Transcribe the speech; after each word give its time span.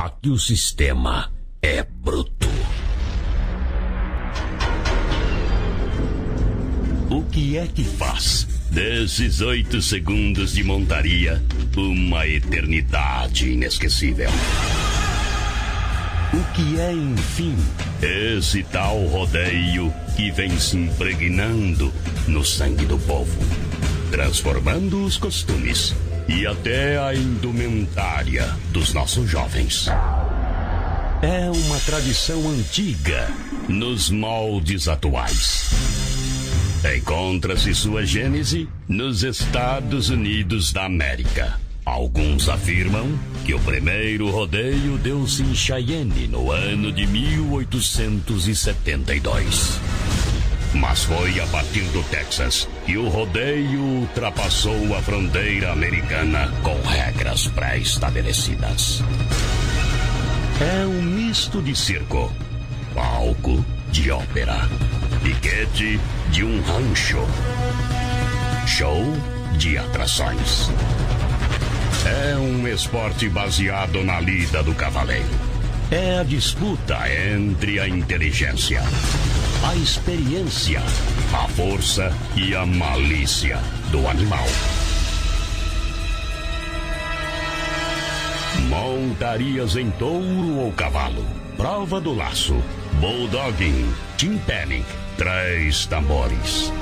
Aqui 0.00 0.30
o 0.30 0.38
sistema 0.38 1.30
é 1.60 1.82
bruto. 1.82 2.48
O 7.10 7.22
que 7.24 7.58
é 7.58 7.66
que 7.66 7.84
faz 7.84 8.48
desses 8.70 9.42
oito 9.42 9.82
segundos 9.82 10.54
de 10.54 10.64
montaria 10.64 11.44
uma 11.76 12.26
eternidade 12.26 13.50
inesquecível? 13.50 14.30
O 16.32 16.52
que 16.54 16.80
é, 16.80 16.94
enfim, 16.94 17.54
esse 18.00 18.62
tal 18.62 19.04
rodeio 19.04 19.92
que 20.16 20.30
vem 20.30 20.58
se 20.58 20.78
impregnando 20.78 21.92
no 22.26 22.42
sangue 22.42 22.86
do 22.86 22.98
povo, 23.00 23.38
transformando 24.10 25.04
os 25.04 25.18
costumes 25.18 25.94
e 26.30 26.46
até 26.46 26.96
a 26.96 27.12
indumentária 27.12 28.46
dos 28.70 28.94
nossos 28.94 29.28
jovens? 29.28 29.88
É 31.20 31.50
uma 31.50 31.80
tradição 31.80 32.48
antiga 32.48 33.28
nos 33.68 34.08
moldes 34.08 34.86
atuais. 34.86 35.72
Encontra-se 36.96 37.74
sua 37.74 38.06
gênese 38.06 38.68
nos 38.88 39.24
Estados 39.24 40.08
Unidos 40.08 40.72
da 40.72 40.86
América. 40.86 41.58
Alguns 41.84 42.48
afirmam 42.48 43.18
que 43.44 43.52
o 43.52 43.58
primeiro 43.58 44.30
rodeio 44.30 44.96
deu-se 44.98 45.42
em 45.42 45.52
Cheyenne 45.54 46.28
no 46.28 46.52
ano 46.52 46.92
de 46.92 47.06
1872. 47.06 49.80
Mas 50.74 51.02
foi 51.04 51.40
a 51.40 51.46
partir 51.48 51.84
do 51.84 52.02
Texas 52.04 52.68
que 52.86 52.96
o 52.96 53.08
rodeio 53.08 53.80
ultrapassou 53.80 54.94
a 54.96 55.02
fronteira 55.02 55.72
americana 55.72 56.52
com 56.62 56.80
regras 56.82 57.48
pré-estabelecidas. 57.48 59.02
É 60.60 60.86
um 60.86 61.02
misto 61.02 61.60
de 61.62 61.74
circo, 61.74 62.32
palco 62.94 63.64
de 63.90 64.10
ópera, 64.10 64.68
piquete 65.22 65.98
de 66.30 66.44
um 66.44 66.60
rancho, 66.62 67.26
show 68.66 69.02
de 69.56 69.76
atrações. 69.76 70.70
É 72.06 72.36
um 72.36 72.66
esporte 72.68 73.28
baseado 73.28 74.02
na 74.04 74.20
lida 74.20 74.62
do 74.62 74.74
cavaleiro. 74.74 75.28
É 75.90 76.18
a 76.18 76.22
disputa 76.22 76.98
entre 77.34 77.80
a 77.80 77.88
inteligência, 77.88 78.82
a 79.62 79.76
experiência, 79.76 80.80
a 81.32 81.46
força 81.48 82.12
e 82.34 82.54
a 82.54 82.64
malícia 82.64 83.58
do 83.90 84.06
animal. 84.08 84.46
Montarias 88.68 89.76
em 89.76 89.90
touro 89.92 90.56
ou 90.56 90.72
cavalo, 90.72 91.24
prova 91.56 92.00
do 92.00 92.14
laço, 92.14 92.56
bulldogging, 93.00 93.92
timpanic, 94.16 94.86
três 95.16 95.86
tambores. 95.86 96.72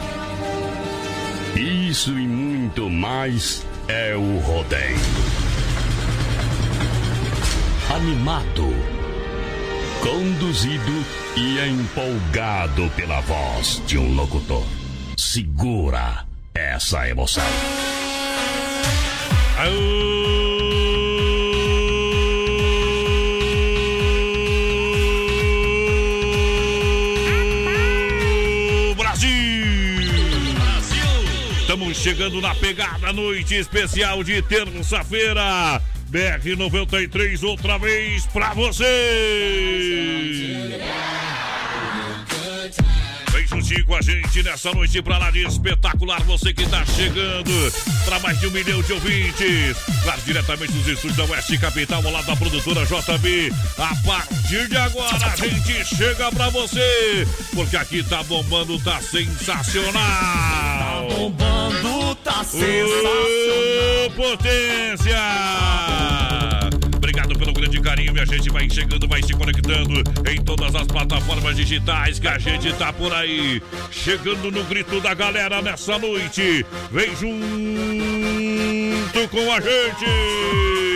Isso 1.57 2.11
e 2.11 2.27
muito 2.27 2.89
mais 2.89 3.67
é 3.89 4.15
o 4.15 4.39
rodeio. 4.39 4.98
Animado, 7.92 8.98
conduzido 10.01 11.05
e 11.37 11.59
empolgado 11.69 12.91
pela 12.97 13.21
voz 13.21 13.83
de 13.87 13.99
um 13.99 14.15
locutor. 14.15 14.65
Segura 15.17 16.25
essa 16.55 17.09
emoção. 17.09 17.45
Estamos 31.61 31.98
chegando 31.98 32.41
na 32.41 32.55
pegada, 32.55 33.13
noite 33.13 33.55
especial 33.55 34.25
de 34.25 34.41
terça-feira. 34.42 35.81
BR 36.08 36.57
93 36.57 37.42
outra 37.42 37.79
vez 37.79 38.24
pra 38.27 38.55
você. 38.55 38.85
Vem 43.30 43.46
juntinho 43.46 43.85
com 43.85 43.95
a 43.95 44.01
gente 44.01 44.42
nessa 44.42 44.73
noite 44.73 45.02
pra 45.02 45.19
lá 45.19 45.30
de 45.30 45.46
espetacular. 45.46 46.23
Você 46.23 46.55
que 46.55 46.67
tá 46.67 46.83
chegando 46.86 47.52
para 48.07 48.19
mais 48.20 48.41
de 48.41 48.46
um 48.46 48.51
milhão 48.51 48.80
de 48.83 48.92
ouvintes. 48.95 49.77
Claro, 50.02 50.20
diretamente 50.24 50.73
dos 50.73 50.86
estúdios 50.86 51.17
da 51.17 51.24
Oeste 51.24 51.58
Capital, 51.58 52.02
ao 52.05 52.11
lado 52.11 52.27
da 52.27 52.36
produtora 52.36 52.86
JB. 52.86 53.52
A 53.77 53.95
partir 54.07 54.67
de 54.67 54.77
agora 54.79 55.27
a 55.27 55.36
gente 55.36 55.85
chega 55.95 56.33
pra 56.33 56.48
você. 56.48 57.29
Porque 57.55 57.77
aqui 57.77 58.02
tá 58.02 58.23
bombando, 58.23 58.79
tá 58.80 58.98
sensacional. 59.02 59.92
Tá 59.92 61.07
bombando, 61.14 61.67
sensacional. 62.48 63.13
Ô, 64.07 64.11
potência! 64.11 65.19
Obrigado 66.97 67.39
pelo 67.39 67.53
grande 67.53 67.81
carinho, 67.81 68.13
minha 68.13 68.27
gente. 68.27 68.51
Vai 68.51 68.69
chegando, 68.69 69.07
vai 69.07 69.23
se 69.23 69.33
conectando 69.35 70.03
em 70.31 70.42
todas 70.42 70.75
as 70.75 70.87
plataformas 70.87 71.57
digitais 71.57 72.19
que 72.19 72.29
a 72.29 72.39
gente 72.39 72.73
tá 72.75 72.92
por 72.92 73.13
aí. 73.13 73.63
Chegando 73.91 74.51
no 74.51 74.64
grito 74.64 75.01
da 75.01 75.14
galera 75.14 75.63
nessa 75.63 75.98
noite. 75.98 76.64
Vem 76.91 77.14
junto 77.17 77.29
com 79.31 79.53
a 79.53 79.61
gente. 79.61 80.88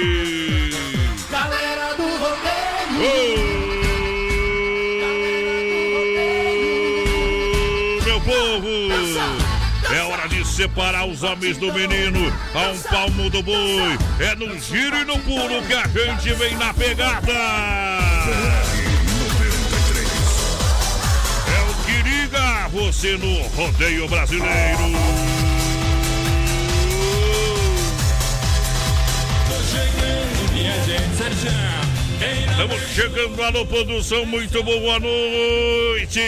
Separar 10.53 11.07
os 11.07 11.23
homens 11.23 11.57
do 11.57 11.73
menino 11.73 12.33
a 12.55 12.71
um 12.71 12.79
palmo 12.83 13.31
do 13.31 13.43
boi. 13.43 13.99
É 14.21 14.35
no 14.35 14.59
giro 14.61 14.99
e 14.99 15.05
no 15.05 15.19
pulo 15.21 15.63
que 15.63 15.73
a 15.73 15.89
gente 15.89 16.35
vem 16.35 16.55
na 16.57 16.75
pegada. 16.75 17.33
É 21.49 21.71
o 21.71 21.75
que 21.85 22.09
liga 22.09 22.69
você 22.69 23.17
no 23.17 23.43
rodeio 23.49 24.07
brasileiro. 24.09 24.93
Estamos 32.23 32.81
chegando, 32.95 33.43
alô 33.43 33.67
produção, 33.67 34.25
muito 34.25 34.63
boa 34.63 35.01
noite. 35.01 36.21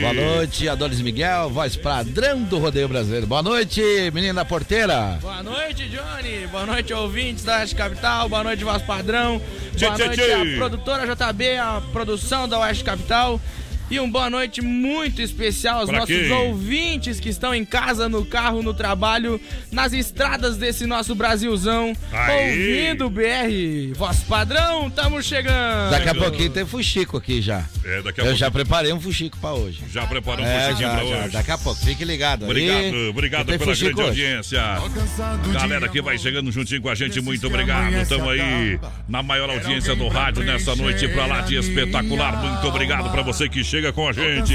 Boa 0.00 0.12
noite, 0.12 0.68
Adonis 0.68 1.00
Miguel, 1.00 1.50
voz 1.50 1.76
padrão 1.76 2.42
do 2.42 2.58
Rodeio 2.58 2.88
Brasileiro. 2.88 3.28
Boa 3.28 3.42
noite, 3.42 3.80
menina 4.12 4.44
porteira. 4.44 5.18
Boa 5.22 5.44
noite, 5.44 5.88
Johnny. 5.88 6.48
Boa 6.48 6.66
noite, 6.66 6.92
ouvintes 6.92 7.44
da 7.44 7.58
Oeste 7.58 7.76
Capital. 7.76 8.28
Boa 8.28 8.42
noite, 8.42 8.64
voz 8.64 8.82
padrão. 8.82 9.40
Boa 9.78 9.94
tchê, 9.94 10.06
noite, 10.06 10.20
tchê. 10.20 10.32
a 10.32 10.56
produtora 10.56 11.14
JB, 11.14 11.56
a 11.58 11.82
produção 11.92 12.48
da 12.48 12.58
Oeste 12.58 12.82
Capital. 12.82 13.40
E 13.88 14.00
uma 14.00 14.10
boa 14.10 14.28
noite 14.28 14.60
muito 14.60 15.22
especial 15.22 15.78
aos 15.78 15.88
Pra 15.88 16.00
nossos 16.00 16.14
quem? 16.16 16.32
ouvintes 16.32 17.20
que 17.20 17.28
estão 17.28 17.54
em 17.54 17.64
casa, 17.64 18.08
no 18.08 18.24
carro, 18.26 18.60
no 18.60 18.74
trabalho, 18.74 19.40
nas 19.70 19.92
estradas 19.92 20.56
desse 20.56 20.86
nosso 20.86 21.14
Brasilzão, 21.14 21.92
Aí. 22.12 22.88
ouvindo 22.90 23.06
o 23.06 23.10
BR. 23.10 23.92
Voz 23.94 24.18
padrão, 24.24 24.88
estamos 24.88 25.24
chegando. 25.24 25.90
Daqui 25.92 26.08
a 26.08 26.14
pouquinho 26.16 26.50
tem 26.50 26.66
fuxico 26.66 27.16
aqui 27.16 27.40
já. 27.40 27.64
É, 27.84 28.02
daqui 28.02 28.20
a 28.20 28.24
Eu 28.24 28.26
pouco 28.26 28.34
já 28.38 28.50
preparei 28.50 28.92
um 28.92 29.00
fuxico 29.00 29.38
pra 29.38 29.52
hoje. 29.52 29.80
já 29.92 30.04
preparou 30.04 30.44
um 30.44 30.48
É, 30.48 30.66
pra 30.66 30.74
já. 30.74 31.02
hoje. 31.04 31.28
Daqui 31.30 31.50
a 31.52 31.58
pouco, 31.58 31.80
fique 31.84 32.04
ligado 32.04 32.44
aí. 32.44 32.50
Obrigado, 32.50 33.10
obrigado 33.10 33.46
pela 33.46 33.58
fuxico 33.60 33.94
grande 33.94 34.10
hoje. 34.10 34.26
audiência. 34.26 34.62
Galera 35.52 35.88
que 35.88 36.02
vai 36.02 36.18
chegando 36.18 36.50
juntinho 36.50 36.82
com 36.82 36.88
a 36.88 36.94
gente, 36.96 37.20
muito 37.20 37.46
obrigado. 37.46 37.94
Estamos 37.94 38.28
aí 38.30 38.80
na 39.08 39.22
maior 39.22 39.48
audiência 39.48 39.94
do 39.94 40.08
rádio 40.08 40.42
nessa 40.42 40.74
noite 40.74 41.06
pra 41.08 41.26
lá 41.26 41.40
de 41.42 41.54
espetacular. 41.56 42.36
Muito 42.42 42.66
obrigado 42.66 43.10
pra 43.12 43.22
você 43.22 43.48
que 43.48 43.62
chega 43.76 43.92
com 43.92 44.08
a 44.08 44.12
gente. 44.12 44.54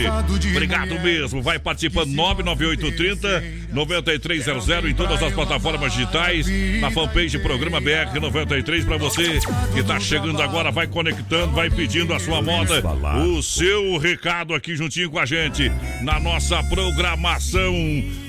Obrigado 0.49 0.99
mesmo. 0.99 1.41
Vai 1.43 1.59
participando 1.59 2.09
99830 2.09 3.43
9300 3.71 4.89
em 4.89 4.95
todas 4.95 5.21
as 5.21 5.31
plataformas 5.31 5.93
digitais, 5.93 6.47
na 6.79 6.89
fanpage 6.89 7.37
Programa 7.39 7.79
BR 7.79 8.19
93 8.19 8.83
pra 8.83 8.97
você 8.97 9.39
que 9.73 9.83
tá 9.83 9.99
chegando 9.99 10.41
agora, 10.41 10.71
vai 10.71 10.87
conectando, 10.87 11.53
vai 11.53 11.69
pedindo 11.69 12.13
a 12.13 12.19
sua 12.19 12.41
moda, 12.41 12.81
o 13.25 13.41
seu 13.43 13.97
recado 13.97 14.53
aqui 14.53 14.75
juntinho 14.75 15.09
com 15.09 15.19
a 15.19 15.25
gente 15.25 15.71
na 16.01 16.19
nossa 16.19 16.63
programação 16.63 17.73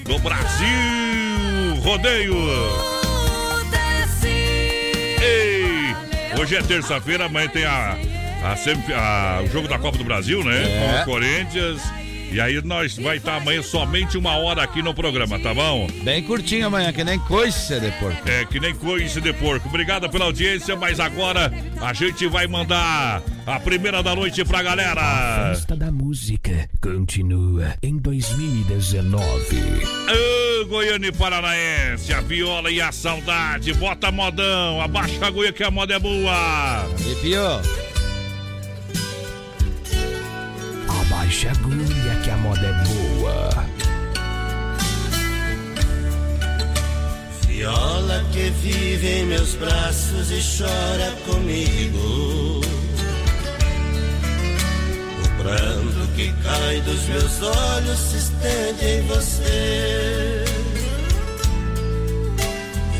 do 0.04 0.18
Brasil 0.18 1.80
Rodeio. 1.82 2.36
Ei, 5.22 6.40
hoje 6.40 6.56
é 6.56 6.62
terça-feira, 6.62 7.26
amanhã 7.26 7.48
tem 7.48 7.64
a, 7.64 7.96
a, 8.44 9.38
a- 9.38 9.42
o 9.42 9.46
jogo 9.48 9.68
da 9.68 9.78
Copa 9.78 9.98
do 9.98 10.04
Brasil, 10.04 10.42
né? 10.44 10.62
É. 10.62 10.78
Com 11.04 11.10
o 11.10 11.14
Corinthians 11.14 11.80
E 12.32 12.40
aí 12.40 12.62
nós 12.64 12.96
vai 12.96 13.18
estar 13.18 13.36
amanhã 13.36 13.62
somente 13.62 14.16
uma 14.16 14.36
hora 14.38 14.62
aqui 14.62 14.80
no 14.82 14.94
programa, 14.94 15.38
tá 15.38 15.52
bom? 15.52 15.86
Bem 16.02 16.22
curtinho 16.22 16.66
amanhã, 16.66 16.90
que 16.90 17.04
nem 17.04 17.18
coice 17.18 17.78
de 17.78 17.90
porco. 17.92 18.26
É, 18.26 18.44
que 18.46 18.58
nem 18.58 18.74
coice 18.74 19.20
de 19.20 19.32
porco. 19.34 19.68
Obrigado 19.68 20.08
pela 20.08 20.24
audiência, 20.24 20.74
mas 20.74 20.98
agora 20.98 21.52
a 21.80 21.92
gente 21.92 22.26
vai 22.28 22.46
mandar 22.46 23.22
a 23.46 23.60
primeira 23.60 24.02
da 24.02 24.14
noite 24.16 24.42
pra 24.46 24.62
galera. 24.62 25.00
A 25.02 25.54
festa 25.54 25.76
da 25.76 25.92
música 25.92 26.68
continua 26.80 27.74
em 27.82 27.98
2019. 27.98 29.14
Ô, 30.62 30.66
Goiânia 30.68 31.08
e 31.08 31.12
Paranaense, 31.12 32.14
a 32.14 32.20
viola 32.22 32.70
e 32.70 32.80
a 32.80 32.90
saudade. 32.92 33.74
Bota 33.74 34.10
modão, 34.10 34.80
abaixa 34.80 35.22
a 35.22 35.28
agulha 35.28 35.52
que 35.52 35.62
a 35.62 35.70
moda 35.70 35.94
é 35.94 35.98
boa. 35.98 36.88
E 36.98 37.14
pior. 37.16 37.62
Abaixa 41.32 41.48
a 41.48 41.52
agulha 41.52 42.14
que 42.22 42.30
a 42.30 42.36
moda 42.36 42.60
é 42.60 42.72
boa. 42.84 43.66
Viola 47.46 48.22
que 48.32 48.50
vive 48.50 49.06
em 49.06 49.24
meus 49.24 49.54
braços 49.54 50.30
e 50.30 50.42
chora 50.42 51.10
comigo. 51.26 52.60
O 55.24 55.42
pranto 55.42 56.06
que 56.16 56.30
cai 56.42 56.80
dos 56.82 57.02
meus 57.08 57.42
olhos 57.42 57.98
se 57.98 58.18
estende 58.18 58.84
em 58.84 59.02
você. 59.06 60.44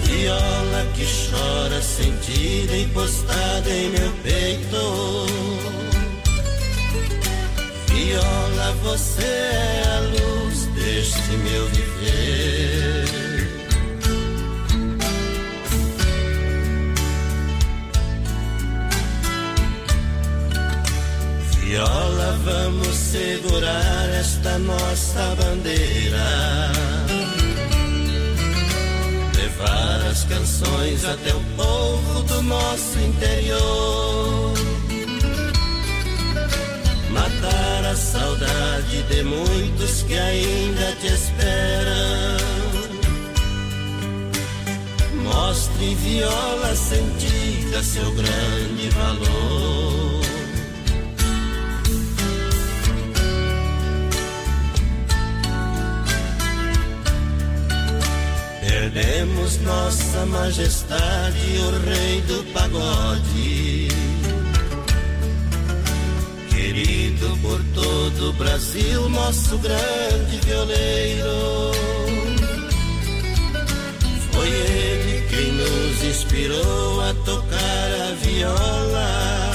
Viola 0.05 0.87
que 0.95 1.05
chora 1.05 1.83
sentida 1.83 2.79
encostada 2.79 3.69
em 3.69 3.91
meu 3.91 4.11
peito. 4.23 5.92
Viola, 8.05 8.73
você 8.83 9.23
é 9.23 9.85
a 9.87 10.01
luz 10.01 10.67
deste 10.75 11.31
meu 11.37 11.67
viver. 11.69 13.05
Viola, 21.61 22.41
vamos 22.45 22.89
segurar 22.97 24.09
esta 24.19 24.59
nossa 24.59 25.37
bandeira. 25.37 26.73
Levar 29.37 30.07
as 30.11 30.25
canções 30.25 31.05
até 31.05 31.33
o 31.33 31.41
povo 31.57 32.23
do 32.25 32.43
nosso 32.43 32.99
interior. 32.99 34.72
Matar 37.13 37.85
a 37.85 37.95
saudade 37.95 39.03
de 39.03 39.23
muitos 39.23 40.03
que 40.05 40.19
ainda 40.19 40.97
te 41.01 41.09
esperam. 41.09 42.37
Mostre 45.23 45.95
viola 45.97 46.75
sentida 46.75 47.83
seu 47.83 48.11
grande 48.13 48.89
valor. 48.91 50.23
Perdemos 58.67 59.61
nossa 59.61 60.27
majestade, 60.27 61.59
o 61.59 61.71
rei 61.87 62.21
do 62.23 62.43
pagode. 62.53 64.12
Querido 66.73 67.37
por 67.43 67.63
todo 67.75 68.31
o 68.31 68.33
Brasil, 68.33 69.07
nosso 69.11 69.59
grande 69.59 70.39
violeiro. 70.43 71.71
Foi 74.33 74.49
ele 74.49 75.27
quem 75.29 75.53
nos 75.53 76.03
inspirou 76.03 77.01
a 77.03 77.13
tocar 77.27 77.93
a 78.09 78.15
viola. 78.23 79.53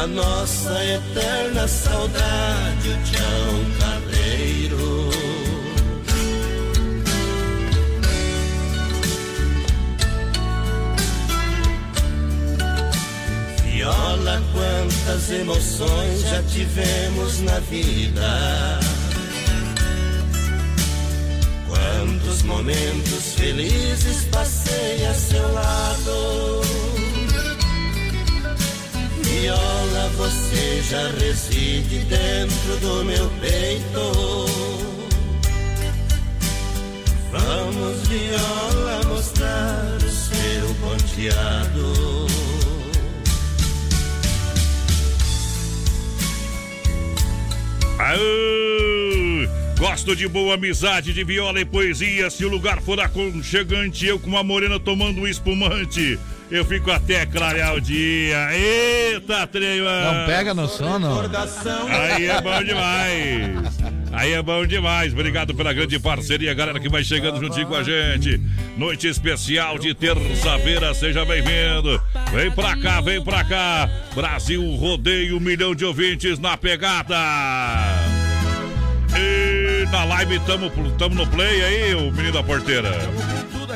A 0.00 0.06
nossa 0.06 0.84
eterna 0.84 1.66
saudade, 1.66 2.88
o 2.88 3.02
Tião 3.02 3.64
Carreiro. 3.80 5.05
Viola, 13.86 14.42
quantas 14.52 15.30
emoções 15.30 16.22
já 16.22 16.42
tivemos 16.42 17.40
na 17.42 17.60
vida. 17.60 18.80
Quantos 21.68 22.42
momentos 22.42 23.34
felizes 23.36 24.24
passei 24.24 25.06
a 25.06 25.14
seu 25.14 25.52
lado. 25.52 26.62
Viola, 29.22 30.10
você 30.16 30.82
já 30.82 31.08
reside 31.20 32.00
dentro 32.06 32.76
do 32.80 33.04
meu 33.04 33.30
peito. 33.40 34.46
Vamos, 37.30 38.08
viola, 38.08 39.04
mostrar 39.04 39.96
o 40.02 40.10
seu 40.10 40.74
ponteado. 40.80 42.35
Aô! 47.98 49.48
Gosto 49.78 50.16
de 50.16 50.26
boa 50.26 50.54
amizade, 50.54 51.12
de 51.12 51.24
viola 51.24 51.60
e 51.60 51.64
poesia. 51.64 52.30
Se 52.30 52.44
o 52.44 52.48
lugar 52.48 52.80
for 52.80 52.98
aconchegante, 53.00 54.06
eu 54.06 54.18
com 54.18 54.28
uma 54.28 54.42
morena 54.42 54.80
tomando 54.80 55.20
um 55.20 55.26
espumante. 55.26 56.18
Eu 56.50 56.64
fico 56.64 56.90
até 56.90 57.26
clarear 57.26 57.74
o 57.74 57.80
dia. 57.80 58.48
Eita, 58.54 59.46
trema! 59.46 60.12
Não 60.12 60.26
pega 60.26 60.54
no 60.54 60.68
sono? 60.68 61.08
Aí 61.90 62.26
é 62.26 62.40
bom 62.40 62.62
demais. 62.62 63.95
Aí 64.16 64.32
é 64.32 64.42
bom 64.42 64.66
demais. 64.66 65.12
Obrigado 65.12 65.54
pela 65.54 65.74
grande 65.74 65.98
parceria, 65.98 66.54
galera 66.54 66.80
que 66.80 66.88
vai 66.88 67.04
chegando 67.04 67.38
juntinho 67.38 67.66
com 67.66 67.74
a 67.74 67.82
gente. 67.82 68.40
Noite 68.74 69.06
especial 69.06 69.78
de 69.78 69.92
terça-feira, 69.92 70.94
seja 70.94 71.22
bem-vindo. 71.26 72.00
Vem 72.32 72.50
pra 72.50 72.74
cá, 72.78 73.02
vem 73.02 73.22
pra 73.22 73.44
cá. 73.44 73.86
Brasil 74.14 74.62
rodeio, 74.76 75.36
um 75.36 75.40
milhão 75.40 75.74
de 75.74 75.84
ouvintes 75.84 76.38
na 76.38 76.56
pegada. 76.56 77.14
E 79.14 79.84
na 79.90 80.04
live 80.04 80.40
tamo, 80.40 80.70
tamo 80.96 81.14
no 81.14 81.26
play 81.26 81.62
aí, 81.62 81.94
o 81.94 82.10
menino 82.10 82.32
da 82.32 82.42
porteira. 82.42 82.92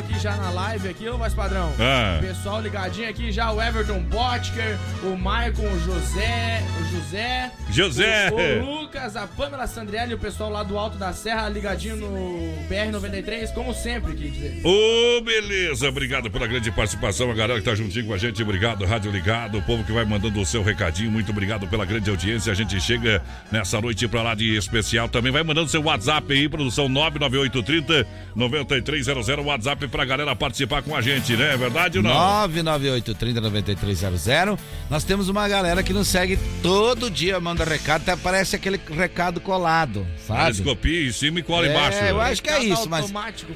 Aqui 0.01 0.19
já 0.19 0.35
na 0.35 0.49
live 0.49 0.89
aqui, 0.89 1.07
ô 1.11 1.19
mais 1.19 1.35
padrão. 1.35 1.75
Ah. 1.79 2.19
Pessoal 2.23 2.63
ligadinho 2.63 3.07
aqui 3.07 3.31
já, 3.31 3.53
o 3.53 3.61
Everton 3.61 4.01
Botker, 4.01 4.79
o 5.03 5.15
Maicon, 5.15 5.71
o 5.71 5.79
José, 5.79 6.63
o 6.81 6.85
José. 6.97 7.53
José. 7.71 8.31
O, 8.31 8.65
o 8.65 8.81
Lucas, 8.81 9.15
a 9.15 9.27
Pamela 9.27 9.67
Sandrielli, 9.67 10.15
o 10.15 10.19
pessoal 10.19 10.49
lá 10.49 10.63
do 10.63 10.79
Alto 10.79 10.97
da 10.97 11.13
Serra 11.13 11.51
ligadinho 11.51 11.97
no 11.97 12.67
BR-93, 12.67 13.53
como 13.53 13.75
sempre, 13.75 14.15
quer 14.15 14.31
dizer. 14.31 14.63
Ô, 14.65 15.21
beleza, 15.21 15.91
obrigado 15.91 16.31
pela 16.31 16.47
grande 16.47 16.71
participação, 16.71 17.31
a 17.31 17.35
galera 17.35 17.61
que 17.61 17.67
tá 17.67 17.75
juntinho 17.75 18.07
com 18.07 18.15
a 18.15 18.19
gente, 18.19 18.43
obrigado, 18.43 18.87
Rádio 18.87 19.13
Ligado, 19.13 19.59
o 19.59 19.63
povo 19.63 19.85
que 19.85 19.93
vai 19.93 20.07
mandando 20.07 20.41
o 20.41 20.47
seu 20.47 20.63
recadinho, 20.63 21.11
muito 21.11 21.31
obrigado 21.31 21.69
pela 21.69 21.85
grande 21.85 22.09
audiência, 22.09 22.51
a 22.51 22.55
gente 22.55 22.81
chega 22.81 23.23
nessa 23.53 23.79
noite 23.83 24.09
pra 24.09 24.23
lá 24.23 24.35
de 24.35 24.57
especial, 24.57 25.11
também 25.11 25.31
vai 25.31 25.43
mandando 25.43 25.69
seu 25.69 25.83
WhatsApp 25.83 26.33
aí, 26.33 26.49
produção 26.49 26.89
99830 26.89 28.09
9300, 28.35 29.45
WhatsApp 29.45 29.90
pra 29.91 30.05
galera 30.05 30.35
participar 30.37 30.83
com 30.83 30.95
a 30.97 31.01
gente, 31.03 31.37
né, 31.37 31.55
é 31.55 31.57
verdade 31.57 31.99
ou 31.99 32.05
não? 32.05 32.11
998309300. 32.49 34.59
Nós 34.89 35.05
temos 35.05 35.29
uma 35.29 35.47
galera 35.49 35.83
que 35.83 35.93
nos 35.93 36.09
segue 36.09 36.39
todo 36.63 37.11
dia, 37.11 37.39
manda 37.41 37.65
recado, 37.65 38.03
até 38.03 38.17
parece 38.17 38.57
aquele 38.57 38.81
recado 38.97 39.41
colado, 39.41 40.07
sabe? 40.27 40.45
Eles 40.47 40.61
copiam 40.61 41.09
em 41.09 41.13
cima 41.13 41.41
e 41.41 41.43
cola 41.43 41.67
É, 41.67 41.71
embaixo. 41.71 41.99
eu 42.05 42.21
acho 42.21 42.43
que 42.43 42.51
é 42.51 42.63
isso, 42.65 42.89
mas, 42.89 43.11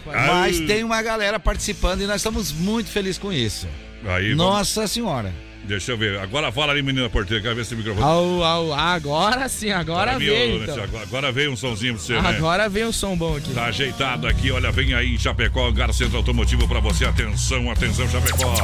mas 0.07 0.61
tem 0.61 0.85
uma 0.85 1.01
galera 1.03 1.39
participando 1.41 2.03
e 2.03 2.07
nós 2.07 2.17
estamos 2.17 2.53
muito 2.53 2.91
felizes 2.91 3.19
com 3.19 3.33
isso. 3.33 3.67
Aí, 4.07 4.35
vamos- 4.35 4.37
Nossa 4.37 4.87
senhora. 4.87 5.33
Deixa 5.67 5.93
eu 5.93 5.99
ver, 5.99 6.19
agora 6.19 6.51
fala 6.53 6.73
aí, 6.73 6.83
menina 6.83 7.09
porteira, 7.11 7.43
quero 7.43 7.55
ver 7.55 7.63
esse 7.63 7.75
microfone. 7.75 8.05
Au, 8.05 8.43
au, 8.43 8.73
agora 8.75 9.49
sim, 9.49 9.71
agora 9.71 10.13
Tá 10.13 10.19
veio. 10.19 10.59
né, 10.61 10.67
Então. 10.71 10.85
Agora, 11.03 11.33
veio 11.33 11.53
um 11.53 11.57
somzinho 11.57 11.95
pra 11.95 12.03
você, 12.03 12.13
né? 12.21 12.29
Agora 12.29 12.69
veio 12.69 12.89
um 12.89 12.93
som 12.93 13.17
bom 13.17 13.37
aqui. 13.37 13.53
Tá 13.53 13.65
ajeitado 13.67 14.27
aqui, 14.27 14.51
olha, 14.51 14.71
vem 14.71 14.95
aí 14.95 15.15
em 15.15 15.19
Chapecó, 15.19 15.67
Hangar 15.69 15.93
Centro 15.93 16.17
Automotivo 16.17 16.67
pra 16.69 16.81
você. 16.81 17.05
Atenção, 17.05 17.71
atenção, 17.71 18.09
Chapecó. 18.09 18.55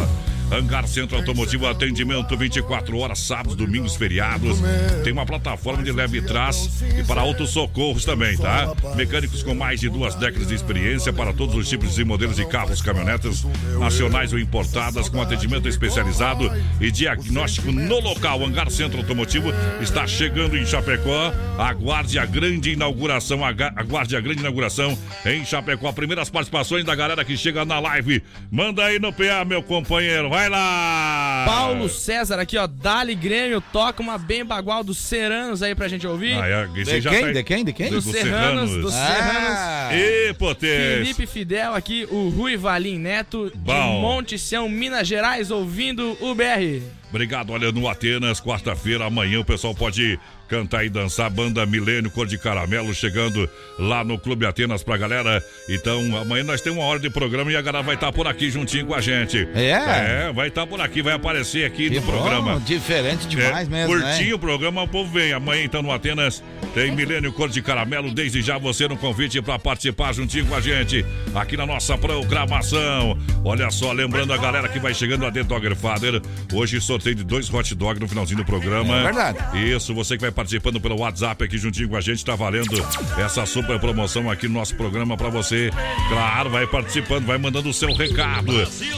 Hangar 0.51 0.87
Centro 0.89 1.17
Automotivo, 1.17 1.67
atendimento 1.67 2.37
24 2.37 2.99
horas, 2.99 3.21
sábados, 3.21 3.55
domingos, 3.55 3.95
feriados. 3.95 4.59
Tem 5.05 5.13
uma 5.13 5.25
plataforma 5.25 5.83
de 5.83 5.93
leve 5.93 6.21
trás 6.23 6.83
e 6.99 7.05
para 7.05 7.21
autossocorros 7.21 8.05
também, 8.05 8.37
tá? 8.37 8.73
Mecânicos 8.97 9.43
com 9.43 9.55
mais 9.55 9.79
de 9.79 9.89
duas 9.89 10.15
décadas 10.17 10.49
de 10.49 10.55
experiência 10.55 11.13
para 11.13 11.33
todos 11.33 11.55
os 11.55 11.69
tipos 11.69 11.99
e 11.99 12.05
modelos 12.05 12.37
de 12.37 12.47
carros, 12.47 12.83
caminhonetas 12.83 13.45
nacionais 13.79 14.33
ou 14.33 14.39
importadas, 14.39 15.09
com 15.09 15.23
atendimento 15.23 15.69
especializado 15.69 16.51
e 16.81 16.91
diagnóstico 16.91 17.71
no 17.71 18.01
local. 18.01 18.45
Hangar 18.45 18.71
Centro 18.71 18.99
Automotivo 18.99 19.53
está 19.81 20.07
chegando 20.07 20.57
em 20.57 20.67
Chapecó. 20.67 21.33
Aguarde 21.59 22.19
a 22.19 22.27
grande 22.27 22.73
inauguração, 22.73 23.45
aguarde 23.45 24.17
a 24.17 24.21
grande 24.21 24.41
inauguração 24.41 24.99
em 25.25 25.45
Chapecó. 25.45 25.93
Primeiras 25.93 26.29
participações 26.29 26.85
da 26.85 26.95
galera 26.95 27.25
que 27.25 27.37
chega 27.37 27.65
na 27.65 27.79
live. 27.79 28.23
Manda 28.51 28.85
aí 28.85 28.99
no 28.99 29.13
PA, 29.13 29.45
meu 29.47 29.63
companheiro. 29.63 30.29
Vai 30.29 30.40
lá! 30.49 31.45
Paulo 31.47 31.89
César 31.89 32.39
aqui, 32.39 32.57
ó. 32.57 32.67
Dali 32.67 33.15
Grêmio, 33.15 33.61
toca 33.73 34.03
uma 34.03 34.19
bem 34.19 34.45
bagual 34.45 34.83
dos 34.83 34.99
Serranos 34.99 35.63
aí 35.63 35.75
pra 35.75 35.89
gente 35.89 36.07
ouvir. 36.07 36.35
Ah, 36.41 36.47
é, 36.47 36.67
de, 36.67 36.85
quem? 36.85 37.03
Tá... 37.03 37.33
de 37.33 37.43
quem? 37.43 37.65
De 37.65 37.73
quem? 37.73 37.91
Dos, 37.91 38.05
Serranos. 38.05 38.71
Dos 38.71 38.95
ah. 38.95 39.07
Serranos. 39.07 40.31
E 40.31 40.35
potência. 40.35 40.99
Felipe 40.99 41.27
Fidel 41.27 41.75
aqui, 41.75 42.07
o 42.11 42.29
Rui 42.29 42.57
Valim 42.57 42.99
Neto, 42.99 43.53
Bom. 43.55 43.73
de 43.73 44.01
Monte 44.01 44.39
Sião, 44.39 44.69
Minas 44.69 45.07
Gerais, 45.07 45.51
ouvindo 45.51 46.17
o 46.21 46.35
BR. 46.35 47.00
Obrigado, 47.11 47.53
olha, 47.53 47.73
no 47.73 47.89
Atenas, 47.89 48.41
quarta-feira, 48.41 49.05
amanhã 49.05 49.41
o 49.41 49.45
pessoal 49.45 49.75
pode 49.75 50.19
cantar 50.49 50.85
e 50.85 50.89
dançar. 50.89 51.29
Banda 51.29 51.67
Milênio 51.67 52.11
Cor 52.11 52.27
de 52.27 52.39
Caramelo 52.39 52.95
chegando 52.95 53.49
lá 53.79 54.05
no 54.05 54.17
Clube 54.17 54.47
Atenas 54.47 54.83
pra 54.83 54.97
galera. 54.97 55.45
Então, 55.69 56.17
amanhã 56.17 56.45
nós 56.45 56.61
temos 56.61 56.79
uma 56.79 56.87
hora 56.87 57.01
de 57.01 57.11
programa 57.11 57.51
e 57.51 57.57
a 57.57 57.63
galera 57.63 57.85
vai 57.85 57.97
estar 57.97 58.07
tá 58.07 58.13
por 58.13 58.29
aqui 58.29 58.49
juntinho 58.49 58.87
com 58.87 58.95
a 58.95 59.01
gente. 59.01 59.49
É? 59.55 59.71
É, 59.71 60.33
vai 60.33 60.49
estar 60.49 60.63
tá 60.63 60.67
por 60.67 60.81
aqui, 60.81 61.03
vai 61.03 61.15
aparecer 61.15 61.65
aqui 61.65 61.91
que 61.91 61.97
no 61.97 62.03
bom, 62.03 62.13
programa. 62.13 62.61
Diferente 62.61 63.27
demais 63.27 63.67
é, 63.67 63.71
mesmo. 63.71 63.93
Curtinho 63.93 64.29
né? 64.29 64.35
o 64.35 64.39
programa, 64.39 64.83
o 64.83 64.89
povo 64.89 65.13
vem. 65.13 65.33
Amanhã, 65.33 65.65
então, 65.65 65.83
no 65.83 65.91
Atenas, 65.91 66.43
tem 66.75 66.93
Milênio 66.93 67.33
Cor 67.33 67.49
de 67.49 67.61
Caramelo. 67.61 68.13
Desde 68.13 68.41
já 68.41 68.57
você 68.57 68.87
no 68.87 68.97
convite 68.97 69.43
para 69.43 69.59
participar 69.59 70.13
juntinho 70.13 70.47
com 70.47 70.55
a 70.55 70.61
gente 70.61 71.05
aqui 71.35 71.57
na 71.57 71.67
nossa 71.67 71.99
programação. 71.99 73.19
Olha 73.45 73.69
só, 73.71 73.93
lembrando 73.93 74.33
a 74.33 74.37
galera 74.37 74.69
que 74.69 74.79
vai 74.79 74.95
chegando 74.95 75.27
a 75.27 75.33
The 75.33 75.43
Dogger 75.43 75.75
Father. 75.75 76.21
Hoje 76.53 76.81
sorteio 76.81 77.00
de 77.01 77.25
dois 77.25 77.53
hot 77.53 77.75
dog 77.75 77.99
no 78.01 78.09
finalzinho 78.09 78.39
do 78.39 78.45
programa. 78.45 78.97
É 78.97 79.03
verdade. 79.03 79.39
Isso, 79.69 79.95
você 79.95 80.17
que 80.17 80.23
vai 80.23 80.31
participando 80.31 80.81
pelo 80.81 80.99
WhatsApp 80.99 81.45
aqui 81.45 81.59
juntinho 81.59 81.89
com 81.89 81.97
a 81.97 82.01
gente, 82.01 82.25
tá 82.25 82.35
valendo 82.37 82.77
essa 83.19 83.45
super 83.47 83.79
promoção 83.81 84.31
aqui 84.31 84.47
no 84.47 84.55
nosso 84.55 84.75
programa 84.75 85.17
para 85.17 85.29
você. 85.29 85.71
Claro, 86.09 86.51
vai 86.51 86.67
participando, 86.67 87.27
vai 87.27 87.39
mandando 87.39 87.69
o 87.69 87.75
seu 87.75 87.93
recado. 87.93 88.53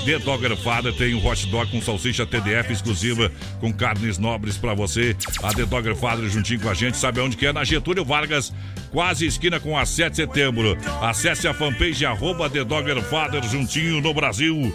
The 0.04 0.18
Dogger 0.18 0.56
Father 0.56 0.92
tem 0.92 1.14
um 1.14 1.26
hot 1.26 1.46
dog 1.46 1.70
com 1.70 1.80
salsicha 1.80 2.26
TDF 2.26 2.72
exclusiva 2.72 3.30
com 3.60 3.72
carnes 3.72 4.18
nobres 4.18 4.56
para 4.56 4.74
você. 4.74 5.16
A 5.42 5.52
The 5.52 5.64
Dogger 5.66 5.96
Father 5.96 6.28
juntinho 6.28 6.60
com 6.60 6.68
a 6.68 6.74
gente, 6.74 6.96
sabe 6.96 7.20
onde 7.20 7.36
que 7.36 7.46
é? 7.46 7.52
Na 7.52 7.64
Getúlio 7.64 8.04
Vargas, 8.04 8.52
quase 8.90 9.26
esquina 9.26 9.60
com 9.60 9.76
a 9.78 9.86
7 9.86 10.10
de 10.10 10.16
setembro. 10.16 10.76
Acesse 11.00 11.46
a 11.48 11.54
fanpage 11.54 12.04
arroba 12.04 12.48
The 12.48 12.64
Dogger 12.64 13.02
Father 13.02 13.42
juntinho 13.44 14.00
no 14.00 14.12
Brasil. 14.12 14.74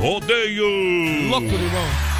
Rodeio! 0.00 1.28
Louco, 1.28 1.46
irmão! 1.46 2.15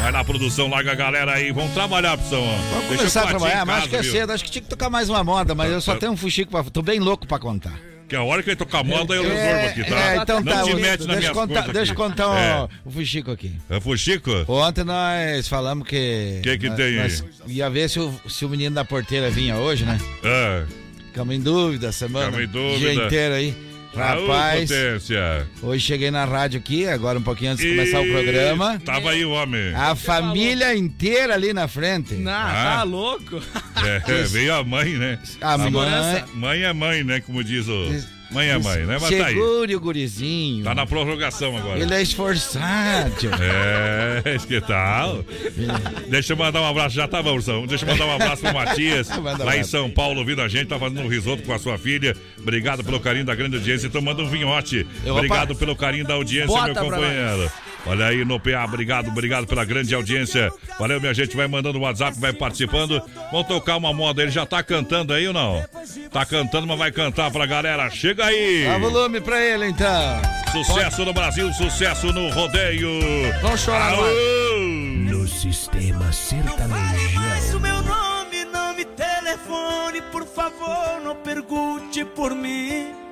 Vai 0.00 0.12
na 0.12 0.24
produção, 0.24 0.68
larga 0.68 0.92
a 0.92 0.94
galera 0.94 1.34
aí. 1.34 1.50
Vamos 1.52 1.72
trabalhar, 1.72 2.16
pessoal. 2.16 2.42
Vamos 2.42 2.88
Deixa 2.88 2.96
começar 2.96 3.22
a 3.24 3.26
trabalhar, 3.26 3.66
mas 3.66 3.78
acho 3.78 3.88
que 3.88 3.96
é 3.96 4.02
cedo. 4.02 4.32
Acho 4.32 4.44
que 4.44 4.50
tinha 4.50 4.62
que 4.62 4.68
tocar 4.68 4.88
mais 4.88 5.08
uma 5.08 5.24
moda, 5.24 5.54
mas 5.54 5.72
eu 5.72 5.80
só 5.80 5.96
tenho 5.96 6.12
um 6.12 6.16
fuxico 6.16 6.50
pra. 6.50 6.62
Tô 6.64 6.82
bem 6.82 7.00
louco 7.00 7.26
pra 7.26 7.38
contar. 7.38 7.78
Que 8.08 8.16
a 8.16 8.22
hora 8.22 8.42
que 8.42 8.48
ele 8.48 8.56
tocar 8.56 8.82
moda 8.82 9.14
eu 9.14 9.22
resolvo 9.22 9.38
é, 9.38 9.66
aqui, 9.66 9.84
tá? 9.84 10.00
É, 10.00 10.16
então 10.16 10.40
não 10.40 10.52
tá. 10.52 10.62
Te 10.62 10.74
mete 10.74 10.98
deixa, 11.04 11.06
deixa, 11.06 11.34
contar, 11.34 11.72
deixa 11.72 11.92
eu 11.92 11.96
contar 11.96 12.28
o, 12.30 12.34
é. 12.34 12.68
o 12.86 12.90
fuxico 12.90 13.30
aqui. 13.30 13.52
É 13.68 13.76
o 13.76 13.80
fuxico? 13.82 14.30
Ontem 14.48 14.82
nós 14.82 15.46
falamos 15.46 15.86
que. 15.86 16.36
O 16.38 16.42
que 16.42 16.56
que 16.56 16.68
nós, 16.68 16.76
tem 16.76 17.00
aí? 17.00 17.12
Ia 17.48 17.68
ver 17.68 17.90
se 17.90 18.00
o, 18.00 18.14
se 18.26 18.46
o 18.46 18.48
menino 18.48 18.74
da 18.74 18.84
porteira 18.84 19.30
vinha 19.30 19.56
hoje, 19.56 19.84
né? 19.84 19.98
É. 20.24 20.64
Ficamos 21.08 21.34
em 21.34 21.40
dúvida 21.40 21.92
semana. 21.92 22.32
Ficamos 22.32 22.48
em 22.48 22.52
dúvida. 22.52 22.78
Dia 22.78 23.04
inteiro 23.04 23.34
aí. 23.34 23.67
Rapaz, 23.98 24.68
potência. 24.68 25.46
hoje 25.62 25.84
cheguei 25.84 26.10
na 26.10 26.24
rádio 26.24 26.58
aqui, 26.58 26.86
agora 26.86 27.18
um 27.18 27.22
pouquinho 27.22 27.52
antes 27.52 27.64
de 27.64 27.70
começar 27.70 28.00
o 28.00 28.06
programa. 28.06 28.80
Tava 28.84 29.10
aí 29.10 29.24
o 29.24 29.30
homem. 29.30 29.74
A 29.74 29.94
família 29.94 30.74
inteira 30.74 31.34
ali 31.34 31.52
na 31.52 31.68
frente. 31.68 32.14
Não, 32.14 32.32
ah. 32.32 32.76
tá 32.76 32.82
louco. 32.82 33.42
É, 33.84 34.22
veio 34.28 34.54
a 34.54 34.64
mãe, 34.64 34.94
né? 34.94 35.18
A, 35.40 35.54
a 35.54 35.58
mãe. 35.58 36.24
Mãe 36.34 36.62
é 36.62 36.72
mãe, 36.72 37.04
né? 37.04 37.20
Como 37.20 37.42
diz 37.42 37.66
o. 37.68 38.17
Mãe 38.30 38.48
é 38.48 38.58
mãe, 38.58 38.84
né? 38.84 38.98
Mas 39.00 39.08
Segure 39.08 39.72
tá 39.72 39.78
o 39.78 39.80
gurizinho. 39.80 40.64
Tá 40.64 40.74
na 40.74 40.84
prorrogação 40.84 41.56
agora. 41.56 41.78
Ele 41.78 41.94
é 41.94 42.02
esforçado. 42.02 42.58
É, 43.40 44.36
que 44.46 44.60
tal? 44.60 45.24
Deixa 46.08 46.32
eu 46.32 46.36
mandar 46.36 46.60
um 46.60 46.66
abraço, 46.66 46.94
já 46.94 47.06
tá 47.06 47.22
bom, 47.22 47.34
Ursão. 47.34 47.66
Deixa 47.66 47.84
eu 47.84 47.90
mandar 47.90 48.06
um 48.06 48.14
abraço 48.14 48.42
pro 48.42 48.52
Matias, 48.52 49.08
lá 49.38 49.56
em 49.56 49.64
São 49.64 49.90
Paulo, 49.90 50.20
ouvindo 50.20 50.42
a 50.42 50.48
gente, 50.48 50.66
tá 50.66 50.78
fazendo 50.78 51.00
um 51.02 51.08
risoto 51.08 51.42
com 51.42 51.52
a 51.52 51.58
sua 51.58 51.78
filha. 51.78 52.16
Obrigado 52.38 52.84
pelo 52.84 53.00
carinho 53.00 53.24
da 53.24 53.34
grande 53.34 53.56
audiência. 53.56 53.86
Então 53.86 54.02
manda 54.02 54.22
um 54.22 54.28
vinhote. 54.28 54.86
Obrigado 55.06 55.54
pelo 55.54 55.76
carinho 55.76 56.04
da 56.04 56.14
audiência, 56.14 56.48
Bota 56.48 56.72
meu 56.72 56.84
companheiro. 56.84 57.50
Olha 57.86 58.06
aí 58.06 58.24
no 58.24 58.38
PA, 58.38 58.64
obrigado, 58.64 59.08
obrigado 59.08 59.46
pela 59.46 59.64
grande 59.64 59.94
audiência. 59.94 60.52
Valeu, 60.78 61.00
minha 61.00 61.14
gente, 61.14 61.36
vai 61.36 61.46
mandando 61.46 61.78
o 61.78 61.82
WhatsApp, 61.82 62.18
vai 62.18 62.32
participando. 62.32 63.00
Vamos 63.30 63.46
tocar 63.46 63.76
uma 63.76 63.92
moda, 63.92 64.22
ele 64.22 64.30
já 64.30 64.44
tá 64.44 64.62
cantando 64.62 65.12
aí 65.12 65.26
ou 65.26 65.32
não? 65.32 65.64
Tá 66.10 66.24
cantando, 66.26 66.66
mas 66.66 66.78
vai 66.78 66.92
cantar 66.92 67.30
pra 67.30 67.46
galera. 67.46 67.88
Chega 67.90 68.26
aí! 68.26 68.64
Dá 68.66 68.78
volume 68.78 69.20
pra 69.20 69.40
ele 69.40 69.66
então. 69.68 70.20
Sucesso 70.52 71.04
no 71.04 71.12
Brasil, 71.12 71.52
sucesso 71.52 72.12
no 72.12 72.30
rodeio. 72.30 72.88
Vamos 73.40 73.60
chorar 73.60 73.94
Aô! 73.94 74.04
no 74.58 75.26
sistema 75.28 76.12
sertanejo. 76.12 77.20
Mas 77.20 77.54
o 77.54 77.60
meu 77.60 77.82
nome, 77.82 78.44
não 78.52 78.74
me 78.74 78.84
telefone, 78.84 80.02
por 80.12 80.26
favor, 80.26 81.00
não 81.02 81.16
pergunte 81.16 82.04
por 82.04 82.34
mim. 82.34 83.07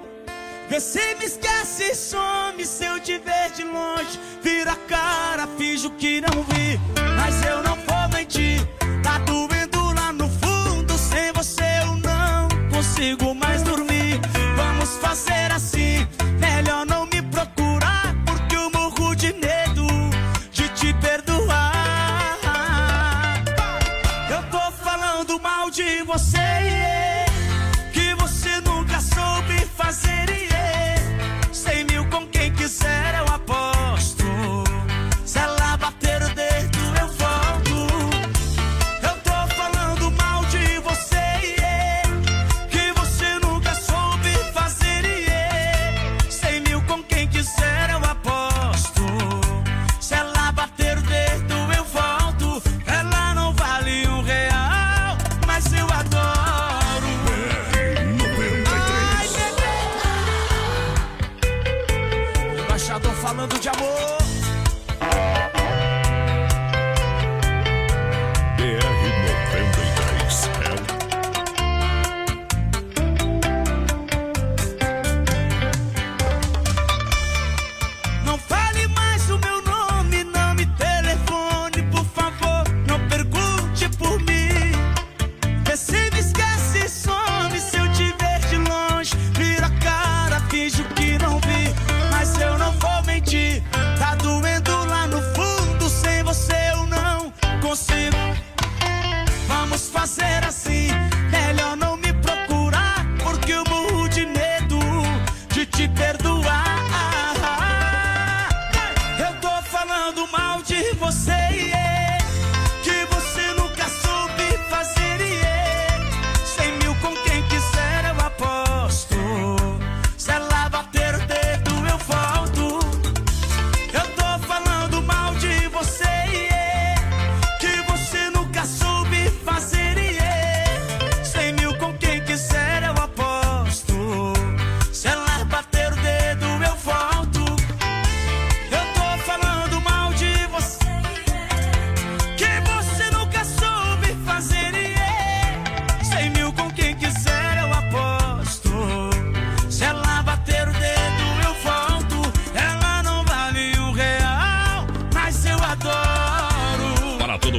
Se 0.79 1.15
me 1.19 1.25
esquece 1.25 1.95
some 1.95 2.65
se 2.65 2.85
eu 2.85 3.01
te 3.01 3.19
ver 3.19 3.51
de 3.57 3.65
longe. 3.65 4.21
Vira 4.43 4.73
a 4.73 4.77
cara, 4.77 5.47
finjo 5.57 5.91
que 5.91 6.21
não 6.21 6.43
vi. 6.43 6.79
Mas 7.17 7.43
eu 7.45 7.63
não 7.63 7.77
vou 7.77 8.09
mentir. 8.13 8.61
Tá 9.03 9.19
doendo 9.19 9.95
lá 9.95 10.13
no 10.13 10.29
fundo. 10.29 10.99
Sem 10.99 11.33
você 11.33 11.65
eu 11.83 11.97
não 11.97 12.49
consigo 12.71 13.36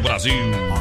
Brasil. 0.07 0.33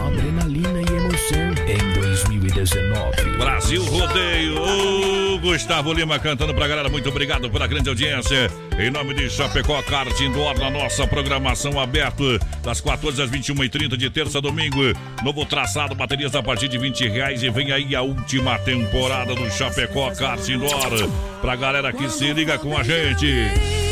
Adrenalina 0.07 0.81
e 0.81 0.97
emoção 0.97 1.51
em 1.67 2.01
2019. 2.01 3.37
Brasil 3.37 3.85
Rodeio. 3.85 4.55
Ô, 4.63 5.39
Gustavo 5.39 5.93
Lima 5.93 6.17
cantando 6.21 6.55
pra 6.55 6.69
galera. 6.69 6.89
Muito 6.89 7.09
obrigado 7.09 7.51
pela 7.51 7.67
grande 7.67 7.89
audiência. 7.89 8.49
Em 8.79 8.89
nome 8.89 9.15
de 9.15 9.29
Chapecó 9.29 9.83
Kart 9.83 10.19
Indoor, 10.21 10.57
na 10.61 10.71
nossa 10.71 11.09
programação 11.09 11.79
aberta 11.81 12.23
das 12.63 12.81
14 12.81 13.21
às 13.21 13.29
21h30 13.29 13.97
de 13.97 14.09
terça 14.11 14.39
a 14.39 14.41
domingo. 14.41 14.79
Novo 15.25 15.45
traçado, 15.45 15.97
baterias 15.97 16.37
a 16.37 16.43
partir 16.43 16.69
de 16.69 16.79
20 16.79 17.09
reais. 17.09 17.43
E 17.43 17.51
vem 17.51 17.73
aí 17.73 17.97
a 17.97 18.03
última 18.03 18.57
temporada 18.61 19.35
do 19.35 19.51
Chapecó 19.51 20.15
Kart 20.15 20.49
Indoor. 20.49 21.11
Pra 21.41 21.57
galera 21.57 21.93
que 21.93 22.09
se 22.09 22.33
liga 22.33 22.59
com 22.59 22.79
a 22.79 22.85
gente. 22.85 23.86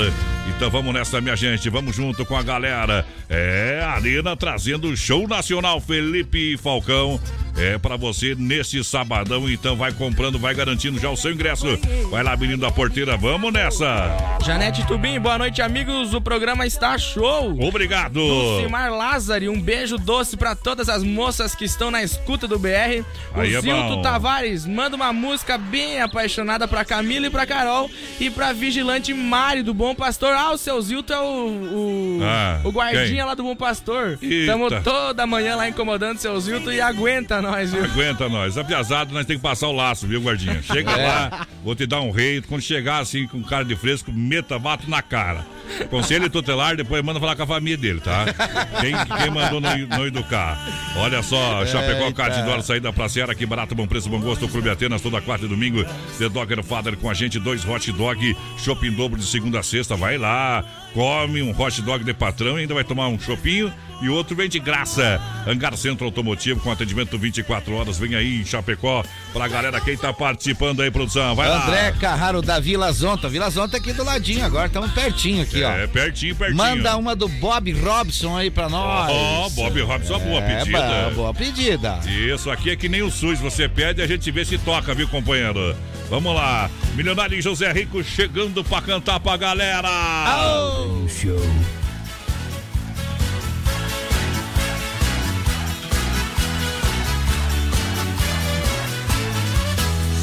Então 0.49 0.69
vamos 0.69 0.93
nessa, 0.93 1.19
minha 1.19 1.35
gente. 1.35 1.69
Vamos 1.69 1.95
junto 1.95 2.25
com 2.25 2.35
a 2.35 2.43
galera. 2.43 3.05
É, 3.29 3.81
Arena 3.83 4.35
trazendo 4.37 4.87
o 4.89 4.95
show 4.97 5.27
nacional 5.27 5.81
Felipe 5.81 6.57
Falcão. 6.57 7.19
É 7.59 7.75
para 7.75 7.97
você 7.97 8.35
nesse 8.37 8.83
sabadão, 8.83 9.49
então 9.49 9.75
vai 9.75 9.91
comprando, 9.91 10.37
vai 10.37 10.53
garantindo 10.53 10.99
já 10.99 11.09
o 11.09 11.17
seu 11.17 11.31
ingresso. 11.31 11.65
Vai 12.11 12.21
lá, 12.21 12.37
menino 12.37 12.59
da 12.59 12.69
porteira, 12.69 13.17
vamos 13.17 13.51
nessa. 13.51 14.37
Janete 14.45 14.85
Tubim, 14.85 15.19
boa 15.19 15.39
noite, 15.39 15.59
amigos. 15.59 16.13
O 16.13 16.21
programa 16.21 16.67
está 16.67 16.95
show. 16.99 17.57
Obrigado. 17.59 18.19
Simar 18.61 18.91
Lázari, 18.91 19.49
um 19.49 19.59
beijo 19.59 19.97
doce 19.97 20.37
pra 20.37 20.55
todas 20.55 20.87
as 20.87 21.01
moças 21.03 21.55
que 21.55 21.65
estão 21.65 21.89
na 21.89 22.03
escuta 22.03 22.47
do 22.47 22.59
BR. 22.59 23.03
O 23.35 23.39
Aí 23.41 23.55
é 23.55 23.59
Zilto. 23.61 24.03
Tavares 24.03 24.63
manda 24.67 24.95
uma 24.95 25.11
música 25.11 25.57
bem 25.57 25.99
apaixonada 25.99 26.67
pra 26.67 26.85
Camila 26.85 27.25
e 27.25 27.31
pra 27.31 27.47
Carol 27.47 27.89
e 28.19 28.29
pra 28.29 28.53
Vigilante 28.53 29.15
Mário 29.15 29.63
do 29.63 29.73
Bom 29.73 29.95
Pastor. 29.95 30.33
Ah, 30.33 30.51
o 30.51 30.59
seu 30.59 30.79
Zilto 30.79 31.11
é 31.11 31.19
o, 31.19 31.23
o, 31.23 32.19
Ah, 32.21 32.61
o 32.63 32.71
guardinha 32.71 33.07
quem? 33.07 33.16
Lá 33.25 33.33
do 33.33 33.43
Bom 33.43 33.55
Pastor. 33.55 34.17
Eita. 34.21 34.51
Tamo 34.51 34.69
toda 34.81 35.25
manhã 35.27 35.55
lá 35.55 35.67
incomodando 35.67 36.17
o 36.17 36.19
seu 36.19 36.39
Zilto 36.39 36.71
e 36.71 36.81
aguenta 36.81 37.41
nós, 37.41 37.71
viu? 37.71 37.83
Aguenta 37.83 38.29
nós. 38.29 38.57
Apiazado, 38.57 39.13
nós 39.13 39.25
temos 39.25 39.41
que 39.41 39.47
passar 39.47 39.67
o 39.67 39.71
laço, 39.71 40.07
viu, 40.07 40.21
guardinha? 40.21 40.61
Chega 40.61 40.95
lá, 40.95 41.47
vou 41.63 41.75
te 41.75 41.85
dar 41.85 42.01
um 42.01 42.11
rei. 42.11 42.41
Quando 42.41 42.61
chegar 42.61 42.99
assim 42.99 43.27
com 43.27 43.41
cara 43.43 43.63
de 43.63 43.75
fresco, 43.75 44.11
meta, 44.11 44.57
bato 44.57 44.89
na 44.89 45.01
cara. 45.01 45.45
Conselho 45.89 46.29
tutelar, 46.29 46.75
depois 46.75 47.03
manda 47.03 47.19
falar 47.19 47.35
com 47.35 47.43
a 47.43 47.47
família 47.47 47.77
dele, 47.77 47.99
tá? 47.99 48.25
Quem, 48.79 48.93
quem 49.17 49.31
mandou 49.31 49.59
não, 49.59 49.77
não 49.77 50.07
educar? 50.07 50.57
Olha 50.95 51.21
só, 51.21 51.65
Chapecó, 51.65 52.05
Eita. 52.05 52.13
Card 52.13 52.43
Dólar, 52.43 52.61
saída 52.61 52.93
pra 52.93 53.09
Seara, 53.09 53.35
que 53.35 53.45
barato, 53.45 53.75
bom 53.75 53.85
preço, 53.85 54.09
bom 54.09 54.19
gosto. 54.19 54.47
Clube 54.47 54.69
Atenas, 54.69 55.01
toda 55.01 55.21
quarta 55.21 55.45
e 55.45 55.49
domingo. 55.49 55.83
The 56.17 56.29
Dogger 56.29 56.63
Father 56.63 56.95
com 56.97 57.09
a 57.09 57.13
gente, 57.13 57.39
dois 57.39 57.67
hot 57.67 57.91
dog, 57.91 58.37
shopping 58.57 58.91
dobro 58.91 59.19
de 59.19 59.25
segunda 59.25 59.59
a 59.59 59.63
sexta. 59.63 59.95
Vai 59.95 60.17
lá, 60.17 60.63
come 60.97 61.43
um 61.43 61.51
hot 61.55 61.79
dog 61.83 62.03
de 62.03 62.11
patrão 62.11 62.57
e 62.57 62.61
ainda 62.61 62.73
vai 62.73 62.83
tomar 62.83 63.07
um 63.07 63.19
chopinho 63.19 63.71
e 64.01 64.09
outro 64.09 64.35
vem 64.35 64.49
de 64.49 64.57
graça. 64.57 65.21
Hangar 65.45 65.77
Centro 65.77 66.05
Automotivo 66.05 66.59
com 66.59 66.71
atendimento 66.71 67.17
24 67.19 67.75
horas. 67.75 67.99
Vem 67.99 68.15
aí 68.15 68.41
em 68.41 68.45
Chapecó 68.45 69.03
pra 69.31 69.47
galera 69.47 69.79
quem 69.79 69.95
tá 69.95 70.11
participando 70.11 70.81
aí, 70.81 70.89
produção. 70.89 71.35
Vai 71.35 71.47
André 71.47 71.91
lá. 71.91 71.91
Carraro 71.99 72.41
da 72.41 72.59
Vila 72.59 72.91
Zonta. 72.91 73.29
Vila 73.29 73.47
Zonta 73.51 73.77
aqui 73.77 73.93
do 73.93 74.03
ladinho 74.03 74.43
agora, 74.43 74.65
estamos 74.65 74.91
pertinho 74.91 75.43
aqui, 75.43 75.63
ó. 75.63 75.71
É, 75.71 75.85
pertinho, 75.85 76.35
pertinho. 76.35 76.57
Manda 76.57 76.97
uma 76.97 77.15
do 77.15 77.27
Bob 77.27 77.71
Robson 77.73 78.35
aí 78.35 78.49
pra 78.49 78.67
nós. 78.67 79.11
Ó, 79.11 79.49
Bob 79.49 79.79
Robson, 79.81 80.17
boa 80.19 80.41
É, 80.41 80.57
pedida. 80.57 80.79
boa, 80.79 81.11
boa 81.11 81.33
pedida. 81.33 81.99
Isso, 82.07 82.49
aqui 82.49 82.71
é 82.71 82.75
que 82.75 82.89
nem 82.89 83.03
o 83.03 83.11
SUS, 83.11 83.39
você 83.39 83.69
pede 83.69 84.01
e 84.01 84.03
a 84.03 84.07
gente 84.07 84.29
vê 84.31 84.43
se 84.43 84.57
toca, 84.57 84.95
viu, 84.95 85.07
companheiro? 85.07 85.75
Vamos 86.09 86.33
lá, 86.33 86.69
Milionário 86.95 87.41
José 87.41 87.71
Rico 87.71 88.01
chegando 88.03 88.63
pra 88.63 88.81
cantar 88.81 89.19
pra 89.19 89.35
galera. 89.35 89.89
Show. 91.09 91.37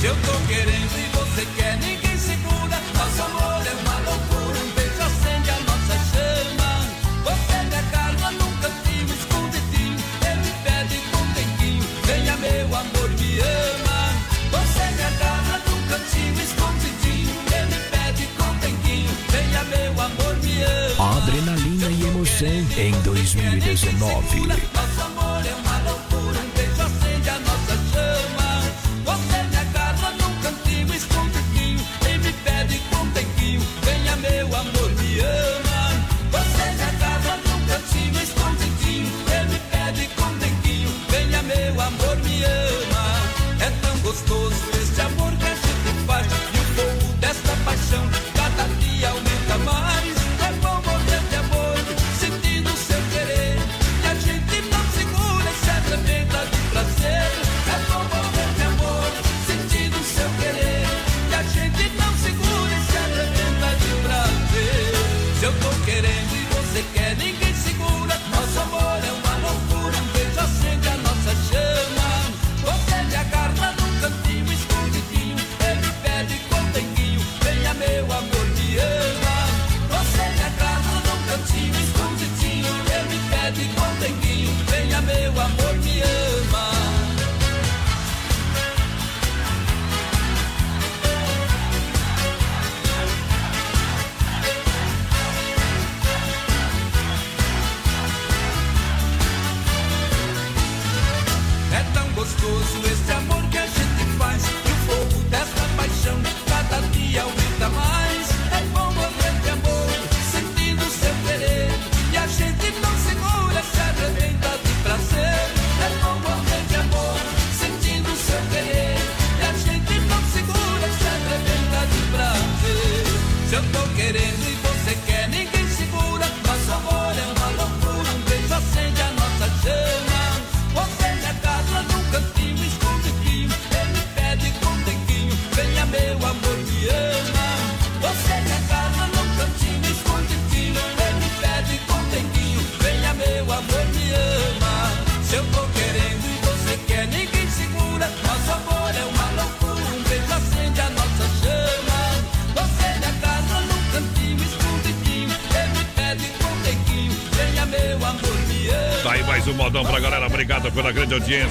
Se 0.00 0.06
eu 0.06 0.16
tô 0.16 0.32
querendo 0.48 0.98
e 0.98 1.16
você 1.16 1.46
quer, 1.56 1.76
ninguém 1.78 2.16
segura. 2.16 2.80
Nosso 2.96 3.33
em 22.78 22.92
2019. 23.02 25.13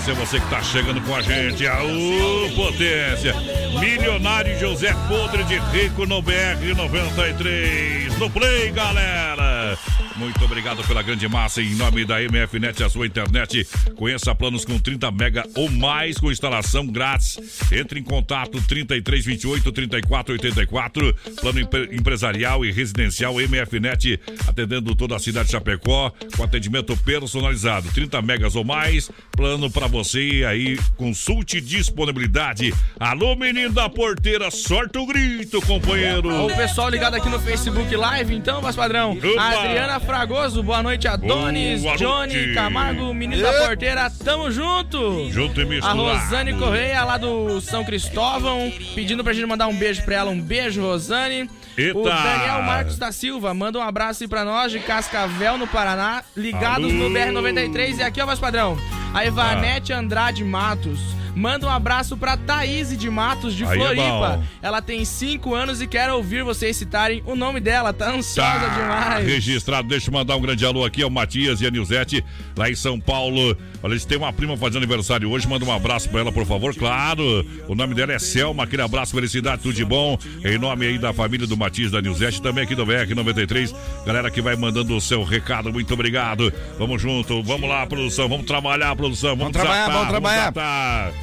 Audiência. 0.03 0.13
Você 0.13 0.39
que 0.39 0.49
tá 0.49 0.61
chegando 0.61 1.01
com 1.01 1.15
a 1.15 1.21
gente. 1.21 1.65
Aô, 1.65 2.49
potência. 2.55 3.33
Milionário 3.79 4.59
José 4.59 4.93
Podre 5.07 5.43
de 5.45 5.57
Rico 5.71 6.05
no 6.05 6.21
BR 6.21 6.75
93. 6.75 8.17
No 8.17 8.29
Play, 8.29 8.71
galera. 8.71 9.77
Muito 10.15 10.43
obrigado 10.43 10.83
pela 10.83 11.01
grande 11.01 11.27
massa. 11.27 11.61
Em 11.61 11.73
nome 11.75 12.05
da 12.05 12.19
MFNet, 12.21 12.83
a 12.83 12.89
sua 12.89 13.07
internet. 13.07 13.67
Conheça 13.95 14.33
planos 14.35 14.65
com 14.65 14.77
30 14.79 15.11
mega 15.11 15.43
ou 15.55 15.69
mais 15.69 16.17
com 16.17 16.31
instalação 16.31 16.87
grátis. 16.87 17.37
Entre 17.71 17.99
em 17.99 18.03
contato 18.03 18.61
3328 18.67 19.71
3484. 19.71 21.15
Plano 21.39 21.59
empresarial 21.91 22.65
e 22.65 22.71
residencial 22.71 23.35
MFNet, 23.35 24.19
atendendo 24.47 24.95
toda 24.95 25.15
a 25.15 25.19
cidade 25.19 25.47
de 25.47 25.51
Chapecó, 25.51 26.11
com 26.35 26.43
atendimento 26.43 26.95
personalizado. 26.97 27.89
30 27.91 28.21
megas 28.21 28.55
ou 28.55 28.63
mais. 28.63 29.09
Plano 29.31 29.69
para 29.69 29.87
você 29.87 30.43
aí. 30.47 30.77
Consulte 30.95 31.61
disponibilidade. 31.61 32.73
Alô, 32.99 33.35
menino 33.35 33.73
da 33.73 33.89
porteira, 33.89 34.49
sorte 34.51 34.97
o 34.97 35.05
grito, 35.05 35.61
companheiro. 35.61 36.45
O 36.45 36.55
pessoal 36.55 36.89
ligado 36.89 37.15
aqui 37.15 37.29
no 37.29 37.39
Facebook 37.39 37.95
Live, 37.95 38.33
então, 38.33 38.61
mas 38.61 38.75
padrão. 38.75 39.11
Opa. 39.11 39.63
Adriana 39.63 39.99
Fragoso, 39.99 40.63
boa 40.63 40.81
noite, 40.81 41.07
Adonis, 41.07 41.81
boa 41.81 41.97
Johnny, 41.97 42.33
noite. 42.33 42.53
Camargo, 42.53 43.13
menino 43.13 43.41
da 43.41 43.53
porteira, 43.53 43.82
tamo 44.23 44.51
junto. 44.51 45.29
Junto 45.31 45.61
e 45.61 45.65
misturado. 45.65 46.01
A 46.01 46.13
Rosane 46.13 46.53
Correia, 46.53 47.03
lá 47.03 47.17
do 47.17 47.59
São 47.61 47.83
Cristóvão, 47.83 48.71
pedindo 48.95 49.23
pra 49.23 49.33
gente 49.33 49.45
mandar 49.45 49.67
um 49.67 49.75
beijo 49.75 50.03
pra 50.03 50.15
ela. 50.15 50.31
Um 50.31 50.39
beijo, 50.39 50.81
Rosane. 50.81 51.49
Eita. 51.77 51.97
O 51.97 52.03
Daniel 52.03 52.61
Marcos 52.61 52.97
da 52.97 53.11
Silva 53.11 53.53
manda 53.53 53.79
um 53.79 53.81
abraço 53.81 54.23
aí 54.23 54.29
pra 54.29 54.45
nós 54.45 54.71
de 54.71 54.79
Cascavel, 54.79 55.57
no 55.57 55.67
Paraná, 55.67 56.23
ligados 56.35 56.91
Alô. 56.91 57.09
no 57.09 57.09
BR-93. 57.09 57.97
E 57.97 58.03
aqui, 58.03 58.21
ó, 58.21 58.25
voz 58.25 58.39
padrão, 58.39 58.77
a 59.13 59.25
Ivanete 59.25 59.91
ah. 59.91 59.99
Andrade 59.99 60.43
Matos. 60.43 60.99
Manda 61.35 61.65
um 61.65 61.69
abraço 61.69 62.15
pra 62.15 62.37
Thaís 62.37 62.95
de 62.97 63.09
Matos, 63.09 63.53
de 63.55 63.65
Aí 63.65 63.71
é 63.71 63.81
Floripa. 63.81 64.43
É 64.61 64.67
Ela 64.67 64.81
tem 64.81 65.03
5 65.03 65.53
anos 65.53 65.81
e 65.81 65.87
quer 65.87 66.11
ouvir 66.11 66.43
vocês 66.43 66.77
citarem 66.77 67.23
o 67.25 67.35
nome 67.35 67.59
dela. 67.59 67.91
Tá 67.91 68.11
ansiosa 68.11 68.51
tá 68.51 68.67
demais. 68.67 69.27
Registrado. 69.27 69.87
Deixa 69.87 70.09
eu 70.09 70.13
mandar 70.13 70.35
um 70.35 70.41
grande 70.41 70.65
alô 70.65 70.85
aqui 70.85 71.01
ao 71.01 71.09
Matias 71.09 71.61
e 71.61 71.67
a 71.67 71.71
Nilzete, 71.71 72.23
lá 72.55 72.69
em 72.69 72.75
São 72.75 72.99
Paulo. 72.99 73.57
Olha, 73.81 73.93
eles 73.93 74.05
têm 74.05 74.17
uma 74.17 74.31
prima 74.31 74.55
fazendo 74.57 74.77
aniversário 74.77 75.29
hoje. 75.29 75.47
Manda 75.47 75.65
um 75.65 75.71
abraço 75.71 76.09
pra 76.09 76.21
ela, 76.21 76.31
por 76.31 76.45
favor. 76.45 76.75
Claro. 76.75 77.45
O 77.67 77.75
nome 77.75 77.95
dela 77.95 78.13
é 78.13 78.19
Selma. 78.19 78.63
Aquele 78.63 78.81
abraço, 78.81 79.13
felicidade, 79.13 79.61
tudo 79.61 79.73
de 79.73 79.83
bom. 79.83 80.17
Em 80.43 80.57
nome 80.57 80.85
aí 80.85 80.97
da 80.97 81.13
família 81.13 81.47
do 81.47 81.57
Matias 81.57 81.91
da 81.91 82.01
Nilzete, 82.01 82.41
também 82.41 82.63
aqui 82.63 82.75
do 82.75 82.85
BR93. 82.85 83.73
Galera 84.05 84.29
que 84.29 84.41
vai 84.41 84.55
mandando 84.55 84.95
o 84.95 85.01
seu 85.01 85.23
recado, 85.23 85.71
muito 85.71 85.93
obrigado. 85.93 86.53
Vamos 86.77 87.01
junto, 87.01 87.41
vamos 87.43 87.67
lá, 87.67 87.85
produção. 87.87 88.29
Vamos 88.29 88.45
trabalhar, 88.45 88.95
produção. 88.95 89.35
Vamos, 89.35 89.53
vamos 89.53 89.57
trabalhar, 89.57 89.89
vamos 89.89 90.09
trabalhar. 90.09 90.51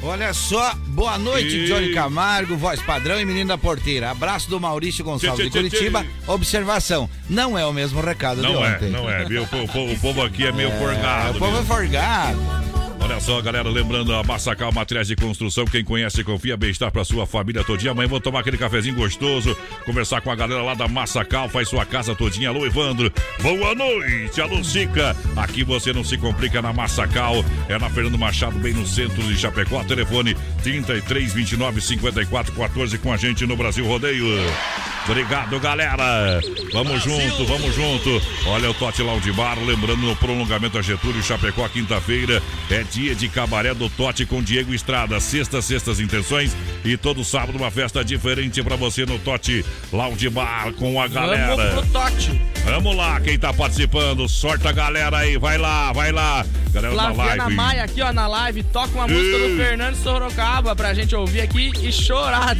Olha 0.03 0.33
só, 0.33 0.73
boa 0.87 1.15
noite, 1.17 1.55
e... 1.55 1.67
Johnny 1.67 1.93
Camargo, 1.93 2.57
voz 2.57 2.81
padrão 2.81 3.21
e 3.21 3.25
menino 3.25 3.49
da 3.49 3.57
porteira. 3.57 4.09
Abraço 4.09 4.49
do 4.49 4.59
Maurício 4.59 5.03
Gonçalves 5.03 5.45
de 5.45 5.51
Curitiba. 5.51 6.03
Observação, 6.25 7.07
não 7.29 7.57
é 7.57 7.65
o 7.65 7.71
mesmo 7.71 8.01
recado 8.01 8.41
não 8.41 8.51
de 8.51 8.57
ontem. 8.57 8.89
Não 8.89 9.09
é, 9.09 9.29
não 9.29 9.37
é. 9.37 9.93
O, 9.93 9.99
povo 9.99 10.23
aqui 10.23 10.47
é 10.47 10.51
meio 10.51 10.69
é, 10.69 10.79
forgado. 10.79 11.37
O 11.37 11.39
povo 11.39 11.57
é 11.59 11.63
forgado. 11.63 12.70
Olha 13.03 13.19
só, 13.19 13.41
galera, 13.41 13.67
lembrando 13.67 14.13
a 14.13 14.23
Massacal 14.23 14.71
Materiais 14.71 15.07
de 15.07 15.15
Construção, 15.15 15.65
quem 15.65 15.83
conhece 15.83 16.23
confia 16.23 16.55
bem-estar 16.55 16.91
para 16.91 17.03
sua 17.03 17.25
família 17.25 17.63
todinha. 17.63 17.91
Amanhã 17.91 18.07
vou 18.07 18.21
tomar 18.21 18.41
aquele 18.41 18.59
cafezinho 18.59 18.95
gostoso, 18.95 19.57
conversar 19.85 20.21
com 20.21 20.29
a 20.29 20.35
galera 20.35 20.61
lá 20.61 20.75
da 20.75 20.87
Massacal, 20.87 21.49
faz 21.49 21.67
sua 21.67 21.83
casa 21.83 22.13
todinha. 22.13 22.49
Alô, 22.49 22.63
Evandro, 22.63 23.11
boa 23.41 23.73
noite, 23.73 24.39
alô, 24.39 24.63
Sica. 24.63 25.15
Aqui 25.35 25.63
você 25.63 25.91
não 25.91 26.03
se 26.03 26.15
complica 26.15 26.61
na 26.61 26.71
Massacal, 26.71 27.43
é 27.67 27.77
na 27.79 27.89
Fernando 27.89 28.19
Machado, 28.19 28.59
bem 28.59 28.73
no 28.73 28.85
centro 28.85 29.21
de 29.23 29.35
Chapecó. 29.35 29.83
Telefone 29.83 30.37
33 30.61 31.33
29 31.33 31.81
54 31.81 32.53
14 32.53 32.97
com 32.99 33.11
a 33.11 33.17
gente 33.17 33.47
no 33.47 33.57
Brasil 33.57 33.85
Rodeio. 33.85 34.27
Obrigado, 35.05 35.59
galera. 35.59 36.39
Vamos 36.71 37.01
junto, 37.01 37.45
vamos 37.45 37.73
junto. 37.75 38.21
Olha 38.45 38.69
o 38.69 38.73
Tote 38.73 39.01
Bar, 39.35 39.57
lembrando 39.59 40.01
no 40.01 40.15
prolongamento 40.15 40.77
a 40.77 40.81
Getúlio 40.81 41.23
Chapecó, 41.23 41.67
quinta-feira. 41.67 42.41
É 42.69 42.83
dia 42.91 43.15
de 43.15 43.29
cabaré 43.29 43.73
do 43.73 43.89
Tote 43.89 44.25
com 44.25 44.43
Diego 44.43 44.73
Estrada. 44.73 45.17
Sexta, 45.19 45.61
sextas 45.61 45.99
intenções. 45.99 46.55
E 46.83 46.97
todo 46.97 47.23
sábado 47.23 47.57
uma 47.57 47.71
festa 47.71 48.03
diferente 48.03 48.61
para 48.61 48.75
você 48.75 49.05
no 49.05 49.17
Tote 49.17 49.65
Lounge 49.93 50.29
Bar 50.29 50.73
com 50.73 51.01
a 51.01 51.07
galera. 51.07 51.55
Vamos 51.55 51.73
pro 51.73 52.01
Tote. 52.01 52.41
Vamos 52.65 52.95
lá, 52.95 53.19
quem 53.19 53.39
tá 53.39 53.51
participando, 53.51 54.29
sorta 54.29 54.69
a 54.69 54.71
galera 54.71 55.17
aí, 55.17 55.35
vai 55.37 55.57
lá, 55.57 55.91
vai 55.91 56.11
lá. 56.11 56.45
Galera 56.71 56.93
Flaviana 56.93 57.43
live. 57.43 57.55
Maia 57.55 57.83
aqui, 57.83 58.01
ó, 58.01 58.13
na 58.13 58.27
live, 58.27 58.63
toca 58.63 58.93
uma 58.93 59.07
música 59.07 59.39
do 59.39 59.57
Fernando 59.57 59.95
Sorocaba 59.95 60.75
pra 60.75 60.93
gente 60.93 61.15
ouvir 61.15 61.41
aqui 61.41 61.71
e 61.81 61.91
chorar. 61.91 62.55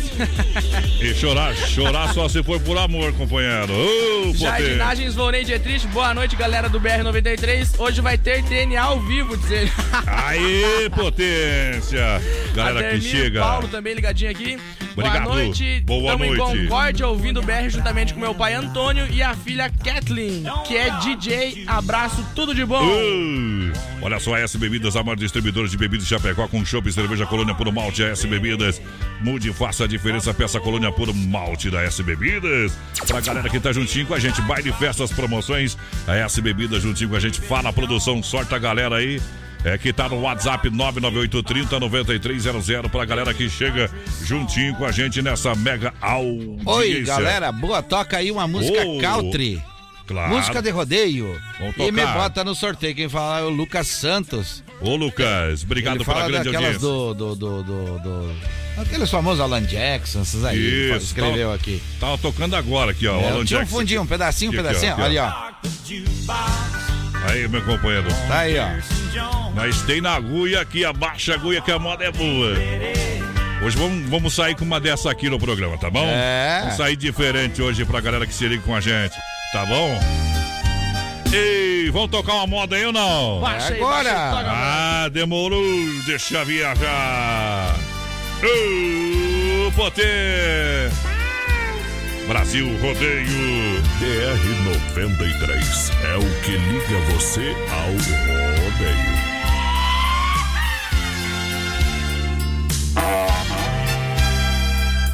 E 1.00 1.14
chorar, 1.14 1.56
chorar 1.56 2.14
só 2.14 2.28
se 2.28 2.42
for 2.42 2.60
por 2.60 2.78
amor, 2.78 3.14
companheiro. 3.14 3.72
Oh, 3.74 4.34
Jardinagens 4.36 5.14
Volney 5.14 5.44
Dietrich, 5.46 5.86
boa 5.88 6.14
noite, 6.14 6.36
galera 6.36 6.68
do 6.68 6.80
BR-93. 6.80 7.80
Hoje 7.80 8.02
vai 8.02 8.18
ter 8.18 8.42
DNA 8.42 8.82
ao 8.82 9.00
vivo, 9.02 9.38
dizer. 9.38 9.72
Aê, 10.24 10.90
potência! 10.90 12.22
Galera 12.54 12.92
que 12.92 13.02
chega. 13.02 13.42
Paulo 13.42 13.68
também 13.68 13.94
ligadinho 13.94 14.30
aqui. 14.30 14.58
Obrigado. 14.92 15.24
Boa 15.24 15.36
noite. 15.36 15.82
Boa 15.82 16.14
Estamos 16.14 16.38
noite. 16.38 16.58
em 16.58 16.64
Concórdia 16.64 17.08
ouvindo 17.08 17.40
o 17.40 17.44
BR 17.44 17.70
juntamente 17.70 18.14
com 18.14 18.20
meu 18.20 18.36
pai 18.36 18.54
Antônio 18.54 19.08
e 19.10 19.24
a 19.24 19.36
filha 19.36 19.70
Kathleen, 19.70 20.44
que 20.68 20.78
é 20.78 20.92
DJ. 21.00 21.64
Abraço, 21.66 22.26
tudo 22.36 22.54
de 22.54 22.64
bom. 22.66 22.84
Uh, 22.84 23.72
olha 24.02 24.20
só, 24.20 24.36
a 24.36 24.40
S 24.40 24.58
Bebidas, 24.58 24.96
a 24.96 25.04
maior 25.04 25.16
distribuidora 25.16 25.68
de 25.68 25.78
bebidas 25.78 26.06
de 26.06 26.10
Chapecó 26.10 26.48
com 26.48 26.64
chopp 26.64 26.88
e 26.88 26.94
cerveja 26.94 27.26
Colônia 27.26 27.56
Puro 27.56 27.72
Malte. 27.72 28.04
A 28.04 28.10
S 28.10 28.28
Bebidas, 28.28 28.82
mude 29.22 29.50
e 29.50 29.54
faça 29.54 29.86
a 29.86 29.88
diferença. 29.88 30.34
Peça 30.34 30.60
Colônia 30.60 30.92
Puro 30.92 31.14
Malte 31.14 31.70
da 31.70 31.82
S 31.82 32.04
Bebidas. 32.04 32.78
Pra 33.08 33.22
galera 33.22 33.50
que 33.50 33.60
tá 33.60 33.72
juntinho 33.74 34.06
com 34.06 34.14
a 34.14 34.20
gente, 34.20 34.42
baile, 34.42 34.72
festas, 34.74 35.12
promoções. 35.12 35.78
A 36.08 36.16
S 36.16 36.40
Bebidas 36.42 36.84
juntinho 36.84 37.10
com 37.10 37.16
a 37.16 37.20
gente. 37.20 37.42
Fala 37.42 37.70
a 37.70 37.74
produção, 37.74 38.22
sorte 38.22 38.54
a 38.54 38.60
galera 38.60 38.98
aí 38.98 39.20
é 39.64 39.78
que 39.78 39.94
tá 39.94 40.10
no 40.10 40.22
WhatsApp 40.22 40.70
99830 40.70 41.80
9300 41.80 42.92
pra 42.92 43.06
galera 43.06 43.34
que 43.34 43.50
chega 43.50 43.90
juntinho 44.24 44.76
com 44.76 44.86
a 44.86 44.92
gente 44.92 45.22
nessa 45.22 45.54
mega 45.56 45.94
audiência. 46.02 46.72
Oi, 46.72 47.02
galera, 47.02 47.52
boa, 47.52 47.82
toca 47.82 48.18
aí 48.18 48.32
uma 48.32 48.48
música 48.48 48.84
oh, 48.86 49.00
country. 49.00 49.62
Claro. 50.08 50.36
Música 50.36 50.62
de 50.62 50.70
rodeio. 50.72 51.40
E 51.78 51.92
me 51.92 52.06
bota 52.06 52.44
no 52.44 52.54
sorteio. 52.54 52.96
Quem 52.96 53.08
fala 53.08 53.40
é 53.40 53.44
o 53.44 53.50
Lucas 53.50 53.88
Santos. 53.88 54.62
Ô, 54.82 54.96
Lucas, 54.96 55.64
obrigado 55.64 55.98
Ele 55.98 56.06
pela 56.06 56.28
grande 56.28 56.50
audiência. 56.50 56.80
Do, 56.80 57.14
do, 57.14 57.36
do, 57.36 57.64
do, 57.64 58.00
do... 58.00 58.36
Aqueles 58.78 59.10
famosos 59.10 59.40
Alan 59.40 59.62
Jackson, 59.62 60.22
esses 60.22 60.44
aí, 60.44 60.58
Isso, 60.58 61.06
escreveu 61.06 61.50
tava, 61.50 61.56
aqui. 61.56 61.82
Tava 62.00 62.18
tocando 62.18 62.56
agora 62.56 62.92
aqui, 62.92 63.08
ó. 63.08 63.20
É, 63.20 63.30
Alan 63.30 63.46
tinha 63.46 63.62
um 63.62 63.68
fundinho, 63.68 64.02
um 64.02 64.08
pedacinho, 64.08 64.52
um 64.52 64.56
pedacinho. 64.56 64.94
Aqui, 64.94 65.02
ó, 65.02 65.06
Olha, 65.06 65.24
ó. 65.26 65.52
Aí, 67.30 67.48
meu 67.48 67.64
companheiro. 67.64 68.08
Tá 68.28 68.40
aí, 68.40 68.58
ó. 68.58 69.01
Nós 69.54 69.82
tem 69.84 70.02
na 70.02 70.16
agulha 70.16 70.62
aqui, 70.62 70.86
abaixa 70.86 71.34
a 71.34 71.36
agulha 71.36 71.62
que 71.62 71.72
a 71.72 71.80
moda 71.80 72.04
é 72.04 72.12
boa. 72.12 72.54
Hoje 73.64 73.78
vamos, 73.78 74.10
vamos 74.10 74.34
sair 74.34 74.56
com 74.56 74.66
uma 74.66 74.80
dessa 74.80 75.12
aqui 75.12 75.30
no 75.30 75.38
programa, 75.38 75.78
tá 75.78 75.90
bom? 75.90 76.06
É. 76.06 76.62
Vamos 76.62 76.78
sair 76.78 76.96
diferente 76.96 77.62
hoje 77.62 77.86
pra 77.86 78.02
galera 78.02 78.26
que 78.26 78.34
se 78.34 78.48
liga 78.48 78.64
com 78.64 78.76
a 78.76 78.82
gente, 78.82 79.16
tá 79.54 79.66
bom? 79.66 80.00
Ei, 81.32 81.90
vamos 81.92 82.10
tocar 82.10 82.34
uma 82.34 82.48
moda 82.48 82.76
aí 82.76 82.86
ou 82.86 82.92
não? 82.92 83.40
Baixa 83.40 83.74
aí, 83.74 83.80
Agora! 83.80 84.04
Baixa 84.04 84.40
aí, 84.40 84.48
ah, 84.50 85.10
demorou. 85.10 85.64
Deixa 86.06 86.44
viajar. 86.44 87.76
Ô, 88.44 89.72
Potê! 89.74 90.90
Brasil 92.28 92.68
Rodeio 92.82 93.84
BR-93 94.00 95.92
é 96.06 96.18
o 96.18 96.42
que 96.42 96.52
liga 96.52 97.00
você 97.14 97.56
ao 97.70 97.92
rodeio. 97.92 99.21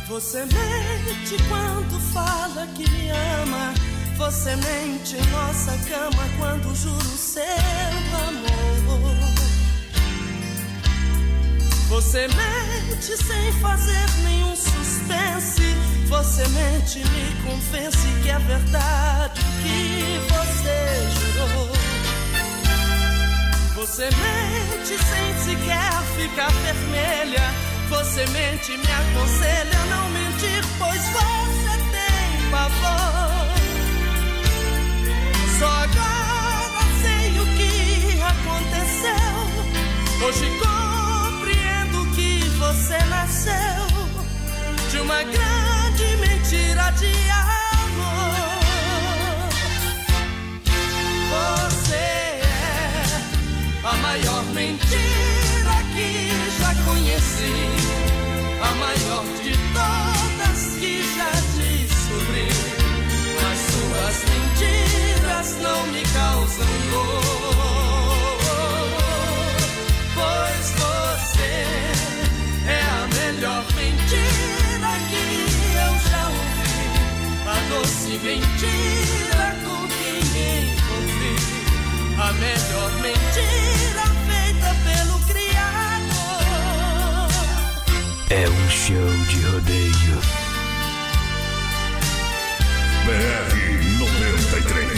Você 0.07 0.39
mente 0.39 1.43
quando 1.47 1.99
fala 2.11 2.65
que 2.75 2.89
me 2.89 3.09
ama. 3.09 3.73
Você 4.17 4.55
mente 4.55 5.15
em 5.15 5.25
nossa 5.31 5.77
cama 5.87 6.23
quando 6.39 6.75
juro 6.75 7.17
seu 7.17 7.43
amor. 7.43 8.67
Você 11.87 12.27
mente 12.27 13.15
sem 13.15 13.51
fazer 13.61 14.05
nenhum 14.23 14.55
suspense. 14.55 15.75
Você 16.07 16.47
mente, 16.47 16.99
me 16.99 17.43
convence 17.43 18.07
que 18.23 18.29
é 18.29 18.39
verdade 18.39 19.39
o 19.39 19.43
que 19.61 20.19
você 20.33 20.77
jurou. 21.19 21.69
Você 23.75 24.05
mente 24.05 24.97
sem 24.97 25.37
sequer 25.45 26.01
ficar 26.17 26.51
vermelha 26.51 27.66
você 27.89 28.25
mente, 28.27 28.77
me 28.77 28.91
aconselha 28.91 29.79
a 29.79 29.85
não 29.85 30.09
mentir, 30.09 30.63
pois 30.77 31.01
você 31.09 31.77
tem 31.91 32.51
pavor. 32.51 33.47
Só 35.57 35.67
agora 35.67 36.81
sei 37.01 37.39
o 37.39 37.45
que 37.57 38.21
aconteceu. 38.21 39.27
Hoje 40.25 40.51
compreendo 40.59 42.05
que 42.15 42.39
você 42.57 42.97
nasceu 43.05 43.87
de 44.91 44.99
uma 44.99 45.23
grande 45.23 46.17
mentira 46.17 46.91
de 46.91 47.13
amor. 47.29 48.27
Você 51.29 51.95
é 51.95 52.41
a 53.83 53.93
maior 53.97 54.43
mentira 54.45 55.27
que 55.95 56.29
já 56.59 56.75
conheci 56.83 57.76
a 58.67 58.75
maior 58.75 59.25
de 59.43 59.53
todas 59.73 60.59
que 60.79 60.93
já 61.15 61.31
descobri. 61.55 62.49
As 63.49 63.59
suas 63.71 64.17
mentiras 64.31 65.47
não 65.61 65.87
me 65.87 66.03
causam 66.13 66.73
dor, 66.91 68.37
pois 70.15 70.65
você 70.81 71.53
é 72.67 72.81
a 72.81 73.07
melhor 73.15 73.63
mentira 73.75 74.91
que 75.09 75.25
eu 75.85 75.93
já 76.09 76.23
ouvi. 76.27 76.81
A 77.47 77.57
doce 77.69 78.13
mentira 78.23 79.45
com 79.63 79.81
que 79.87 80.11
me 80.33 80.49
envolvi, 80.71 81.35
a 82.17 82.33
melhor 82.33 82.91
mentira 83.01 83.66
é 88.29 88.49
um 88.49 88.69
show 88.69 89.09
de 89.29 89.39
rodeio. 89.47 90.21
BR 93.05 93.99
93. 93.99 94.97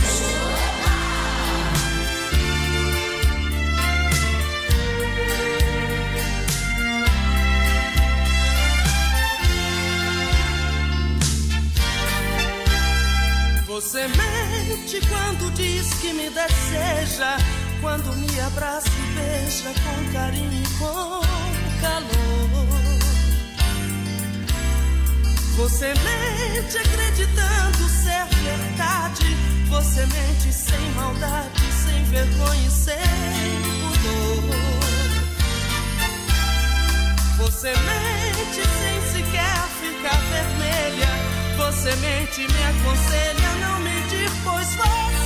Você 13.67 14.07
mente 14.07 14.99
quando 15.07 15.53
diz 15.53 15.93
que 16.01 16.13
me 16.13 16.29
deseja, 16.29 17.37
quando 17.79 18.15
me 18.17 18.39
abraça 18.41 18.89
e 18.89 19.13
beija 19.15 19.73
com 19.83 20.13
carinho 20.13 20.63
e 20.63 20.79
com 20.79 21.68
calor. 21.81 22.67
Você 25.57 25.87
mente 25.87 26.77
acreditando 26.77 27.89
ser 27.89 28.25
verdade. 28.43 29.37
Você 29.69 30.05
mente 30.05 30.53
sem 30.53 30.91
maldade, 30.95 31.61
sem 31.83 32.03
vergonha 32.05 32.67
e 32.67 32.71
sem 32.71 32.95
pudor. 34.01 34.69
Você 37.37 37.69
mente 37.69 38.61
sem 38.79 39.01
sequer 39.11 39.67
ficar 39.81 40.19
vermelha. 40.31 41.09
Você 41.57 41.95
mente 41.97 42.41
me 42.41 42.63
aconselha 42.63 43.49
não 43.61 43.79
mentir, 43.79 44.29
pois 44.43 44.67
você 44.67 45.18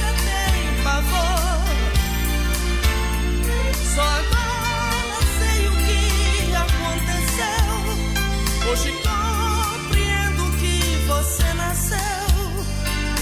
Hoje 8.73 8.91
você 11.05 11.53
nasceu 11.53 11.95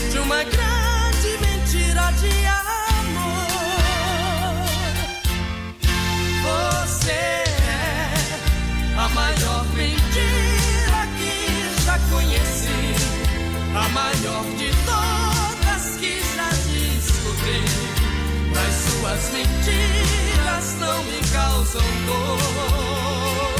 de 0.09 0.19
uma 0.19 0.43
grande 0.45 1.37
mentira 1.41 2.09
de 2.21 2.31
amor. 2.47 3.51
Você 6.41 7.11
é 7.11 8.13
a 8.97 9.09
maior 9.09 9.65
mentira 9.75 11.05
que 11.17 11.83
já 11.83 11.99
conheci, 12.09 12.95
a 13.75 13.89
maior 13.89 14.45
de 14.55 14.71
todas 14.85 15.97
que 15.97 16.21
já 16.33 16.49
descobri. 16.71 17.65
Mas 18.55 18.73
suas 18.73 19.33
mentiras 19.33 20.75
não 20.79 21.03
me 21.03 21.19
causam 21.29 21.83
dor. 22.05 23.50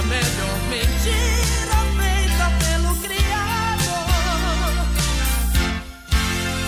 A 0.00 0.02
melhor 0.02 0.58
mentira 0.70 1.78
feita 1.98 2.46
pelo 2.64 2.94
Criador. 3.02 4.06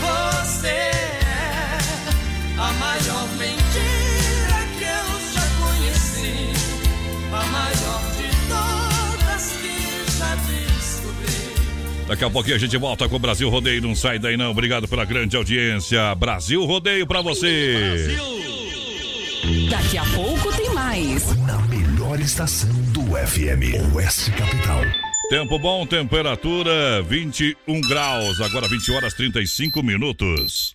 Você 0.02 0.66
é 0.68 1.78
a 2.58 2.72
maior 2.72 3.28
mentira 3.38 4.58
que 4.76 4.84
eu 4.84 5.08
já 5.32 5.46
conheci. 5.64 6.52
A 7.32 7.46
maior 7.46 8.02
Daqui 12.06 12.24
a 12.24 12.28
pouquinho 12.28 12.56
a 12.56 12.58
gente 12.58 12.76
volta 12.76 13.08
com 13.08 13.16
o 13.16 13.18
Brasil 13.18 13.48
Rodeio. 13.48 13.80
Não 13.80 13.94
sai 13.94 14.18
daí 14.18 14.36
não. 14.36 14.50
Obrigado 14.50 14.86
pela 14.86 15.06
grande 15.06 15.34
audiência. 15.38 16.14
Brasil 16.16 16.62
Rodeio 16.66 17.06
pra 17.06 17.22
você. 17.22 17.78
Brasil. 17.78 18.42
Daqui 19.70 19.96
a 19.96 20.04
pouco 20.04 20.52
tem 20.54 20.68
mais. 20.74 21.34
Na 21.46 21.58
melhor 21.62 22.20
estação 22.20 22.68
do 23.12 23.18
FM, 23.18 23.94
Oeste 23.94 24.30
Capital. 24.32 24.80
Tempo 25.28 25.58
bom, 25.58 25.86
temperatura 25.86 27.02
21 27.02 27.80
graus. 27.82 28.40
Agora 28.40 28.66
20 28.66 28.92
horas 28.92 29.12
35 29.14 29.82
minutos. 29.82 30.74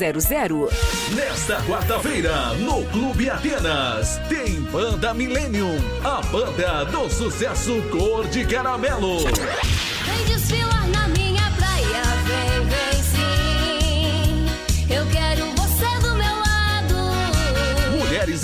Nesta 1.15 1.61
quarta-feira, 1.61 2.55
no 2.55 2.83
Clube 2.85 3.29
Atenas, 3.29 4.17
tem 4.27 4.59
Banda 4.63 5.13
Millennium, 5.13 5.77
a 6.03 6.23
banda 6.23 6.85
do 6.85 7.07
sucesso 7.07 7.79
Cor 7.91 8.27
de 8.27 8.43
Caramelo. 8.47 9.19
Vem 9.19 10.25
desfilar 10.25 10.87
na 10.87 11.07
minha 11.09 11.51
praia, 11.51 12.01
vem, 12.25 12.65
vem 12.65 13.03
sim. 13.03 14.47
Eu 14.91 15.05
quero 15.11 15.51
você 15.51 15.99
do 15.99 16.15
meu 16.15 16.35
lado. 16.35 16.95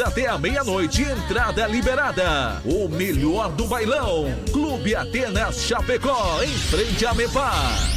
até 0.06 0.28
a 0.28 0.38
meia-noite, 0.38 1.02
entrada 1.02 1.66
liberada. 1.66 2.62
O 2.66 2.88
melhor 2.88 3.52
do 3.54 3.66
bailão. 3.66 4.32
Clube 4.54 4.94
Atenas 4.94 5.64
Chapecó, 5.64 6.40
em 6.44 6.56
frente 6.56 7.04
a 7.04 7.16
Mepar. 7.16 7.97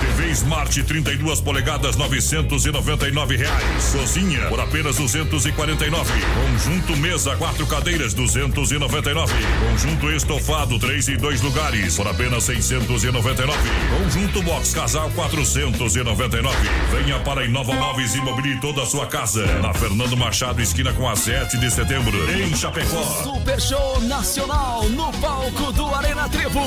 TV 0.00 0.30
Smart 0.32 0.82
32 0.82 1.40
polegadas 1.40 1.96
999 1.96 3.36
reais. 3.36 3.92
Cozinha 3.92 4.46
por 4.48 4.60
apenas 4.60 4.96
249. 4.96 6.12
Conjunto 6.34 6.96
mesa 6.96 7.36
quatro 7.36 7.66
cadeiras 7.66 8.14
299. 8.14 9.32
Conjunto 9.70 10.10
estofado 10.10 10.78
3 10.78 11.08
e 11.08 11.16
2 11.16 11.40
lugares 11.42 11.96
por 11.96 12.06
apenas 12.06 12.44
699. 12.44 13.58
Conjunto 13.98 14.42
box 14.42 14.74
casal 14.74 15.10
499. 15.14 16.56
Venha 16.90 17.18
para 17.20 17.44
Inova 17.44 17.72
Móveis 17.74 18.14
e 18.14 18.20
mobilie 18.20 18.60
toda 18.60 18.82
a 18.82 18.86
sua 18.86 19.06
casa. 19.06 19.44
Na 19.60 19.72
Fernando 19.72 20.16
Machado 20.16 20.60
esquina 20.60 20.92
com 20.92 21.08
a 21.08 21.16
7 21.16 21.58
de 21.58 21.70
setembro 21.70 22.16
em 22.30 22.54
Chapecó. 22.54 23.02
Super 23.22 23.60
Show 23.60 24.00
Nacional 24.02 24.88
no 24.90 25.12
palco 25.14 25.72
do 25.72 25.94
Arena 25.94 26.28
Trevo. 26.28 26.64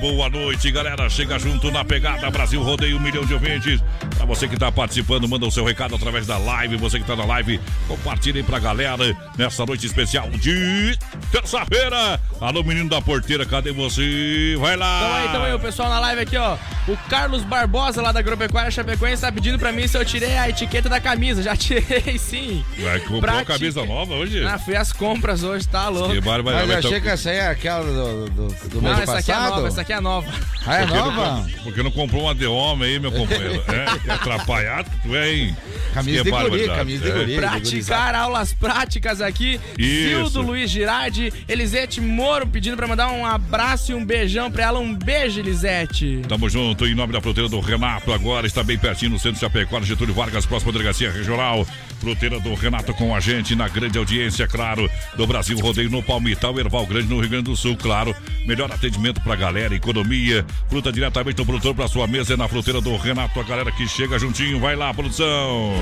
Boa 0.00 0.28
noite, 0.28 0.70
galera. 0.70 1.08
Chega 1.08 1.38
junto 1.38 1.70
na 1.70 1.82
pegada 1.82 2.30
Brasil 2.30 2.62
Rodeio, 2.62 2.98
um 2.98 3.00
milhão 3.00 3.24
de 3.24 3.32
ouvintes. 3.32 3.80
Pra 4.18 4.26
você 4.26 4.46
que 4.46 4.54
tá 4.58 4.70
participando, 4.70 5.26
manda 5.26 5.46
o 5.46 5.50
seu 5.50 5.64
recado 5.64 5.94
através 5.94 6.26
da 6.26 6.36
live. 6.36 6.76
Você 6.76 6.98
que 7.00 7.06
tá 7.06 7.16
na 7.16 7.24
live, 7.24 7.58
compartilhe 7.88 8.42
pra 8.42 8.58
galera 8.58 9.16
nessa 9.38 9.64
noite 9.64 9.86
especial 9.86 10.28
de 10.28 10.98
terça-feira. 11.32 12.20
Alô, 12.38 12.62
menino 12.62 12.90
da 12.90 13.00
porteira, 13.00 13.46
cadê 13.46 13.72
você? 13.72 14.54
Vai 14.60 14.76
lá. 14.76 14.98
Então 15.00 15.14
aí, 15.16 15.26
então 15.28 15.42
aí, 15.44 15.54
o 15.54 15.58
pessoal 15.58 15.88
na 15.88 16.00
live 16.00 16.20
aqui, 16.22 16.36
ó. 16.36 16.58
O 16.86 16.96
Carlos 17.08 17.42
Barbosa, 17.44 18.02
lá 18.02 18.12
da 18.12 18.20
Agropecuária 18.20 18.70
Chapecoense, 18.70 19.22
tá 19.22 19.32
pedindo 19.32 19.58
pra 19.58 19.72
mim 19.72 19.88
se 19.88 19.96
eu 19.96 20.04
tirei 20.04 20.36
a 20.36 20.50
etiqueta 20.50 20.88
da 20.90 21.00
camisa. 21.00 21.42
Já 21.42 21.56
tirei, 21.56 22.18
sim. 22.18 22.62
Vai 22.78 23.00
comprar 23.00 23.38
a 23.38 23.44
camisa 23.44 23.86
nova 23.86 24.14
hoje? 24.16 24.44
Ah, 24.44 24.58
fui 24.58 24.76
às 24.76 24.92
compras 24.92 25.42
hoje, 25.42 25.66
tá 25.66 25.88
louco. 25.88 26.12
Que 26.14 26.20
barbaridade. 26.20 26.66
Mas 26.66 26.74
eu 26.74 26.78
Então- 26.78 26.90
achei 26.90 27.00
que 27.00 27.08
essa 27.08 27.30
aí 27.30 27.36
é 27.38 27.48
aquela 27.48 27.82
do, 27.84 28.28
do, 28.30 28.68
do 28.68 28.82
Não, 29.06 29.14
essa 29.14 29.18
aqui 29.18 29.32
é 29.32 29.36
nova, 29.50 29.68
essa 29.68 29.80
aqui 29.80 29.92
é 29.92 30.00
nova. 30.00 30.32
Ah, 30.66 30.74
é 30.76 30.78
Porque 30.86 30.98
não 30.98 31.12
nova? 31.14 31.42
com- 31.54 31.62
Porque 31.62 31.82
não 31.82 31.90
comprou 31.90 32.22
uma 32.24 32.34
de 32.34 32.46
homem 32.46 32.88
aí, 32.90 32.98
meu 32.98 33.12
companheiro. 33.12 33.62
É, 33.68 33.98
que 33.98 34.10
atrapalhado 34.10 34.90
que 34.90 35.08
tu 35.08 35.14
é, 35.16 35.32
hein? 35.34 35.56
Camisa 35.94 36.24
de 36.24 36.30
guri, 36.30 36.66
camisa 36.66 37.04
de 37.04 37.10
É. 37.10 37.14
guri. 37.14 37.36
Praticar 37.36 38.14
aulas 38.14 38.52
práticas 38.52 39.20
aqui. 39.20 39.60
Isso. 39.78 40.08
Zildo 40.18 40.42
Luiz 40.42 40.70
Girardi, 40.70 41.32
Elisete 41.48 42.00
Moro 42.00 42.46
pedindo 42.46 42.76
pra 42.76 42.86
mandar 42.86 43.10
um 43.10 43.24
abraço 43.24 43.92
e 43.92 43.94
um 43.94 44.04
beijão 44.04 44.50
pra 44.50 44.64
ela. 44.64 44.78
Um 44.78 44.94
beijo, 44.94 45.40
Elisete. 45.40 46.22
Tamo 46.28 46.48
junto, 46.48 46.86
em 46.86 46.94
nome 46.94 47.12
da 47.12 47.20
fruteira 47.20 47.48
do 47.48 47.60
Renato, 47.60 48.12
agora 48.12 48.46
está 48.46 48.62
bem 48.62 48.78
pertinho 48.78 49.12
no 49.12 49.18
centro 49.18 49.34
de 49.34 49.40
Chapecó, 49.40 49.80
Getúlio 49.80 50.14
Vargas, 50.14 50.44
próxima 50.46 50.72
delegacia 50.72 51.10
regional. 51.10 51.66
Fruteira 52.00 52.38
do 52.40 52.54
Renato 52.54 52.94
com 52.94 53.14
a 53.14 53.20
gente, 53.20 53.54
na 53.56 53.68
grande 53.68 53.98
audiência, 53.98 54.46
claro, 54.46 54.88
do 55.16 55.26
Brasil 55.26 55.58
Rodeio 55.58 55.90
no 55.90 56.02
Palmital, 56.02 56.58
Erval 56.58 56.86
Grande, 56.86 57.08
no 57.08 57.18
Rio 57.20 57.28
Grande 57.28 57.44
do 57.44 57.56
Sul, 57.56 57.76
claro. 57.76 58.14
Melhor 58.46 58.70
atendimento 58.70 59.20
pra 59.20 59.34
galera, 59.36 59.74
economia, 59.74 60.44
fruta 60.68 60.92
diretamente 60.92 61.36
do 61.36 61.44
produtor 61.44 61.74
pra 61.74 61.88
sua 61.88 62.06
mesa, 62.06 62.34
é 62.34 62.36
na 62.36 62.46
fruteira 62.48 62.80
do 62.80 62.96
Renato, 62.96 63.38
a 63.38 63.42
galera 63.42 63.70
que 63.72 63.86
chega 63.88 64.18
juntinho, 64.18 64.60
vai 64.60 64.76
lá, 64.76 64.92
produção. 64.94 65.74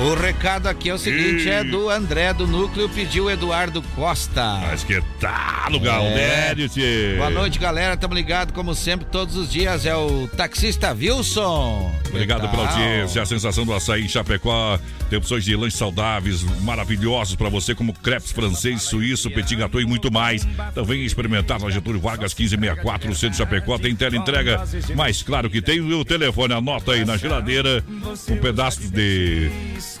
O 0.00 0.14
recado 0.14 0.66
aqui 0.68 0.90
é 0.90 0.94
o 0.94 0.98
seguinte, 0.98 1.44
E- 1.46 1.50
é 1.50 1.64
do 1.64 1.88
André 1.88 2.32
do 2.32 2.46
Núcleo, 2.46 2.88
pediu 2.88 3.30
Eduardo 3.30 3.80
Costa. 3.94 4.58
Mas 4.62 4.84
que 4.84 5.00
tal, 5.20 5.78
Galdério, 5.80 6.68
tchê? 6.68 7.14
Boa 7.16 7.30
noite, 7.30 7.58
galera. 7.58 7.96
Tamo 7.96 8.14
ligado, 8.14 8.52
como 8.52 8.74
sempre, 8.74 9.06
todos 9.06 9.36
os 9.36 9.50
dias. 9.50 9.86
É 9.86 9.94
o 9.96 10.28
taxista 10.36 10.92
Wilson. 10.92 11.92
Obrigado 12.08 12.48
pela 12.50 12.68
audiência. 12.68 13.22
A 13.22 13.26
sensação 13.26 13.64
do 13.64 13.72
açaí 13.72 14.04
em 14.04 14.08
Chapecó. 14.08 14.78
Tem 15.08 15.18
opções 15.18 15.44
de 15.44 15.54
lanches 15.62 15.78
saudáveis, 15.78 16.42
maravilhosos 16.62 17.34
para 17.34 17.48
você, 17.48 17.74
como 17.74 17.92
crepes 17.92 18.32
francês, 18.32 18.82
suíço, 18.82 19.30
petit 19.30 19.56
gâteau 19.56 19.80
e 19.80 19.86
muito 19.86 20.12
mais. 20.12 20.46
Então 20.70 20.84
venha 20.84 21.04
experimentar 21.04 21.60
na 21.60 21.70
Getúlio 21.70 22.00
Vargas 22.00 22.34
1564, 22.34 23.08
no 23.08 23.14
centro 23.14 23.30
de 23.30 23.36
Chapecó. 23.36 23.78
Tem 23.78 23.94
tela 23.94 24.16
entrega, 24.16 24.62
mas 24.94 25.22
claro 25.22 25.48
que 25.48 25.62
tem 25.62 25.80
o 25.80 26.04
telefone. 26.04 26.54
Anota 26.54 26.92
aí 26.92 27.04
na 27.04 27.16
geladeira 27.16 27.84
um 28.28 28.36
pedaço 28.36 28.90
de 28.90 29.50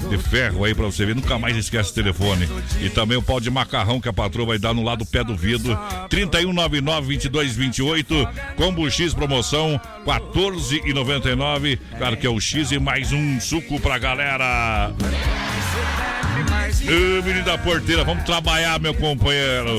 de 0.08 0.16
ferro 0.18 0.64
aí 0.64 0.74
pra 0.74 0.86
você 0.86 1.06
ver. 1.06 1.14
Nunca 1.14 1.38
mais 1.38 1.56
esquece 1.56 1.90
o 1.90 1.94
telefone. 1.94 2.48
E 2.80 2.90
também 2.90 3.16
o 3.16 3.22
pau 3.22 3.38
de 3.40 3.50
macarrão 3.50 4.00
que 4.00 4.08
a 4.08 4.12
patroa 4.12 4.46
vai 4.46 4.58
dar 4.58 4.74
no 4.74 4.82
lado 4.82 4.98
do 5.00 5.06
pé 5.06 5.24
do 5.24 5.36
vidro. 5.36 5.76
3199-2228. 6.08 8.28
Combo 8.56 8.88
X 8.90 9.14
promoção 9.14 9.80
14,99. 10.04 11.78
Claro 11.96 12.16
que 12.16 12.26
é 12.26 12.30
o 12.30 12.40
X 12.40 12.72
e 12.72 12.78
mais 12.78 13.12
um 13.12 13.40
suco 13.40 13.78
pra 13.80 13.98
galera. 13.98 14.92
Ô, 16.80 17.22
menino 17.22 17.44
da 17.44 17.56
porteira, 17.56 18.02
vamos 18.02 18.24
trabalhar, 18.24 18.80
meu 18.80 18.94
companheiro. 18.94 19.70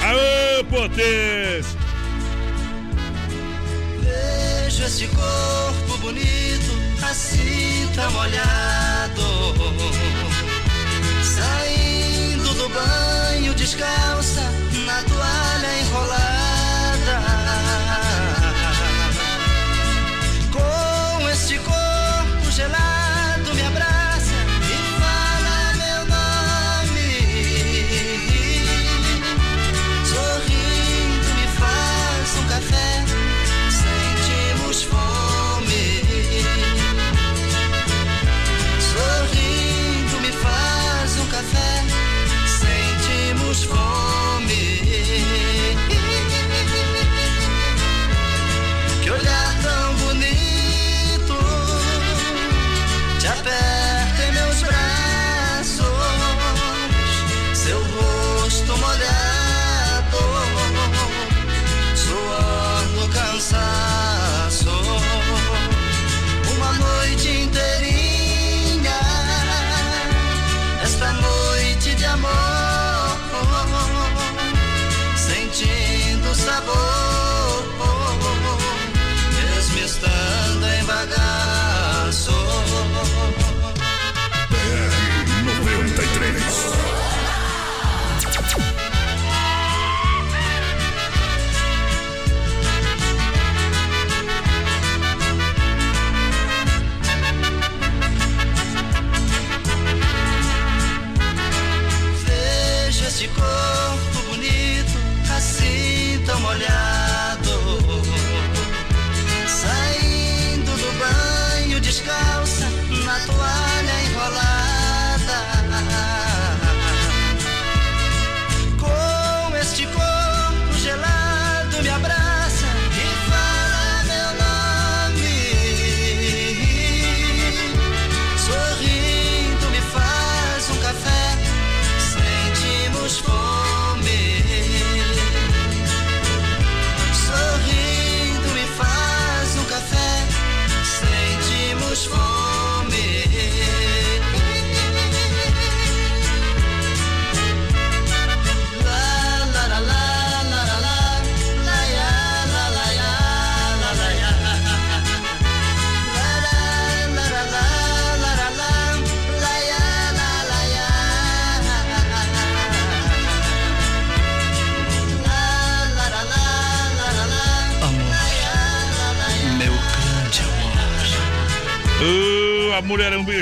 Aô, 0.01 0.63
potência! 0.65 1.79
Vejo 4.01 4.83
esse 4.83 5.07
corpo 5.07 5.94
bonito, 6.05 6.71
assim 7.01 7.89
tá 7.95 8.09
molhado. 8.11 9.23
Saindo 11.23 12.53
do 12.53 12.69
banho 12.69 13.53
descalça, 13.55 14.41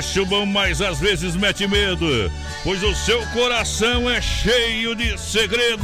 bicho 0.04 0.26
bom, 0.26 0.44
mas 0.44 0.82
às 0.82 1.00
vezes 1.00 1.34
mete 1.34 1.66
medo, 1.66 2.30
pois 2.62 2.82
o 2.82 2.94
seu 2.94 3.24
coração 3.28 4.08
é 4.08 4.20
cheio 4.20 4.94
de 4.94 5.18
segredos. 5.18 5.80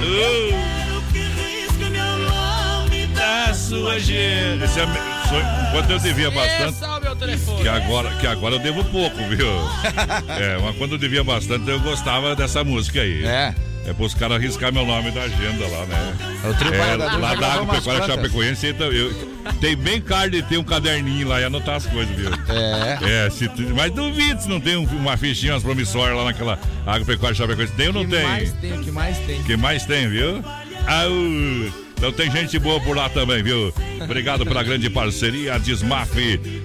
Quero 0.00 1.02
que 1.12 1.20
risque 1.20 1.90
meu 1.90 2.18
nome 2.18 3.06
da 3.08 3.54
sua 3.54 3.94
agenda. 3.94 4.64
Esse 4.64 4.80
é, 4.80 4.86
foi, 5.28 5.42
quando 5.70 5.90
eu 5.92 5.98
devia 6.00 6.30
bastante. 6.30 6.84
É. 6.84 7.62
Que 7.62 7.68
agora, 7.68 8.10
que 8.16 8.26
agora 8.26 8.56
eu 8.56 8.58
devo 8.58 8.84
pouco, 8.84 9.16
viu? 9.28 9.46
É, 10.36 10.58
mas 10.60 10.76
quando 10.76 10.92
eu 10.92 10.98
devia 10.98 11.22
bastante, 11.22 11.68
eu 11.70 11.80
gostava 11.80 12.34
dessa 12.34 12.64
música 12.64 13.00
aí. 13.00 13.24
É. 13.24 13.54
É 13.86 13.92
pros 13.92 14.12
caras 14.12 14.38
arriscar 14.38 14.72
meu 14.72 14.84
nome 14.84 15.10
da 15.12 15.22
agenda 15.22 15.66
lá, 15.68 15.86
né? 15.86 16.33
É 16.44 16.48
o 16.48 16.54
trabalhador 16.54 17.04
é, 17.04 17.16
lá 17.16 17.34
já 17.34 17.40
da 17.40 17.52
Agropecuária. 17.54 18.06
Chapecoense, 18.06 18.66
então, 18.66 18.86
eu, 18.92 19.12
tem 19.60 19.74
bem 19.76 20.00
cara 20.00 20.28
de 20.28 20.42
ter 20.42 20.58
um 20.58 20.64
caderninho 20.64 21.26
lá 21.28 21.40
e 21.40 21.44
anotar 21.44 21.76
as 21.76 21.86
coisas, 21.86 22.14
viu? 22.14 22.28
É. 22.48 23.26
É, 23.26 23.30
se, 23.30 23.48
tu- 23.48 23.62
mas 23.74 23.90
duvido 23.92 24.42
se 24.42 24.48
não 24.48 24.60
tem 24.60 24.76
um- 24.76 24.84
uma 24.84 25.16
fichinha, 25.16 25.54
umas 25.54 25.62
promissórias 25.62 26.16
lá 26.16 26.24
naquela 26.24 26.58
Agropecuária 26.86 27.34
Chapecoense. 27.34 27.72
Tem 27.72 27.88
ou 27.88 27.94
não 27.94 28.04
que 28.04 28.10
tem? 28.10 28.22
mais 28.22 28.52
tem, 28.52 28.72
o 28.78 28.82
que 28.84 28.90
mais 28.90 29.18
tem. 29.18 29.42
que 29.42 29.56
mais 29.56 29.86
tem, 29.86 30.08
viu? 30.08 30.44
Au! 30.86 31.83
Então 31.96 32.12
tem 32.12 32.30
gente 32.30 32.58
boa 32.58 32.78
por 32.80 32.94
lá 32.96 33.08
também, 33.08 33.42
viu? 33.42 33.72
Obrigado 34.02 34.44
pela 34.44 34.62
grande 34.62 34.90
parceria. 34.90 35.54
A 35.54 35.58
Desmaf, 35.58 36.10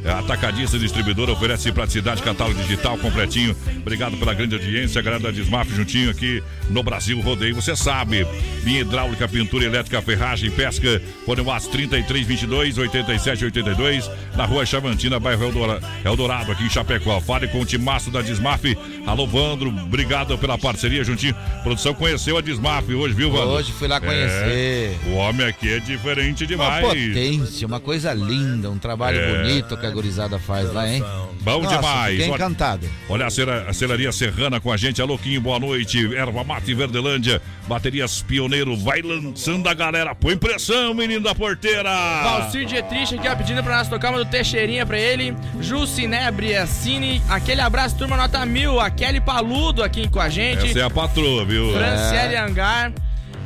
é, 0.03 0.09
atacadista 0.11 0.75
e 0.75 0.79
distribuidora, 0.79 1.31
oferece 1.31 1.71
praticidade, 1.71 2.21
catálogo 2.21 2.59
digital 2.61 2.97
completinho. 2.97 3.55
Obrigado 3.77 4.17
pela 4.17 4.33
grande 4.33 4.55
audiência, 4.55 4.99
a 4.99 5.01
galera 5.01 5.23
da 5.23 5.31
Desmaf 5.31 5.69
juntinho 5.73 6.09
aqui 6.09 6.43
no 6.69 6.83
Brasil 6.83 7.19
Rodeio. 7.21 7.55
Você 7.55 7.73
sabe, 7.75 8.27
linha 8.65 8.81
hidráulica, 8.81 9.27
pintura 9.29 9.63
elétrica, 9.63 10.01
ferragem, 10.01 10.51
pesca, 10.51 11.01
fone 11.25 11.41
WhatsApp 11.41 11.71
3322 11.87 12.77
8782, 12.77 14.09
na 14.35 14.45
rua 14.45 14.65
Chavantina, 14.65 15.19
bairro 15.19 15.45
Eldora- 15.45 15.79
Eldorado, 16.03 16.51
aqui 16.51 16.63
em 16.65 16.69
Chapecó. 16.69 17.19
Fale 17.21 17.47
com 17.47 17.61
o 17.61 17.65
timaço 17.65 18.11
da 18.11 18.21
Desmaf. 18.21 18.63
Alô, 19.05 19.25
Vandro, 19.25 19.69
obrigado 19.69 20.37
pela 20.37 20.57
parceria 20.57 21.03
juntinho. 21.03 21.35
produção 21.63 21.93
conheceu 21.93 22.37
a 22.37 22.41
Desmaf 22.41 22.89
hoje, 22.93 23.13
viu, 23.13 23.31
Vandro? 23.31 23.49
Hoje 23.49 23.71
fui 23.71 23.87
lá 23.87 23.97
É, 23.97 23.99
conhecer. 23.99 24.97
o 25.07 25.18
homem 25.19 25.45
aqui 25.47 25.73
é 25.73 25.79
diferente 25.79 26.43
Uma 26.43 26.47
demais. 26.47 26.85
potência, 26.87 27.67
uma 27.67 27.79
coisa 27.79 28.13
linda, 28.13 28.69
um 28.69 28.77
trabalho 28.77 29.19
É. 29.19 29.37
bonito 29.43 29.77
que 29.77 29.85
a 29.85 29.89
gurizada 29.91 30.39
faz 30.39 30.71
lá, 30.73 30.87
hein? 30.89 31.03
Bom 31.41 31.61
Nossa, 31.61 31.75
demais. 31.77 32.11
Fiquei 32.15 32.29
Olha- 32.31 32.35
encantado. 32.43 32.89
Olha 33.07 33.25
a, 33.25 33.29
cera- 33.29 33.65
a 33.69 33.73
Celaria 33.73 34.11
Serrana 34.11 34.59
com 34.59 34.71
a 34.71 34.77
gente. 34.77 35.01
Alô, 35.01 35.19
boa 35.41 35.59
noite. 35.59 36.13
Erva 36.15 36.43
Mate 36.43 36.73
Verdelândia. 36.73 37.41
Baterias 37.67 38.21
Pioneiro. 38.21 38.75
Vai 38.75 39.01
lançando 39.01 39.67
a 39.69 39.73
galera. 39.73 40.13
Põe 40.15 40.35
pressão, 40.37 40.93
menino 40.93 41.21
da 41.23 41.35
porteira. 41.35 41.89
Valcir 42.23 42.65
Dietrich 42.65 43.15
aqui, 43.15 43.27
ó, 43.27 43.35
pedindo 43.35 43.63
pra 43.63 43.77
nós 43.77 43.87
tocar 43.87 44.09
uma 44.09 44.23
do 44.23 44.29
Teixeirinha 44.29 44.85
pra 44.85 44.97
ele. 44.97 45.35
Ju 45.61 45.85
Cinebre, 45.87 46.49
Cine, 46.67 47.21
aquele 47.29 47.61
abraço, 47.61 47.95
turma 47.97 48.17
nota 48.17 48.45
mil. 48.45 48.79
A 48.79 48.89
Kelly 48.89 49.21
Paludo 49.21 49.83
aqui 49.83 50.07
com 50.09 50.19
a 50.19 50.29
gente. 50.29 50.67
Essa 50.67 50.79
é 50.79 50.83
a 50.83 50.89
patroa, 50.89 51.45
viu? 51.45 51.71
Franciele 51.73 52.35
Angar. 52.35 52.91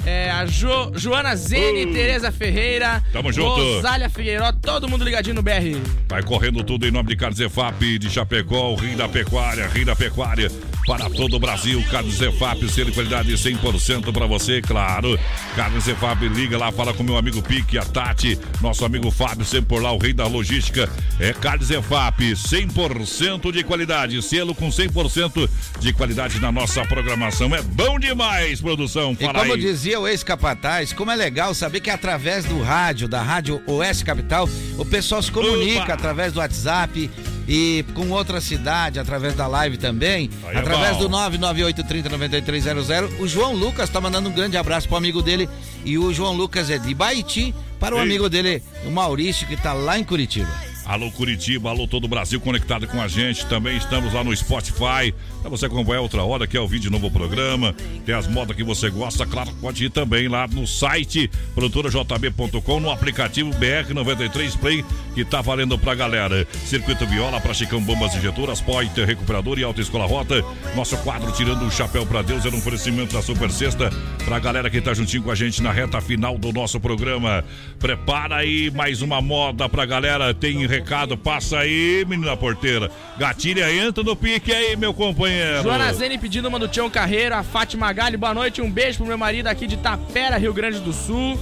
É, 0.06 0.30
a 0.32 0.46
Jo- 0.46 0.92
Joana 0.96 1.34
Zene, 1.36 1.94
Tereza 1.94 2.30
Ferreira, 2.32 3.02
Tamo 3.14 3.32
junto. 3.32 3.56
Rosália 3.76 4.10
Figueiró, 4.10 4.52
todo 4.52 4.88
mundo 4.90 5.06
ligadinho 5.06 5.36
no 5.36 5.42
BR. 5.42 5.78
Vai 6.10 6.22
correndo 6.22 6.62
tudo 6.62 6.86
em 6.86 6.92
nome 6.92 7.10
de 7.10 7.16
Carnes 7.16 7.40
EFAP, 7.40 7.98
de 7.98 8.10
Chapecó, 8.10 8.72
o 8.72 8.76
Rio 8.76 8.98
da 8.98 9.08
Pecuária, 9.08 9.66
Rio 9.70 9.86
da 9.86 9.96
Pecuária, 9.96 10.52
para 10.86 11.10
todo 11.10 11.36
o 11.38 11.40
Brasil. 11.40 11.82
Carnes 11.90 12.20
EFAP, 12.22 12.68
selo 12.70 12.88
de 12.90 12.96
qualidade 12.96 13.32
100% 13.34 14.12
para 14.12 14.26
você, 14.28 14.62
claro. 14.62 15.18
Carnes 15.56 15.88
EFAP, 15.88 16.28
liga 16.28 16.58
lá, 16.58 16.70
fala 16.72 16.94
com 16.94 17.02
meu 17.02 17.16
amigo 17.16 17.42
Pique, 17.42 17.78
a 17.78 17.86
Tati, 17.86 18.38
nosso 18.62 18.84
amigo 18.84 19.10
Fábio, 19.10 19.46
sempre 19.46 19.68
por 19.68 19.82
lá, 19.82 19.94
o 19.94 19.98
rei 19.98 20.12
da 20.12 20.28
logística. 20.28 20.90
É 21.18 21.32
Carnes 21.32 21.70
EFAP, 21.70 22.36
100% 22.36 23.52
de 23.54 23.64
qualidade, 23.64 24.22
selo 24.22 24.54
com 24.54 24.68
100% 24.70 25.50
de 25.80 25.94
qualidade 25.94 26.42
na 26.42 26.52
nossa 26.52 26.84
programação. 26.86 27.56
É 27.56 27.62
bom 27.62 27.98
demais, 27.98 28.60
produção. 28.60 29.16
E 29.18 29.24
Fala 29.26 29.40
como 29.40 29.54
aí. 29.54 29.62
dizia 29.62 29.93
o 29.98 30.08
ex-capataz, 30.08 30.94
como 30.94 31.12
é 31.12 31.16
legal 31.16 31.54
saber 31.54 31.80
que 31.80 31.90
através 31.90 32.46
do 32.46 32.62
rádio, 32.62 33.08
da 33.08 33.22
Rádio 33.22 33.62
Oeste 33.68 34.06
Capital, 34.06 34.48
o 34.78 34.86
pessoal 34.86 35.22
se 35.22 35.32
comunica 35.32 35.84
Opa! 35.84 35.94
através 35.94 36.34
do 36.34 36.40
WhatsApp 36.40 37.10
e 37.48 37.84
com 37.94 38.10
outra 38.10 38.40
cidade, 38.40 39.00
através 39.00 39.36
da 39.36 39.48
live 39.48 39.78
também, 39.78 40.30
Aí 40.48 40.56
é 40.56 40.60
através 40.60 40.98
bom. 40.98 41.08
do 41.08 41.18
998309300. 41.18 43.20
O 43.20 43.28
João 43.28 43.54
Lucas 43.54 43.90
tá 43.90 44.00
mandando 44.00 44.30
um 44.30 44.34
grande 44.34 44.58
abraço 44.58 44.88
pro 44.88 44.98
amigo 44.98 45.22
dele 45.22 45.50
e 45.86 45.98
o 45.98 46.14
João 46.14 46.34
Lucas 46.34 46.70
é 46.70 46.78
de 46.78 46.94
Baiti 46.94 47.54
para 47.80 47.96
o 47.96 48.00
Ei. 48.00 48.04
amigo 48.04 48.30
dele, 48.30 48.64
o 48.86 48.92
Maurício, 48.92 49.46
que 49.48 49.58
tá 49.58 49.74
lá 49.74 49.98
em 50.00 50.04
Curitiba. 50.04 50.50
Alô 50.86 51.10
Curitiba, 51.12 51.70
alô 51.70 51.88
todo 51.88 52.06
o 52.06 52.10
Brasil 52.10 52.40
conectado 52.42 52.88
com 52.88 53.02
a 53.02 53.08
gente. 53.08 53.46
Também 53.46 53.78
estamos 53.78 54.14
lá 54.14 54.22
no 54.24 54.36
Spotify. 54.36 55.14
Para 55.44 55.50
você 55.50 55.66
acompanhar 55.66 56.00
outra 56.00 56.24
hora, 56.24 56.48
que 56.48 56.56
é 56.56 56.62
o 56.62 56.66
vídeo 56.66 56.90
novo 56.90 57.12
programa. 57.12 57.76
Tem 58.06 58.16
as 58.16 58.28
modas 58.28 58.56
que 58.56 58.64
você 58.64 58.90
gosta, 58.90 59.26
claro, 59.26 59.52
pode 59.60 59.84
ir 59.84 59.90
também 59.90 60.30
lá 60.30 60.48
no 60.48 60.66
site 60.66 61.30
produtorajb.com, 61.54 62.80
no 62.80 62.90
aplicativo 62.90 63.52
BR93 63.52 64.58
Play, 64.58 64.86
que 65.14 65.26
tá 65.26 65.42
valendo 65.42 65.78
pra 65.78 65.94
galera. 65.96 66.48
Circuito 66.66 67.06
Viola, 67.06 67.42
pra 67.42 67.54
Chicão 67.54 67.82
Bombas 67.82 68.16
Injetoras, 68.16 68.62
Poiter 68.62 69.06
Recuperador 69.06 69.60
e 69.60 69.66
Autoescola 69.66 70.06
Rota. 70.06 70.42
Nosso 70.78 70.96
quadro 71.00 71.30
Tirando 71.34 71.66
o 71.66 71.72
Chapéu 71.72 72.06
pra 72.06 72.22
Deus 72.22 72.46
era 72.46 72.56
um 72.56 72.60
oferecimento 72.60 73.14
da 73.14 73.22
Super 73.22 73.52
Sexta 73.52 73.90
pra 74.24 74.40
galera 74.40 74.70
que 74.70 74.80
tá 74.80 74.94
juntinho 74.94 75.24
com 75.24 75.32
a 75.32 75.36
gente 75.36 75.62
na 75.62 75.74
reta 75.74 76.00
final 76.00 76.38
do 76.38 76.54
nosso 76.54 76.80
programa. 76.80 77.44
Prepara 77.80 78.38
aí 78.38 78.72
mais 78.72 79.02
uma 79.02 79.22
moda 79.22 79.68
pra 79.68 79.86
galera. 79.86 80.34
Tem 80.34 80.66
recado, 80.66 81.18
passa 81.18 81.60
aí, 81.60 82.06
menina 82.08 82.38
porteira. 82.38 82.90
Gatilha, 83.18 83.70
entra 83.74 84.06
no 84.06 84.16
pique 84.16 84.54
aí, 84.54 84.78
meu 84.78 84.94
companheiro. 84.94 85.33
Joana 85.62 85.92
Zene 85.94 86.18
pedindo 86.18 86.48
uma 86.48 86.60
do 86.60 86.68
Tião 86.68 86.90
Carreiro, 86.90 87.36
a 87.36 87.44
Fátima 87.44 87.92
Galho, 87.94 88.18
boa 88.18 88.34
noite, 88.34 88.62
um 88.62 88.70
beijo 88.70 88.98
pro 89.00 89.08
meu 89.08 89.18
marido 89.18 89.48
aqui 89.48 89.66
de 89.68 89.78
Tapera, 89.78 90.38
Rio 90.38 90.54
Grande 90.54 90.80
do 90.80 90.92
Sul. 90.94 91.40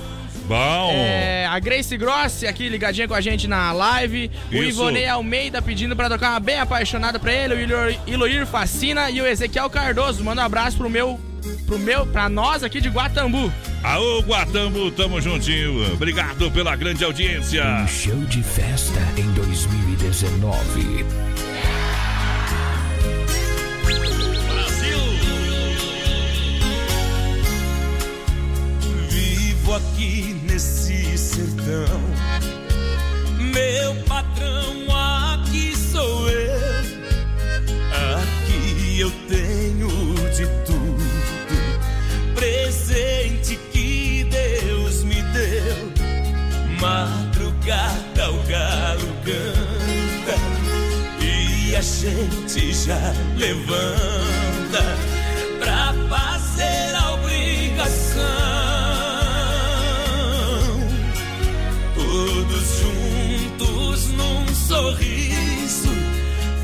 Bom. 0.47 0.91
É, 0.93 1.45
a 1.49 1.59
Grace 1.59 1.95
Grossi 1.95 2.45
aqui 2.45 2.67
ligadinha 2.67 3.07
com 3.07 3.13
a 3.13 3.21
gente 3.21 3.47
na 3.47 3.71
live. 3.71 4.29
O 4.51 4.55
Isso. 4.55 4.63
Ivonei 4.69 5.07
Almeida 5.07 5.61
pedindo 5.61 5.95
pra 5.95 6.09
tocar 6.09 6.31
uma 6.31 6.39
bem 6.41 6.59
apaixonada 6.59 7.17
pra 7.19 7.31
ele. 7.31 7.53
O 7.53 7.59
Ilo- 7.59 7.95
Iloir 8.07 8.45
Facina 8.45 9.09
e 9.09 9.21
o 9.21 9.25
Ezequiel 9.27 9.69
Cardoso. 9.69 10.23
Manda 10.23 10.41
um 10.41 10.45
abraço 10.45 10.75
pro 10.77 10.89
meu, 10.89 11.17
pro 11.65 11.79
meu, 11.79 12.05
pra 12.05 12.27
nós 12.27 12.63
aqui 12.63 12.81
de 12.81 12.89
Guatambu. 12.89 13.51
Aô, 13.83 14.19
Guatambu, 14.23 14.91
tamo 14.91 15.21
juntinho. 15.21 15.93
Obrigado 15.93 16.51
pela 16.51 16.75
grande 16.75 17.03
audiência. 17.05 17.63
Um 17.83 17.87
show 17.87 18.15
de 18.25 18.43
festa 18.43 18.99
em 19.17 19.31
2019. 19.31 21.05
Vivo 29.71 29.75
aqui 29.75 30.35
nesse 30.43 31.17
sertão. 31.17 32.01
Meu 33.39 33.95
patrão, 34.03 34.73
aqui 35.31 35.73
sou 35.77 36.29
eu. 36.29 36.51
Aqui 38.17 38.99
eu 38.99 39.11
tenho 39.29 39.87
de 40.35 40.45
tudo. 40.65 41.03
Presente 42.35 43.55
que 43.71 44.27
Deus 44.29 45.03
me 45.03 45.21
deu. 45.21 45.93
Madrugada 46.81 48.31
o 48.31 48.43
galo 48.43 49.07
canta. 49.23 50.37
E 51.21 51.75
a 51.77 51.81
gente 51.81 52.73
já 52.73 53.13
levanta 53.37 54.83
pra 55.59 55.93
fazer 56.09 56.95
a 56.95 57.13
obrigação. 57.13 58.50
Sorriso, 64.71 65.91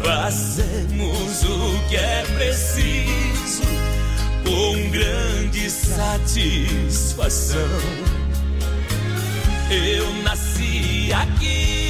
fazemos 0.01 1.43
o 1.43 1.89
que 1.89 1.97
é 1.97 2.24
preciso 2.38 3.64
com 4.45 4.89
grande 4.91 5.70
satisfação. 5.70 7.60
Eu 9.70 10.24
nasci 10.24 11.12
aqui, 11.12 11.87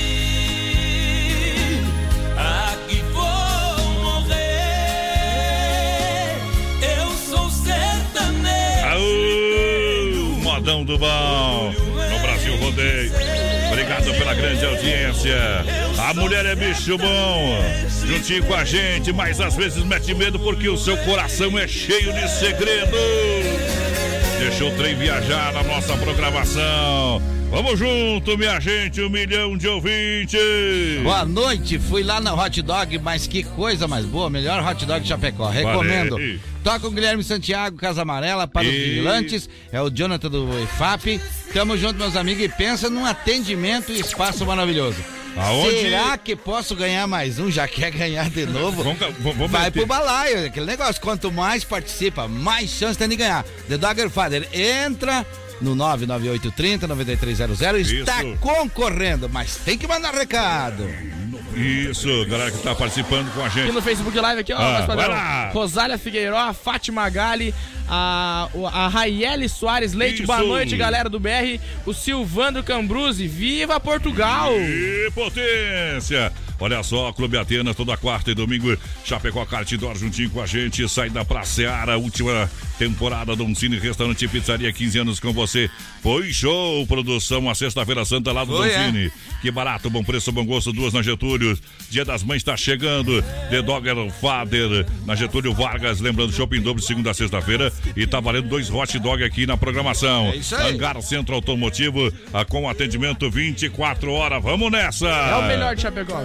aqui 2.36 3.02
vou 3.12 3.78
morrer. 4.00 4.36
Eu 6.80 7.10
sou 7.28 7.50
sertanejo. 7.50 8.86
Aô, 8.92 10.40
modão 10.40 10.84
do 10.84 10.96
bom. 10.96 11.74
No 12.12 12.18
Brasil 12.20 12.56
Rodeio. 12.58 13.12
Obrigado 13.72 14.14
pela 14.16 14.34
grande 14.34 14.64
audiência. 14.64 15.64
A 15.98 16.14
mulher 16.14 16.46
é 16.46 16.54
bicho 16.54 16.96
bom. 16.96 17.58
Juntinho 18.06 18.44
com 18.44 18.54
a 18.54 18.64
gente, 18.64 19.12
mas 19.12 19.40
às 19.40 19.56
vezes 19.56 19.82
mete 19.82 20.14
medo 20.14 20.38
porque 20.38 20.68
o 20.68 20.76
seu 20.76 20.96
coração 20.98 21.58
é 21.58 21.66
cheio 21.66 22.12
de 22.12 22.28
segredo. 22.28 22.96
Deixa 24.38 24.64
o 24.64 24.70
trem 24.76 24.94
viajar 24.94 25.52
na 25.52 25.64
nossa 25.64 25.96
programação. 25.96 27.33
Vamos 27.50 27.78
junto, 27.78 28.36
minha 28.36 28.58
gente, 28.58 29.00
um 29.00 29.08
milhão 29.08 29.56
de 29.56 29.68
ouvintes. 29.68 30.40
Boa 31.04 31.24
noite, 31.24 31.78
fui 31.78 32.02
lá 32.02 32.20
na 32.20 32.34
Hot 32.34 32.60
Dog, 32.62 32.98
mas 32.98 33.28
que 33.28 33.44
coisa 33.44 33.86
mais 33.86 34.04
boa, 34.04 34.28
melhor 34.28 34.60
Hot 34.66 34.84
Dog 34.84 35.00
de 35.02 35.08
Chapecó, 35.08 35.48
recomendo. 35.48 36.10
Valeu. 36.16 36.40
Toca 36.64 36.86
o 36.88 36.90
Guilherme 36.90 37.22
Santiago, 37.22 37.76
Casa 37.76 38.02
Amarela, 38.02 38.48
para 38.48 38.66
os 38.66 38.72
E- 38.74 38.76
vigilantes, 38.78 39.48
é 39.70 39.80
o 39.80 39.88
Jonathan 39.88 40.28
do 40.30 40.48
IFAP. 40.64 41.20
Tamo 41.52 41.76
junto, 41.76 41.94
meus 41.98 42.16
amigos, 42.16 42.42
e 42.42 42.48
pensa 42.48 42.90
num 42.90 43.06
atendimento 43.06 43.92
e 43.92 44.00
espaço 44.00 44.44
maravilhoso. 44.44 44.98
Aonde? 45.36 45.80
Será 45.80 46.16
que 46.16 46.34
posso 46.36 46.74
ganhar 46.76 47.06
mais 47.06 47.38
um? 47.38 47.50
Já 47.50 47.66
quer 47.68 47.90
ganhar 47.92 48.30
de 48.30 48.46
novo? 48.46 48.82
Vamos, 48.84 48.98
vamos 49.20 49.50
Vai 49.50 49.64
meter. 49.64 49.80
pro 49.80 49.86
balaio, 49.86 50.46
aquele 50.46 50.66
negócio. 50.66 51.00
Quanto 51.02 51.30
mais 51.30 51.62
participa, 51.64 52.26
mais 52.28 52.70
chance 52.70 52.96
tem 52.98 53.08
de 53.08 53.16
ganhar. 53.16 53.44
The 53.68 53.76
Dogger 53.76 54.08
Father 54.10 54.48
entra 54.52 55.26
no 55.60 55.74
99830 55.74 56.86
9300 56.86 57.90
está 57.90 58.22
Isso. 58.24 58.36
concorrendo, 58.38 59.28
mas 59.28 59.56
tem 59.56 59.76
que 59.78 59.86
mandar 59.86 60.12
recado. 60.14 60.88
Isso, 61.54 62.08
galera 62.26 62.50
que 62.50 62.58
tá 62.58 62.74
participando 62.74 63.32
com 63.32 63.40
a 63.42 63.48
gente. 63.48 63.62
Aqui 63.64 63.72
no 63.72 63.80
Facebook 63.82 64.18
Live, 64.18 64.40
aqui, 64.40 64.52
ó, 64.52 64.58
Ah, 64.58 64.80
vai 64.86 65.08
lá. 65.08 65.50
Rosália 65.50 65.96
Figueiró, 65.96 66.36
a 66.36 66.52
Fátima 66.52 67.08
Gali, 67.08 67.54
a, 67.88 68.48
a 68.72 68.88
Raiele 68.88 69.48
Soares 69.48 69.92
Leite, 69.92 70.18
Isso. 70.22 70.26
boa 70.26 70.40
noite, 70.42 70.76
galera 70.76 71.08
do 71.08 71.20
BR. 71.20 71.60
O 71.86 71.94
Silvandro 71.94 72.62
Cambruzzi, 72.64 73.28
viva 73.28 73.78
Portugal! 73.78 74.50
E 74.52 75.10
potência! 75.14 76.32
Olha 76.58 76.82
só, 76.82 77.12
Clube 77.12 77.36
Atenas, 77.36 77.76
toda 77.76 77.96
quarta 77.96 78.30
e 78.30 78.34
domingo, 78.34 78.76
Chapecó 79.04 79.44
Cartidor 79.44 79.96
juntinho 79.96 80.30
com 80.30 80.40
a 80.40 80.46
gente, 80.46 80.88
sai 80.88 81.10
da 81.10 81.24
Praça 81.24 81.54
Seara, 81.54 81.96
última 81.96 82.50
temporada 82.78 83.36
do 83.36 83.54
Cine 83.54 83.78
Restaurante 83.78 84.24
e 84.24 84.28
Pizzaria, 84.28 84.72
15 84.72 84.98
anos 84.98 85.20
com 85.20 85.32
você. 85.32 85.70
Foi 86.02 86.32
show, 86.32 86.86
produção, 86.86 87.48
a 87.48 87.54
sexta-feira 87.54 88.04
santa 88.04 88.32
lá 88.32 88.44
do 88.44 88.56
Foi, 88.56 88.68
Don 88.68 88.74
é. 88.74 89.10
Que 89.40 89.50
barato, 89.50 89.88
bom 89.88 90.02
preço, 90.02 90.32
bom 90.32 90.44
gosto, 90.44 90.72
duas 90.72 90.92
na 90.92 91.02
Getúlio. 91.02 91.58
Dia 91.90 92.04
das 92.04 92.22
Mães 92.22 92.38
está 92.38 92.56
chegando. 92.56 93.22
The 93.50 93.62
Dogger 93.62 94.10
Father 94.20 94.86
na 95.06 95.14
Getúlio 95.14 95.54
Vargas. 95.54 96.00
Lembrando, 96.00 96.32
Shopping 96.32 96.60
Dobro, 96.60 96.82
segunda 96.82 97.10
a 97.10 97.14
sexta-feira. 97.14 97.72
E 97.96 98.06
tá 98.06 98.20
valendo 98.20 98.48
dois 98.48 98.70
hot 98.70 98.98
dog 98.98 99.22
aqui 99.22 99.46
na 99.46 99.56
programação. 99.56 100.26
É 100.26 100.36
isso 100.36 100.54
aí. 100.56 100.74
Hangar 100.74 101.00
Centro 101.02 101.34
Automotivo, 101.34 102.12
ah, 102.32 102.44
com 102.44 102.68
atendimento 102.68 103.30
24 103.30 104.12
horas. 104.12 104.42
Vamos 104.42 104.70
nessa! 104.70 105.06
É 105.08 105.36
o 105.36 105.46
melhor 105.46 105.74
de 105.74 105.82
Chapecó. 105.82 106.22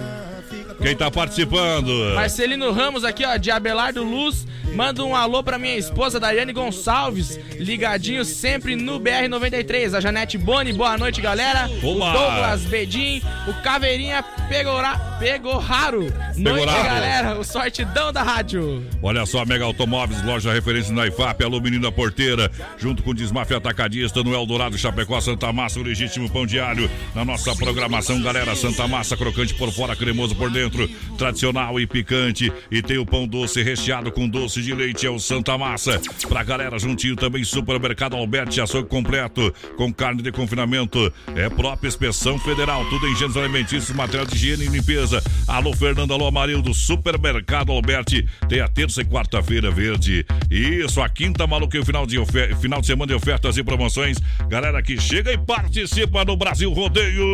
Sexy 0.50 0.69
Quem 0.80 0.96
tá 0.96 1.10
participando? 1.10 2.14
Marcelino 2.14 2.72
Ramos 2.72 3.04
aqui, 3.04 3.24
ó, 3.24 3.36
de 3.36 3.50
Abelardo 3.50 4.02
Luz. 4.02 4.46
Manda 4.74 5.04
um 5.04 5.16
alô 5.16 5.42
pra 5.42 5.58
minha 5.58 5.76
esposa, 5.76 6.20
Daiane 6.20 6.52
Gonçalves. 6.52 7.38
Ligadinho 7.58 8.24
sempre 8.24 8.76
no 8.76 9.00
BR-93. 9.00 9.94
A 9.94 10.00
Janete 10.00 10.38
Boni, 10.38 10.72
boa 10.72 10.96
noite, 10.96 11.20
galera. 11.20 11.68
Olá. 11.82 12.10
O 12.10 12.12
Douglas 12.18 12.62
Bedin. 12.62 13.20
O 13.48 13.62
Caveirinha 13.62 14.22
Pegora, 14.48 14.96
Pegorraro. 15.18 16.02
Noite, 16.36 16.60
Pegoraro. 16.60 16.84
galera. 16.84 17.38
O 17.38 17.44
sortidão 17.44 18.12
da 18.12 18.22
rádio. 18.22 18.86
Olha 19.02 19.26
só, 19.26 19.44
Mega 19.44 19.64
Automóveis, 19.64 20.22
loja 20.24 20.52
referência 20.52 20.94
na 20.94 21.06
IFAP, 21.08 21.42
Alô 21.42 21.60
Menino 21.60 21.82
da 21.82 21.92
Porteira, 21.92 22.48
junto 22.78 23.02
com 23.02 23.10
o 23.10 23.14
Desmafia 23.14 23.56
Atacadista, 23.56 24.22
no 24.22 24.32
Eldorado, 24.32 24.78
Chapecó, 24.78 25.20
Santa 25.20 25.52
Massa, 25.52 25.80
o 25.80 25.82
legítimo 25.82 26.30
pão 26.30 26.46
diário. 26.46 26.88
Na 27.12 27.24
nossa 27.24 27.54
programação, 27.56 28.22
galera, 28.22 28.54
Santa 28.54 28.86
Massa, 28.86 29.16
crocante 29.16 29.52
por 29.54 29.72
fora, 29.72 29.96
cremoso 29.96 30.36
por 30.36 30.48
dentro, 30.48 30.69
tradicional 31.18 31.78
e 31.80 31.86
picante. 31.86 32.52
E 32.70 32.80
tem 32.82 32.98
o 32.98 33.06
pão 33.06 33.26
doce 33.26 33.62
recheado 33.62 34.10
com 34.12 34.28
doce 34.28 34.62
de 34.62 34.74
leite, 34.74 35.06
é 35.06 35.10
o 35.10 35.18
Santa 35.18 35.56
Massa. 35.58 36.00
Pra 36.28 36.42
galera, 36.42 36.78
juntinho 36.78 37.16
também, 37.16 37.44
Supermercado 37.44 38.16
Alberti, 38.16 38.60
açougue 38.60 38.88
completo, 38.88 39.52
com 39.76 39.92
carne 39.92 40.22
de 40.22 40.32
confinamento. 40.32 41.12
É 41.34 41.48
própria 41.48 41.88
inspeção 41.88 42.38
federal, 42.38 42.84
tudo 42.88 43.06
em 43.06 43.14
gêneros 43.14 43.36
alimentícios, 43.36 43.90
material 43.96 44.26
de 44.26 44.34
higiene 44.36 44.64
e 44.64 44.68
limpeza. 44.68 45.22
Alô, 45.46 45.72
Fernando, 45.74 46.12
alô, 46.12 46.26
Amarildo, 46.26 46.72
Supermercado 46.74 47.72
Alberti. 47.72 48.26
Tem 48.48 48.60
a 48.60 48.68
terça 48.68 49.02
e 49.02 49.04
quarta-feira 49.04 49.70
verde. 49.70 50.24
Isso, 50.50 51.00
a 51.00 51.08
quinta 51.08 51.46
maluca 51.46 51.84
final 51.84 52.06
de, 52.06 52.18
ofer- 52.18 52.56
final 52.56 52.80
de 52.80 52.86
semana 52.86 53.08
de 53.08 53.14
ofertas 53.14 53.56
e 53.56 53.62
promoções. 53.62 54.18
Galera 54.48 54.82
que 54.82 55.00
chega 55.00 55.32
e 55.32 55.38
participa 55.38 56.24
no 56.24 56.36
Brasil 56.36 56.72
Rodeio. 56.72 57.24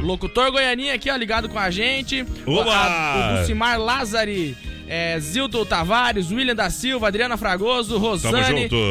Locutor 0.00 0.50
Goianinha 0.52 0.94
aqui, 0.94 1.10
ó, 1.10 1.16
ligado 1.16 1.48
com 1.48 1.58
a 1.58 1.70
gente. 1.70 2.24
Oba! 2.46 2.74
A- 2.74 3.34
o 3.36 3.40
Lucimar 3.40 3.78
Lázari. 3.78 4.56
É, 4.92 5.20
Zilton 5.20 5.64
Tavares, 5.64 6.32
William 6.32 6.52
da 6.56 6.68
Silva, 6.68 7.06
Adriana 7.06 7.36
Fragoso, 7.36 7.96
Rosane. 7.96 8.32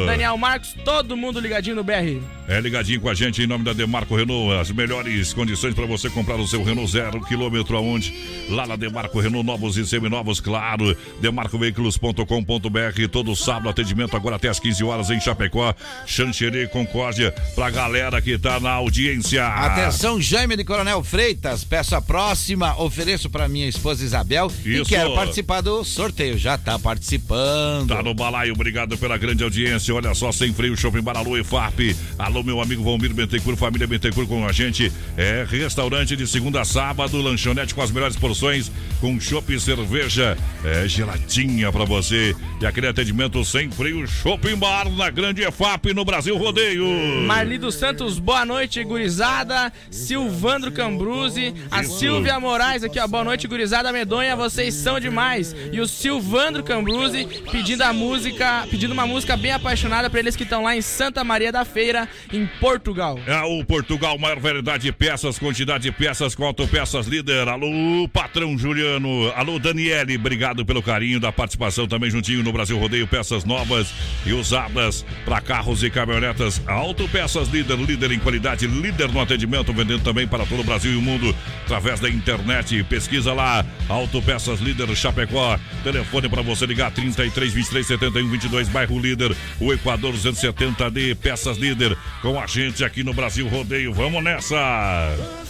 Daniel 0.06 0.38
Marcos, 0.38 0.74
todo 0.82 1.14
mundo 1.14 1.38
ligadinho 1.38 1.76
no 1.76 1.84
BR. 1.84 2.18
É 2.50 2.60
ligadinho 2.60 3.00
com 3.00 3.08
a 3.08 3.14
gente 3.14 3.40
em 3.40 3.46
nome 3.46 3.64
da 3.64 3.72
Demarco 3.72 4.16
Renault. 4.16 4.60
As 4.60 4.72
melhores 4.72 5.32
condições 5.32 5.72
para 5.72 5.86
você 5.86 6.10
comprar 6.10 6.34
o 6.34 6.48
seu 6.48 6.64
Renault 6.64 6.90
zero 6.90 7.20
quilômetro 7.20 7.76
aonde? 7.76 8.12
Lá 8.48 8.66
na 8.66 8.74
Demarco 8.74 9.20
Renault, 9.20 9.46
novos 9.46 9.76
e 9.76 9.86
seminovos, 9.86 10.40
claro. 10.40 10.96
Demarcoveículos.com.br. 11.20 13.08
Todo 13.12 13.36
sábado, 13.36 13.68
atendimento 13.68 14.16
agora 14.16 14.34
até 14.34 14.48
às 14.48 14.58
15 14.58 14.82
horas 14.82 15.10
em 15.10 15.20
Chapecó, 15.20 15.72
Xanxerê, 16.04 16.66
Concórdia. 16.66 17.30
Pra 17.54 17.70
galera 17.70 18.20
que 18.20 18.36
tá 18.36 18.58
na 18.58 18.72
audiência. 18.72 19.46
Atenção, 19.46 20.20
Jaime 20.20 20.56
de 20.56 20.64
Coronel 20.64 21.04
Freitas, 21.04 21.62
peço 21.62 21.94
a 21.94 22.02
próxima, 22.02 22.76
ofereço 22.82 23.30
para 23.30 23.48
minha 23.48 23.68
esposa 23.68 24.04
Isabel 24.04 24.50
e 24.64 24.80
Isso. 24.80 24.86
quero 24.86 25.14
participar 25.14 25.60
do 25.60 25.84
sorteio. 25.84 26.36
Já 26.36 26.58
tá 26.58 26.80
participando. 26.80 27.86
Tá 27.86 28.02
no 28.02 28.12
balaio, 28.12 28.54
obrigado 28.54 28.98
pela 28.98 29.16
grande 29.16 29.44
audiência. 29.44 29.94
Olha 29.94 30.12
só, 30.16 30.32
sem 30.32 30.52
freio, 30.52 30.76
Shopping 30.76 31.00
Baralu 31.00 31.38
e 31.38 31.44
FAP. 31.44 31.94
Alô, 32.18 32.39
Meu 32.42 32.60
amigo 32.60 32.82
Valmir 32.82 33.12
Bentencur, 33.12 33.56
família 33.56 33.86
Bentencur 33.86 34.26
com 34.26 34.46
a 34.46 34.52
gente. 34.52 34.92
É 35.16 35.46
restaurante 35.48 36.16
de 36.16 36.26
segunda 36.26 36.60
a 36.60 36.64
sábado, 36.64 37.20
lanchonete 37.20 37.74
com 37.74 37.82
as 37.82 37.90
melhores 37.90 38.16
porções, 38.16 38.70
com 39.00 39.20
chopp 39.20 39.52
e 39.52 39.60
cerveja 39.60 40.36
é, 40.64 40.88
geladinha 40.88 41.70
pra 41.70 41.84
você. 41.84 42.34
E 42.60 42.66
aquele 42.66 42.86
atendimento 42.86 43.44
sem 43.44 43.70
frio, 43.70 44.06
shopping 44.06 44.56
bar 44.56 44.90
na 44.90 45.10
grande 45.10 45.42
EFAP 45.42 45.92
no 45.94 46.04
Brasil 46.04 46.36
Rodeio. 46.36 46.86
Marli 47.22 47.58
dos 47.58 47.74
Santos, 47.74 48.18
boa 48.18 48.44
noite, 48.44 48.82
gurizada. 48.84 49.72
Silvandro 49.90 50.72
Cambruzzi, 50.72 51.54
a 51.70 51.82
Isso. 51.82 51.98
Silvia 51.98 52.38
Moraes 52.38 52.84
aqui, 52.84 52.98
ó. 52.98 53.06
Boa 53.06 53.24
noite, 53.24 53.48
gurizada 53.48 53.92
medonha, 53.92 54.36
vocês 54.36 54.74
são 54.74 55.00
demais. 55.00 55.54
E 55.72 55.80
o 55.80 55.86
Silvandro 55.86 56.62
Cambruzzi 56.62 57.26
pedindo 57.50 57.82
a 57.82 57.92
música, 57.92 58.66
pedindo 58.70 58.92
uma 58.92 59.06
música 59.06 59.36
bem 59.36 59.52
apaixonada 59.52 60.10
para 60.10 60.20
eles 60.20 60.36
que 60.36 60.42
estão 60.42 60.62
lá 60.62 60.76
em 60.76 60.82
Santa 60.82 61.24
Maria 61.24 61.52
da 61.52 61.64
Feira, 61.64 62.08
em 62.32 62.46
Portugal. 62.60 63.18
É 63.26 63.40
o 63.42 63.64
Portugal, 63.64 64.18
maior 64.18 64.38
variedade 64.38 64.84
de 64.84 64.92
peças, 64.92 65.38
quantidade 65.38 65.84
de 65.84 65.92
peças 65.92 66.34
com 66.34 66.44
autopeças 66.44 67.06
líder. 67.06 67.48
Alô, 67.48 68.08
patrão 68.12 68.56
Juliano. 68.56 69.30
Alô, 69.34 69.58
Daniele, 69.58 70.16
obrigado 70.16 70.64
pelo 70.64 70.82
carinho 70.82 71.20
da 71.20 71.32
participação 71.32 71.86
também 71.86 72.10
juntinho 72.10 72.42
no 72.42 72.52
Brasil 72.52 72.78
Rodeio, 72.78 73.06
peças 73.06 73.44
novas 73.44 73.92
e 74.24 74.32
usadas 74.32 75.04
para 75.24 75.40
carros 75.40 75.82
e 75.82 75.90
caminhonetas. 75.90 76.62
Autopeças 76.66 77.48
líder, 77.48 77.78
líder 77.78 78.12
em 78.12 78.18
qualidade, 78.18 78.66
líder 78.66 79.08
no 79.08 79.20
atendimento, 79.20 79.72
vendendo 79.72 80.02
também 80.02 80.26
para 80.26 80.46
todo 80.46 80.60
o 80.60 80.64
Brasil 80.64 80.92
e 80.92 80.96
o 80.96 81.02
mundo 81.02 81.34
através 81.64 82.00
da 82.00 82.08
internet. 82.08 82.82
Pesquisa 82.84 83.32
lá, 83.32 83.64
Autopeças 83.88 84.60
Líder 84.60 84.94
Chapecó. 84.94 85.58
Telefone 85.82 86.28
para 86.28 86.42
você 86.42 86.66
ligar 86.66 86.90
33 86.90 87.52
23 87.52 87.86
71 87.86 88.28
22, 88.28 88.68
bairro 88.68 88.98
Líder, 88.98 89.34
o 89.58 89.72
Equador 89.72 90.14
270D, 90.14 91.16
Peças 91.16 91.56
Líder, 91.56 91.96
com 92.22 92.38
a 92.38 92.46
gente 92.46 92.84
aqui 92.84 93.02
no 93.02 93.12
Brasil 93.12 93.48
Rodeio. 93.48 93.92
Vamos 93.92 94.22
nessa! 94.22 94.56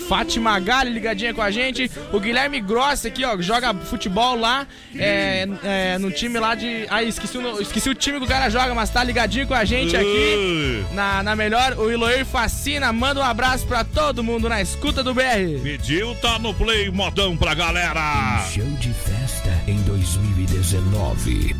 Fátima 0.08 0.58
Gali 0.58 0.90
ligadinha 0.90 1.32
com 1.32 1.40
a 1.40 1.52
gente. 1.52 1.88
O 2.12 2.18
Guilherme 2.18 2.60
Grossi 2.60 3.06
aqui, 3.06 3.24
ó, 3.24 3.40
joga 3.40 3.72
futebol 3.72 4.34
lá 4.36 4.66
é, 4.96 5.46
é, 5.62 5.98
no 5.98 6.10
time 6.10 6.36
lá 6.40 6.56
de. 6.56 6.84
Ah, 6.90 7.00
esqueci 7.00 7.38
o, 7.38 7.60
esqueci 7.60 7.88
o 7.88 7.94
time 7.94 8.18
que 8.18 8.24
o 8.24 8.28
cara 8.28 8.48
joga, 8.48 8.74
mas 8.74 8.90
tá 8.90 9.04
ligadinho 9.04 9.46
com 9.46 9.54
a 9.54 9.64
gente 9.64 9.96
aqui 9.96 10.84
na, 10.92 11.22
na 11.22 11.36
melhor. 11.36 11.78
O 11.78 11.92
Iloir 11.92 12.26
Fascina, 12.26 12.92
manda 12.92 13.20
um 13.20 13.24
abraço 13.24 13.64
pra 13.68 13.84
todo 13.84 14.24
mundo 14.24 14.48
na 14.48 14.60
escuta 14.60 15.00
do 15.00 15.14
BR. 15.14 15.62
Pediu, 15.62 16.12
tá 16.16 16.40
no 16.40 16.52
play, 16.54 16.90
modão 16.90 17.36
pra 17.36 17.54
galera. 17.54 18.44
show 18.52 18.66
de 18.80 18.92
festa 18.92 19.62
em 19.68 19.80
2019. 19.82 21.54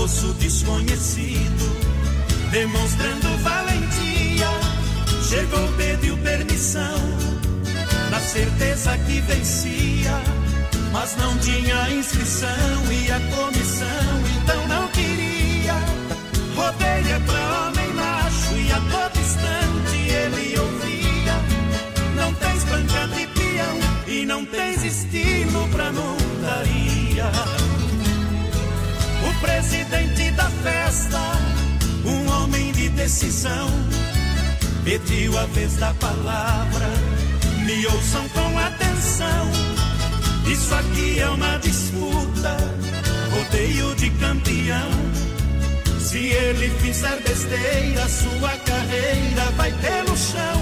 Moço 0.00 0.32
desconhecido, 0.38 1.76
demonstrando 2.50 3.28
valentia. 3.42 4.48
Chegou, 5.28 5.68
pediu 5.76 6.16
permissão, 6.18 6.98
na 8.10 8.18
certeza 8.18 8.96
que 8.96 9.20
vencia, 9.20 10.18
mas 10.90 11.16
não 11.18 11.36
tinha 11.38 11.90
inscrição 11.90 12.48
e 12.90 13.12
a 13.12 13.20
comissão 13.36 14.12
então 14.42 14.68
não 14.68 14.88
queria. 14.88 15.74
Rodeio 16.56 17.14
é 17.14 17.20
pra 17.20 17.68
homem 17.68 17.92
macho 17.92 18.56
e 18.56 18.72
a 18.72 18.80
todo 18.80 19.20
instante 19.20 19.96
ele 20.10 20.58
ouvia. 20.58 21.36
Não 22.16 22.32
tens 22.34 22.64
banca 22.64 23.06
de 23.08 23.26
peão 23.26 23.78
e 24.06 24.24
não 24.24 24.46
tens 24.46 24.82
estilo 24.82 25.68
pra 25.68 25.92
montaria. 25.92 27.59
Presidente 29.40 30.30
da 30.32 30.50
festa, 30.62 31.20
um 32.04 32.30
homem 32.30 32.72
de 32.72 32.88
decisão, 32.90 33.68
pediu 34.84 35.38
a 35.38 35.46
vez 35.46 35.76
da 35.76 35.94
palavra. 35.94 36.86
Me 37.64 37.86
ouçam 37.86 38.28
com 38.30 38.58
atenção. 38.58 39.50
Isso 40.46 40.74
aqui 40.74 41.20
é 41.20 41.28
uma 41.28 41.58
disputa, 41.58 42.56
rodeio 43.32 43.94
de 43.94 44.10
campeão. 44.10 44.90
Se 46.00 46.18
ele 46.18 46.68
fizer 46.80 47.20
besteira, 47.22 48.08
sua 48.08 48.50
carreira 48.58 49.50
vai 49.56 49.72
pelo 49.72 50.16
chão. 50.16 50.60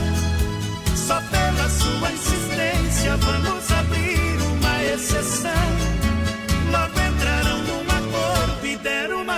Só 0.95 1.21
pela 1.23 1.69
sua 1.71 2.13
insistência 2.13 3.17
vamos 3.17 3.73
abrir 3.73 4.43
uma 4.53 4.85
exceção. 4.85 5.78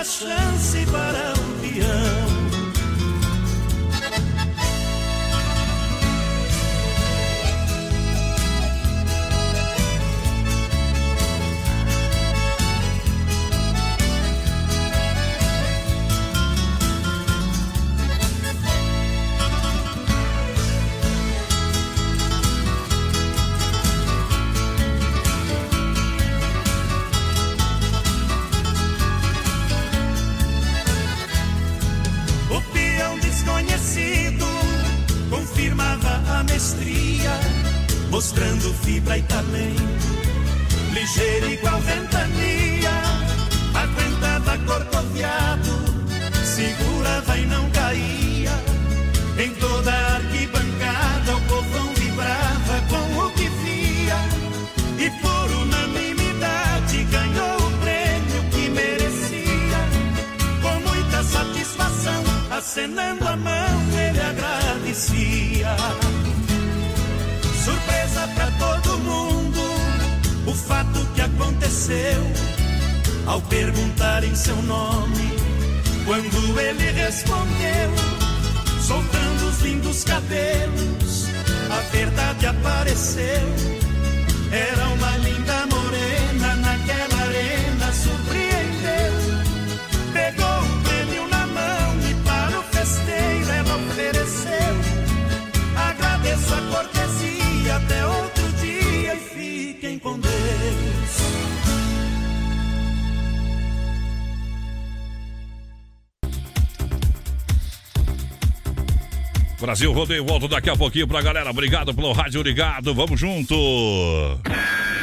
Chance 0.03 0.85
para 0.87 1.33
o 1.33 1.60
mostrando 38.21 38.71
fibra 38.83 39.17
e 39.17 39.23
talento. 39.23 40.07
Ligeiro 40.93 41.49
igual 41.49 41.81
ventania, 41.81 42.91
aguentava 43.73 44.59
corcoviado, 44.59 45.71
segurava 46.45 47.35
e 47.35 47.47
não 47.47 47.67
caía. 47.71 48.51
Em 49.39 49.49
toda 49.55 49.91
a 49.91 50.15
arquibancada 50.17 51.35
o 51.35 51.41
povão 51.47 51.93
vibrava 51.95 52.75
com 52.91 53.25
o 53.25 53.31
que 53.31 53.49
via. 53.63 54.17
E 54.99 55.09
por 55.19 55.51
unanimidade 55.63 57.03
ganhou 57.05 57.57
o 57.57 57.71
prêmio 57.79 58.43
que 58.51 58.69
merecia. 58.69 59.81
Com 60.61 60.79
muita 60.87 61.23
satisfação, 61.23 62.23
acenando 62.51 63.27
a 63.27 63.35
mão, 63.35 63.81
ele 63.97 64.21
agradecia. 64.21 65.75
Surpresa 68.21 68.27
pra 68.35 68.51
todo 68.51 68.97
mundo, 68.99 69.59
o 70.47 70.53
fato 70.53 71.05
que 71.15 71.21
aconteceu. 71.21 72.21
Ao 73.25 73.41
perguntarem 73.41 74.35
seu 74.35 74.55
nome, 74.63 75.33
quando 76.05 76.59
ele 76.59 76.91
respondeu, 76.91 77.91
soltando 78.85 79.49
os 79.49 79.61
lindos 79.61 80.03
cabelos, 80.03 81.00
Brasil 109.71 109.93
Rodeio, 109.93 110.25
volto 110.25 110.49
daqui 110.49 110.69
a 110.69 110.75
pouquinho 110.75 111.07
pra 111.07 111.21
galera. 111.21 111.49
Obrigado 111.49 111.93
pelo 111.93 112.11
rádio 112.11 112.41
ligado. 112.41 112.93
Vamos 112.93 113.17
junto. 113.17 113.55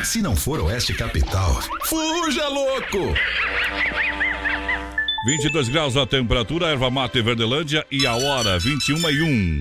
Se 0.05 0.21
não 0.21 0.37
for 0.37 0.61
Oeste 0.61 0.93
Capital, 0.93 1.59
fuja 1.87 2.47
louco! 2.49 3.15
22 5.25 5.71
graus 5.71 5.97
a 5.97 6.07
temperatura, 6.07 6.67
erva 6.67 6.91
mate 6.91 7.23
Verdelândia 7.23 7.83
e 7.91 8.07
a 8.07 8.15
hora 8.15 8.59
21 8.59 9.09
e 9.09 9.23
1. 9.23 9.61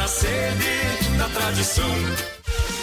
a 0.00 0.08
sede 0.08 1.16
da 1.18 1.28
tradição. 1.28 1.90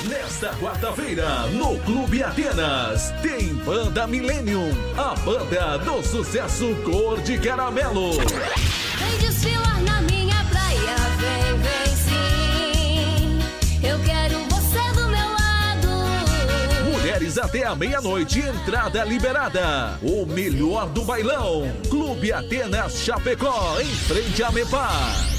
Nesta 0.07 0.49
quarta-feira, 0.55 1.47
no 1.47 1.77
Clube 1.79 2.23
Atenas, 2.23 3.11
tem 3.21 3.53
Banda 3.55 4.07
Millennium, 4.07 4.71
a 4.97 5.13
banda 5.15 5.77
do 5.79 6.01
sucesso 6.03 6.73
Cor 6.85 7.21
de 7.21 7.37
Caramelo. 7.37 8.13
Vem 8.13 9.17
desfilar 9.19 9.81
na 9.81 10.01
minha 10.03 10.43
praia, 10.45 10.95
vem, 11.19 11.57
vem 11.59 11.95
sim. 11.95 13.39
Eu 13.87 13.99
quero 13.99 14.39
você 14.45 14.93
do 14.93 15.07
meu 15.09 15.29
lado. 15.29 16.91
Mulheres 16.91 17.37
até 17.37 17.65
a 17.65 17.75
meia-noite, 17.75 18.39
entrada 18.39 19.03
liberada. 19.03 19.99
O 20.01 20.25
melhor 20.25 20.87
do 20.89 21.03
bailão. 21.03 21.71
Clube 21.89 22.31
Atenas 22.31 22.99
Chapecó, 23.03 23.79
em 23.81 23.85
frente 23.85 24.41
a 24.43 24.51
Mepar. 24.51 25.38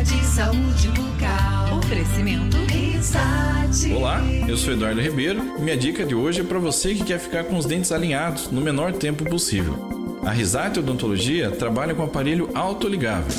De 0.00 0.24
saúde 0.24 0.88
bucal. 0.88 1.76
Oferecimento 1.76 2.56
Risate. 2.72 3.92
Olá, 3.92 4.22
eu 4.48 4.56
sou 4.56 4.72
Eduardo 4.72 4.98
Ribeiro 4.98 5.56
e 5.58 5.60
minha 5.60 5.76
dica 5.76 6.06
de 6.06 6.14
hoje 6.14 6.40
é 6.40 6.42
para 6.42 6.58
você 6.58 6.94
que 6.94 7.04
quer 7.04 7.18
ficar 7.18 7.44
com 7.44 7.58
os 7.58 7.66
dentes 7.66 7.92
alinhados 7.92 8.50
no 8.50 8.62
menor 8.62 8.94
tempo 8.94 9.28
possível. 9.28 10.18
A 10.24 10.30
Risate 10.30 10.78
Odontologia 10.78 11.50
trabalha 11.50 11.94
com 11.94 12.02
aparelho 12.02 12.48
autoligável. 12.54 13.30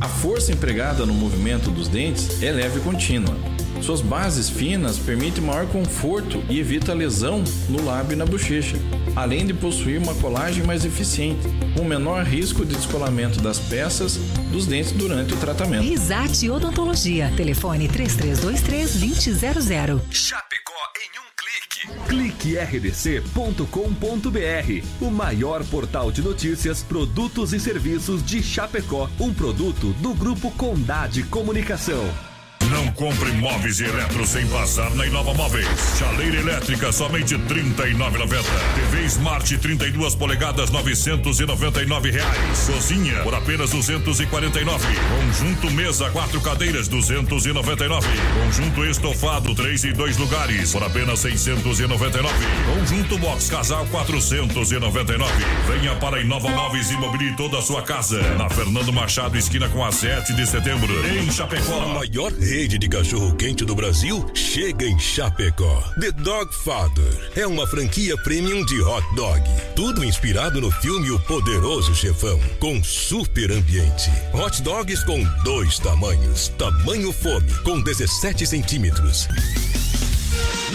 A 0.00 0.08
força 0.08 0.50
empregada 0.50 1.06
no 1.06 1.14
movimento 1.14 1.70
dos 1.70 1.86
dentes 1.86 2.42
é 2.42 2.50
leve 2.50 2.80
e 2.80 2.82
contínua. 2.82 3.36
Suas 3.80 4.00
bases 4.00 4.50
finas 4.50 4.98
permitem 4.98 5.44
maior 5.44 5.66
conforto 5.66 6.42
e 6.50 6.58
evita 6.58 6.92
lesão 6.92 7.44
no 7.68 7.84
lábio 7.84 8.14
e 8.14 8.16
na 8.16 8.26
bochecha, 8.26 8.76
além 9.16 9.46
de 9.46 9.54
possuir 9.54 10.00
uma 10.00 10.14
colagem 10.16 10.64
mais 10.64 10.84
eficiente, 10.84 11.48
com 11.76 11.84
menor 11.84 12.24
risco 12.24 12.64
de 12.64 12.74
descolamento 12.74 13.40
das 13.40 13.58
peças 13.58 14.16
dos 14.50 14.66
dentes 14.66 14.92
durante 14.92 15.34
o 15.34 15.36
tratamento. 15.36 15.82
Risate 15.82 16.48
Odontologia. 16.50 17.32
Telefone 17.36 17.88
3323-2000. 17.88 20.00
Chapecó 20.10 20.72
em 20.96 21.18
um 21.18 21.24
clique. 21.36 21.86
cliquerdc.com.br, 22.08 24.82
o 25.00 25.10
maior 25.10 25.64
portal 25.64 26.10
de 26.10 26.22
notícias, 26.22 26.82
produtos 26.82 27.52
e 27.52 27.60
serviços 27.60 28.24
de 28.24 28.42
Chapecó, 28.42 29.08
um 29.20 29.32
produto 29.32 29.92
do 29.94 30.12
grupo 30.14 30.50
Condade 30.52 31.22
Comunicação. 31.24 32.33
Não 32.70 32.90
compre 32.92 33.30
móveis 33.32 33.78
e 33.80 33.84
eletro 33.84 34.26
sem 34.26 34.46
passar 34.46 34.90
na 34.94 35.06
Inova 35.06 35.34
Móveis. 35.34 35.68
Chaleira 35.98 36.38
elétrica 36.38 36.90
somente 36.92 37.34
R$ 37.34 37.42
39,90. 37.42 38.42
TV 38.74 39.04
Smart 39.04 39.58
32 39.58 40.14
polegadas 40.14 40.70
999 40.70 42.10
reais. 42.10 42.66
Cozinha 42.66 43.20
por 43.22 43.34
apenas 43.34 43.70
249. 43.70 44.86
Conjunto 45.18 45.70
mesa 45.72 46.10
quatro 46.10 46.40
cadeiras 46.40 46.88
299. 46.88 48.06
Conjunto 48.42 48.84
estofado 48.86 49.54
3 49.54 49.84
e 49.84 49.92
2 49.92 50.16
lugares 50.16 50.72
por 50.72 50.82
apenas 50.82 51.20
699. 51.20 52.34
Conjunto 52.66 53.18
box 53.18 53.50
casal 53.50 53.86
499. 53.90 55.32
Venha 55.68 55.94
para 55.96 56.16
a 56.16 56.20
Inova 56.20 56.48
Móveis 56.48 56.90
e 56.90 56.94
mobile 56.94 57.36
toda 57.36 57.58
a 57.58 57.62
sua 57.62 57.82
casa. 57.82 58.22
Na 58.38 58.48
Fernando 58.48 58.92
Machado 58.92 59.36
esquina 59.36 59.68
com 59.68 59.84
a 59.84 59.92
7 59.92 60.32
de 60.32 60.46
setembro 60.46 60.92
em 61.06 61.30
Chapecó. 61.30 61.82
A 61.82 61.86
maior 61.88 62.32
rede 62.32 62.53
de 62.54 62.88
cachorro-quente 62.88 63.64
do 63.64 63.74
Brasil 63.74 64.24
chega 64.32 64.86
em 64.86 64.96
Chapecó. 64.96 65.82
The 66.00 66.12
Dog 66.12 66.54
Father 66.54 67.32
é 67.34 67.44
uma 67.44 67.66
franquia 67.66 68.16
premium 68.18 68.64
de 68.64 68.80
hot 68.80 69.04
dog. 69.16 69.42
Tudo 69.74 70.04
inspirado 70.04 70.60
no 70.60 70.70
filme 70.70 71.10
O 71.10 71.18
Poderoso 71.18 71.92
Chefão, 71.96 72.38
com 72.60 72.82
super 72.84 73.50
ambiente. 73.50 74.08
Hot 74.32 74.62
dogs 74.62 75.02
com 75.04 75.20
dois 75.42 75.80
tamanhos. 75.80 76.46
Tamanho 76.56 77.12
fome, 77.12 77.52
com 77.64 77.82
17 77.82 78.46
centímetros. 78.46 79.26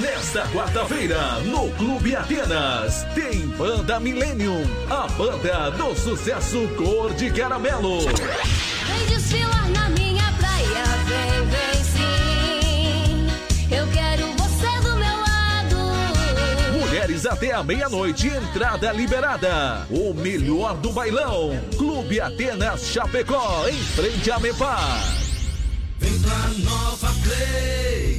Nesta 0.01 0.45
quarta-feira, 0.49 1.39
no 1.45 1.71
Clube 1.77 2.13
Atenas, 2.13 3.05
tem 3.15 3.47
Banda 3.57 4.01
Millennium, 4.01 4.63
a 4.89 5.07
banda 5.07 5.69
do 5.71 5.95
sucesso 5.95 6.67
Cor 6.75 7.13
de 7.13 7.31
Caramelo. 7.31 7.99
Vem 8.01 9.05
desfilar 9.07 9.69
na 9.69 9.89
até 17.25 17.51
a 17.51 17.63
meia-noite, 17.63 18.27
entrada 18.27 18.91
liberada. 18.91 19.87
O 19.89 20.13
melhor 20.13 20.75
do 20.77 20.91
bailão. 20.91 21.51
Clube 21.77 22.19
Atenas 22.19 22.81
Chapecó, 22.85 23.67
em 23.67 23.77
frente 23.77 24.31
a 24.31 24.39
Mepar. 24.39 25.03
Vem 25.99 26.19
pra 26.19 26.47
Nova 26.59 27.11
Play. 27.23 28.18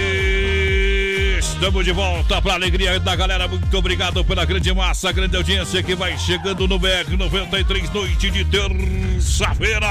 Estamos 1.61 1.85
de 1.85 1.91
volta 1.91 2.41
para 2.41 2.53
a 2.53 2.55
alegria 2.55 2.99
da 2.99 3.15
galera. 3.15 3.47
Muito 3.47 3.77
obrigado 3.77 4.25
pela 4.25 4.43
grande 4.43 4.73
massa, 4.73 5.11
grande 5.11 5.37
audiência 5.37 5.83
que 5.83 5.93
vai 5.93 6.17
chegando 6.17 6.67
no 6.67 6.79
BR 6.79 7.15
93, 7.15 7.87
noite 7.91 8.31
de 8.31 8.43
terça-feira. 8.43 9.85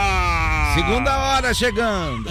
Segunda 0.75 1.17
hora 1.17 1.55
chegando. 1.55 2.29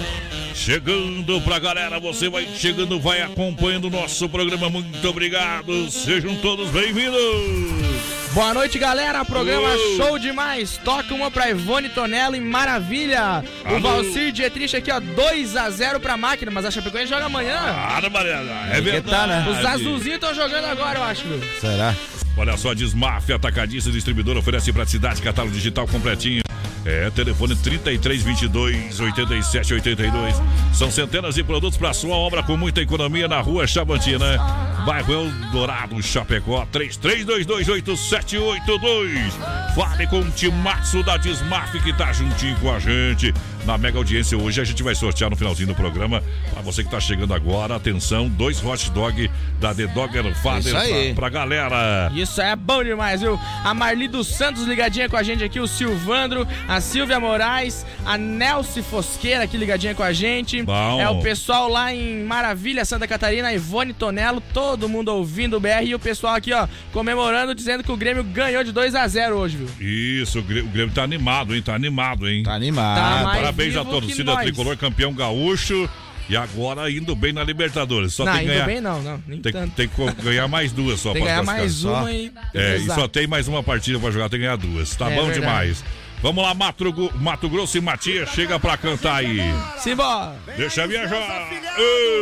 Chegando 0.54 1.40
pra 1.40 1.58
galera, 1.58 1.98
você 1.98 2.28
vai 2.28 2.46
chegando, 2.54 3.00
vai 3.00 3.22
acompanhando 3.22 3.86
o 3.86 3.90
nosso 3.90 4.28
programa. 4.28 4.68
Muito 4.68 5.08
obrigado, 5.08 5.90
sejam 5.90 6.36
todos 6.36 6.68
bem-vindos. 6.68 8.19
Boa 8.32 8.54
noite, 8.54 8.78
galera. 8.78 9.24
Programa 9.24 9.68
show 9.96 10.18
demais. 10.18 10.78
Toca 10.84 11.12
uma 11.14 11.30
pra 11.30 11.50
Ivone 11.50 11.88
Tonello 11.88 12.36
em 12.36 12.40
Maravilha. 12.40 13.42
O 13.64 13.68
Alô. 13.68 13.80
Valcir 13.80 14.30
Dietrich 14.30 14.76
aqui, 14.76 14.90
ó, 14.92 15.00
2x0 15.00 15.98
pra 15.98 16.16
máquina, 16.16 16.50
mas 16.50 16.64
a 16.64 16.70
Chapecoense 16.70 17.08
joga 17.08 17.26
amanhã. 17.26 17.58
Para, 17.58 18.08
Mariana. 18.08 18.52
É 18.72 18.80
verdade. 18.80 19.10
tá, 19.10 19.26
né? 19.26 19.46
Os 19.50 19.64
azulzinhos 19.66 20.14
estão 20.14 20.32
jogando 20.32 20.64
agora, 20.66 20.98
eu 21.00 21.02
acho, 21.04 21.24
viu? 21.24 21.40
Será? 21.60 21.94
Olha 22.40 22.56
só, 22.56 22.72
Desmaf, 22.72 23.30
atacadista 23.30 23.90
distribuidor, 23.90 24.38
oferece 24.38 24.72
praticidade, 24.72 25.20
catálogo 25.20 25.54
digital 25.54 25.86
completinho. 25.86 26.40
É, 26.86 27.10
telefone 27.10 27.54
33 27.54 28.22
22 28.22 28.98
87 28.98 29.74
82. 29.74 30.34
São 30.72 30.90
centenas 30.90 31.34
de 31.34 31.44
produtos 31.44 31.76
para 31.76 31.92
sua 31.92 32.16
obra 32.16 32.42
com 32.42 32.56
muita 32.56 32.80
economia 32.80 33.28
na 33.28 33.42
rua 33.42 33.66
Chavantina. 33.66 34.38
Bairro 34.86 35.12
Eldorado, 35.12 36.02
Chapecó, 36.02 36.66
33228782. 36.72 39.32
Fale 39.74 40.06
com 40.06 40.20
o 40.20 40.30
Timaço 40.30 41.02
da 41.02 41.18
Desmaf 41.18 41.78
que 41.82 41.92
tá 41.92 42.10
juntinho 42.10 42.56
com 42.56 42.72
a 42.72 42.78
gente. 42.78 43.34
Na 43.64 43.76
mega 43.76 43.98
audiência 43.98 44.36
hoje 44.36 44.60
a 44.60 44.64
gente 44.64 44.82
vai 44.82 44.94
sortear 44.94 45.30
no 45.30 45.36
finalzinho 45.36 45.68
do 45.68 45.74
programa. 45.74 46.22
Para 46.52 46.62
você 46.62 46.82
que 46.82 46.90
tá 46.90 46.98
chegando 46.98 47.34
agora, 47.34 47.76
atenção, 47.76 48.28
dois 48.28 48.64
hot 48.64 48.90
dog 48.90 49.30
da 49.60 49.74
The 49.74 49.86
Dogger 49.88 50.34
Father 50.36 50.72
pra, 50.72 51.14
pra 51.14 51.28
galera. 51.28 52.10
Isso 52.14 52.40
é 52.40 52.56
bom 52.56 52.82
demais, 52.82 53.20
viu? 53.20 53.38
A 53.64 53.74
Marli 53.74 54.08
dos 54.08 54.28
Santos 54.28 54.64
ligadinha 54.64 55.08
com 55.08 55.16
a 55.16 55.22
gente 55.22 55.44
aqui, 55.44 55.60
o 55.60 55.66
Silvandro, 55.66 56.46
a 56.66 56.80
Silvia 56.80 57.20
Moraes, 57.20 57.84
a 58.04 58.16
Nelce 58.16 58.82
Fosqueira 58.82 59.44
aqui 59.44 59.56
ligadinha 59.56 59.94
com 59.94 60.02
a 60.02 60.12
gente. 60.12 60.62
Bom. 60.62 61.00
É 61.00 61.08
o 61.08 61.20
pessoal 61.20 61.68
lá 61.68 61.94
em 61.94 62.24
Maravilha, 62.24 62.84
Santa 62.84 63.06
Catarina, 63.06 63.48
a 63.48 63.54
Ivone 63.54 63.92
Tonello, 63.92 64.40
todo 64.52 64.88
mundo 64.88 65.08
ouvindo 65.08 65.56
o 65.56 65.60
BR 65.60 65.84
e 65.84 65.94
o 65.94 65.98
pessoal 65.98 66.34
aqui, 66.34 66.52
ó, 66.52 66.66
comemorando, 66.92 67.54
dizendo 67.54 67.84
que 67.84 67.92
o 67.92 67.96
Grêmio 67.96 68.24
ganhou 68.24 68.64
de 68.64 68.72
2 68.72 68.94
a 68.94 69.06
0 69.06 69.36
hoje, 69.36 69.56
viu? 69.56 70.22
Isso, 70.22 70.38
o 70.38 70.42
Grêmio, 70.42 70.68
o 70.68 70.72
Grêmio 70.72 70.94
tá 70.94 71.02
animado, 71.02 71.54
hein? 71.54 71.62
Tá 71.62 71.74
animado, 71.74 72.28
hein? 72.28 72.42
Tá 72.42 72.54
animado. 72.54 72.96
Tá 72.96 73.24
mais 73.24 73.49
Parabéns 73.52 73.76
à 73.76 73.84
torcida 73.84 74.36
tricolor, 74.38 74.76
campeão 74.76 75.12
gaúcho. 75.12 75.88
E 76.28 76.36
agora 76.36 76.88
indo 76.88 77.16
bem 77.16 77.32
na 77.32 77.42
Libertadores. 77.42 78.14
Só 78.14 78.24
não, 78.24 78.32
tem 78.32 78.42
que 78.42 78.46
indo 78.46 78.52
ganhar. 78.54 78.66
bem 78.66 78.80
não, 78.80 79.02
não, 79.02 79.20
nem 79.26 79.40
Tem, 79.40 79.50
tanto. 79.52 79.74
tem 79.74 79.88
que 79.88 80.22
ganhar 80.22 80.46
mais 80.46 80.70
duas 80.70 81.00
só 81.00 81.12
Tem 81.12 81.22
que 81.22 81.26
pra 81.26 81.34
ganhar 81.34 81.44
mais 81.44 81.72
Só. 81.72 81.92
uma 82.02 82.12
e... 82.12 82.32
É, 82.54 82.76
e 82.76 82.86
só 82.86 83.08
tem 83.08 83.26
mais 83.26 83.48
uma 83.48 83.64
partida 83.64 83.98
pra 83.98 84.12
jogar, 84.12 84.28
tem 84.28 84.38
que 84.38 84.44
ganhar 84.44 84.56
duas. 84.56 84.94
Tá 84.94 85.10
É 85.10 85.16
bom 85.16 85.26
verdade. 85.26 85.40
demais. 85.40 85.84
Vamos 86.22 86.44
lá, 86.44 86.54
Mato, 86.54 87.10
Mato 87.16 87.48
Grosso 87.48 87.78
e 87.78 87.80
Matias, 87.80 88.28
chega 88.30 88.60
pra 88.60 88.76
cantar 88.76 89.16
aí. 89.16 89.40
Simbora! 89.78 90.36
Deixa 90.56 90.86
viajar. 90.86 91.48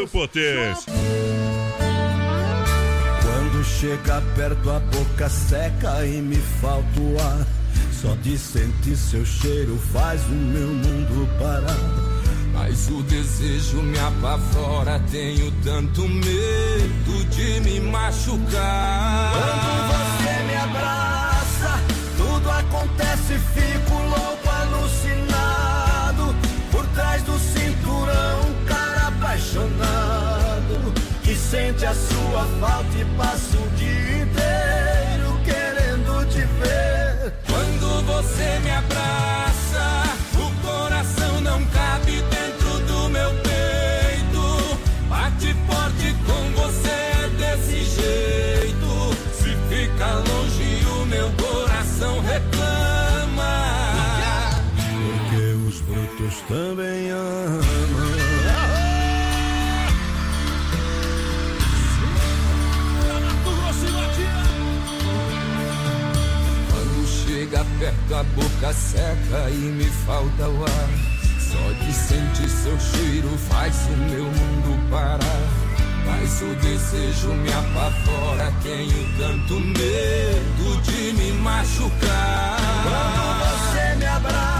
Ô, 0.02 0.08
potência. 0.08 0.90
Quando 3.22 3.64
chega 3.64 4.22
perto 4.34 4.70
a 4.70 4.78
boca 4.80 5.28
seca 5.28 6.06
e 6.06 6.22
me 6.22 6.36
falta 6.62 6.98
o 7.00 7.20
ar 7.20 7.46
Só 7.92 8.14
de 8.22 8.38
sentir 8.38 8.96
seu 8.96 9.24
cheiro 9.24 9.78
faz 9.92 10.22
o 10.26 10.32
meu 10.32 10.68
mundo 10.68 11.28
parar 11.38 11.76
Mas 12.52 12.88
o 12.88 13.02
desejo 13.02 13.82
me 13.82 13.98
apavora, 13.98 15.00
tenho 15.10 15.50
tanto 15.64 16.08
medo 16.08 17.24
de 17.30 17.60
me 17.60 17.80
machucar. 17.80 19.32
Quando 19.32 19.88
você 19.88 20.42
me 20.44 20.56
abraça, 20.56 21.80
tudo 22.16 22.50
acontece, 22.50 23.38
fico 23.54 23.94
louco, 23.94 24.48
alucinado 24.48 26.34
Por 26.70 26.86
trás 26.88 27.22
do 27.22 27.38
cinturão, 27.38 28.40
um 28.48 28.64
cara 28.64 29.08
apaixonado 29.08 30.92
Que 31.22 31.34
sente 31.34 31.84
a 31.84 31.94
sua 31.94 32.44
falta 32.60 32.96
e 32.96 33.04
passa 33.16 33.56
o 33.56 33.68
dia 33.76 34.07
chega 67.88 67.92
perto 68.08 68.14
a 68.14 68.22
boca 68.22 68.72
seca 68.72 69.50
e 69.50 69.54
me 69.54 69.84
falta 69.84 70.48
o 70.48 70.64
ar. 70.64 70.88
Só 71.40 71.84
de 71.84 71.92
sentir 71.92 72.48
seu 72.48 72.78
cheiro 72.78 73.28
faz 73.48 73.74
o 73.86 73.96
meu 74.10 74.24
mundo 74.24 74.90
parar. 74.90 75.18
Mas 76.06 76.40
o 76.42 76.54
desejo 76.56 77.28
me 77.34 77.52
apavora, 77.52 78.52
tenho 78.62 79.18
tanto 79.18 79.60
medo 79.60 80.82
de 80.82 81.12
me 81.12 81.32
machucar. 81.32 82.56
Quando 82.82 83.38
você 83.40 83.96
me 83.96 84.06
abraça, 84.06 84.57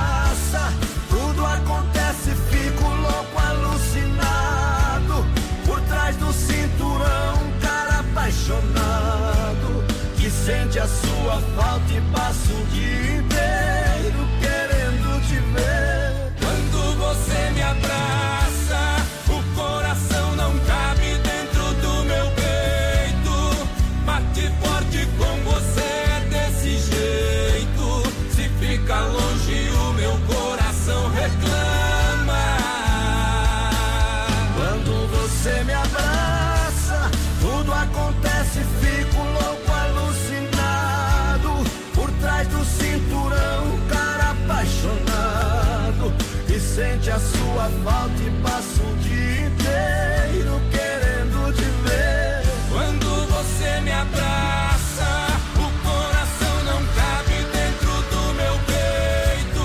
falta 47.89 48.23
e 48.23 48.31
passa 48.43 48.83
o 48.83 48.97
dia 48.97 49.47
inteiro 49.47 50.61
querendo 50.71 51.53
te 51.55 51.69
ver. 51.85 52.43
Quando 52.71 53.27
você 53.33 53.81
me 53.81 53.93
abraça, 53.93 55.11
o 55.57 55.69
coração 55.87 56.57
não 56.65 56.81
cabe 56.99 57.37
dentro 57.57 57.93
do 58.13 58.23
meu 58.35 58.55
peito. 58.69 59.65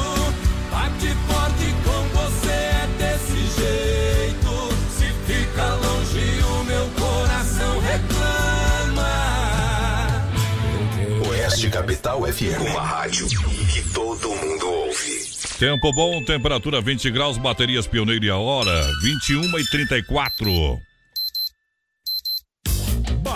Bate 0.71 1.09
forte 1.27 1.67
com 1.83 2.01
você 2.17 2.55
é 2.55 2.87
desse 2.97 3.41
jeito. 3.59 4.53
Se 4.97 5.07
fica 5.27 5.65
longe, 5.75 6.25
o 6.43 6.63
meu 6.63 6.87
coração 6.91 7.79
reclama. 7.81 9.13
Oeste 11.29 11.69
Capital 11.69 12.21
FM. 12.23 12.71
Uma 12.71 12.81
rádio 12.81 13.27
que 13.27 13.81
todo 13.89 14.29
mundo 14.29 14.69
ouve. 14.69 14.82
Tempo 15.59 15.93
bom, 15.93 16.23
temperatura 16.23 16.81
20 16.81 17.11
graus, 17.11 17.37
baterias 17.37 17.87
pioneiro 17.87 18.25
e 18.25 18.29
a 18.29 18.37
hora, 18.37 18.87
21 19.01 19.59
e 19.59 19.65
34. 19.65 20.92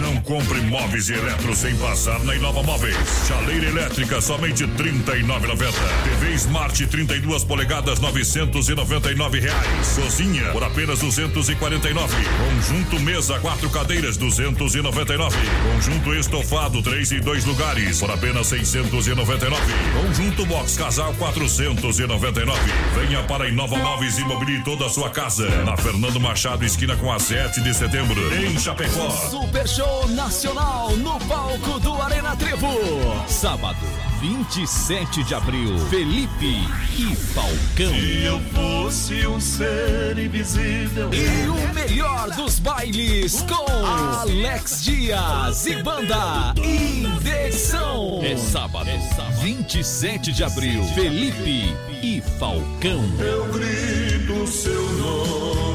Não 0.00 0.16
compre 0.22 0.60
móveis 0.60 1.08
e 1.08 1.14
eletro 1.14 1.54
sem 1.54 1.74
passar 1.76 2.22
na 2.24 2.34
Inova 2.34 2.62
Móveis. 2.62 2.96
Chaleira 3.26 3.66
elétrica 3.66 4.20
somente 4.20 4.64
R$ 4.64 4.72
39,90. 4.72 5.72
TV 6.04 6.34
Smart 6.34 6.86
32 6.86 7.44
polegadas 7.44 7.98
999 8.00 9.40
reais. 9.40 9.98
Cozinha 10.00 10.50
por 10.52 10.62
apenas 10.62 10.98
249. 10.98 12.14
Conjunto 12.38 13.00
mesa 13.00 13.38
quatro 13.40 13.70
cadeiras 13.70 14.16
299. 14.16 15.36
Conjunto 15.72 16.14
estofado 16.14 16.82
3 16.82 17.12
e 17.12 17.20
2 17.20 17.44
lugares 17.44 18.00
por 18.00 18.10
apenas 18.10 18.46
699. 18.48 19.62
Conjunto 19.94 20.46
box 20.46 20.76
casal 20.76 21.14
499. 21.14 22.60
Venha 22.94 23.22
para 23.22 23.48
Inova 23.48 23.76
Móveis 23.76 24.18
e 24.18 24.24
mobilie 24.24 24.62
toda 24.62 24.86
a 24.86 24.90
sua 24.90 25.10
casa. 25.10 25.48
Na 25.64 25.76
Fernando 25.76 26.20
Machado 26.20 26.64
esquina 26.64 26.96
com 26.96 27.12
a 27.12 27.18
7 27.18 27.60
de 27.60 27.74
setembro 27.74 28.20
em 28.34 28.58
Chapecó. 28.58 29.21
Super 29.30 29.66
Show 29.66 30.08
Nacional 30.08 30.90
no 30.96 31.18
palco 31.20 31.78
do 31.80 31.94
Arena 32.00 32.34
Trevo. 32.36 32.68
Sábado, 33.26 33.78
27 34.20 35.22
de 35.24 35.34
abril. 35.34 35.78
Felipe 35.88 36.56
e 36.96 37.14
Falcão. 37.14 37.94
Se 37.94 38.22
eu 38.24 38.40
fosse 38.52 39.26
um 39.26 39.40
ser 39.40 40.18
invisível. 40.18 41.10
E 41.12 41.48
o 41.48 41.74
melhor 41.74 42.30
dos 42.30 42.58
bailes 42.58 43.42
com 43.42 43.86
Alex 43.86 44.82
Dias 44.82 45.66
e 45.66 45.82
banda 45.82 46.54
Indeção. 46.56 48.20
É 48.22 48.36
sábado, 48.36 48.90
27 49.40 50.32
de 50.32 50.44
abril. 50.44 50.84
Felipe 50.94 51.74
e 52.02 52.22
Falcão. 52.38 53.02
Eu 53.18 53.46
grito 53.52 54.46
seu 54.46 54.82
nome. 54.92 55.71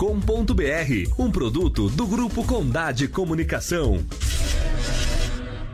Um 1.19 1.31
produto 1.31 1.89
do 1.91 2.07
Grupo 2.07 2.45
Condade 2.45 3.09
Comunicação. 3.09 4.05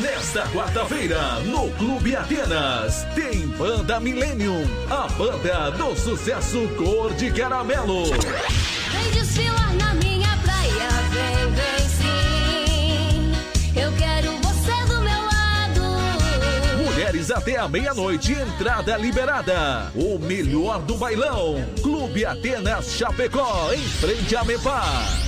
Nesta 0.00 0.46
quarta-feira, 0.48 1.40
no 1.40 1.70
Clube 1.72 2.14
Atenas, 2.14 3.04
tem 3.14 3.46
Banda 3.48 4.00
Millennium, 4.00 4.64
a 4.90 5.06
banda 5.08 5.70
do 5.70 5.96
sucesso 5.96 6.68
Cor 6.76 7.12
de 7.14 7.30
Caramelo. 7.30 8.04
Vem 8.04 9.10
desfilar 9.12 9.72
na 9.74 9.94
minha 9.94 10.36
praia, 10.38 10.88
vem, 11.10 11.50
vem 11.52 11.88
sim. 11.88 13.32
Eu 13.80 13.92
quero 13.92 14.36
você 14.38 14.92
do 14.92 15.00
meu 15.00 15.22
lado. 15.22 16.84
Mulheres 16.84 17.30
até 17.30 17.56
a 17.56 17.68
meia-noite, 17.68 18.32
entrada 18.32 18.96
liberada. 18.96 19.90
O 19.94 20.18
melhor 20.18 20.80
do 20.82 20.96
bailão. 20.96 21.64
Clube 21.82 22.24
Atenas 22.24 22.92
Chapecó, 22.92 23.70
em 23.72 23.82
frente 23.82 24.36
a 24.36 24.44
Mepar. 24.44 25.27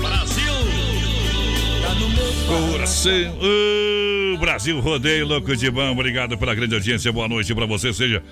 Brasil! 0.00 0.42
Coração, 2.46 3.12
Ô, 3.40 4.36
Brasil 4.38 4.80
Rodeio 4.80 5.26
Louco 5.26 5.54
de 5.56 5.70
Bom, 5.70 5.92
obrigado 5.92 6.36
pela 6.36 6.54
grande 6.54 6.74
audiência, 6.74 7.12
boa 7.12 7.28
noite 7.28 7.54
pra 7.54 7.64
você, 7.64 7.92
seja 7.92 8.22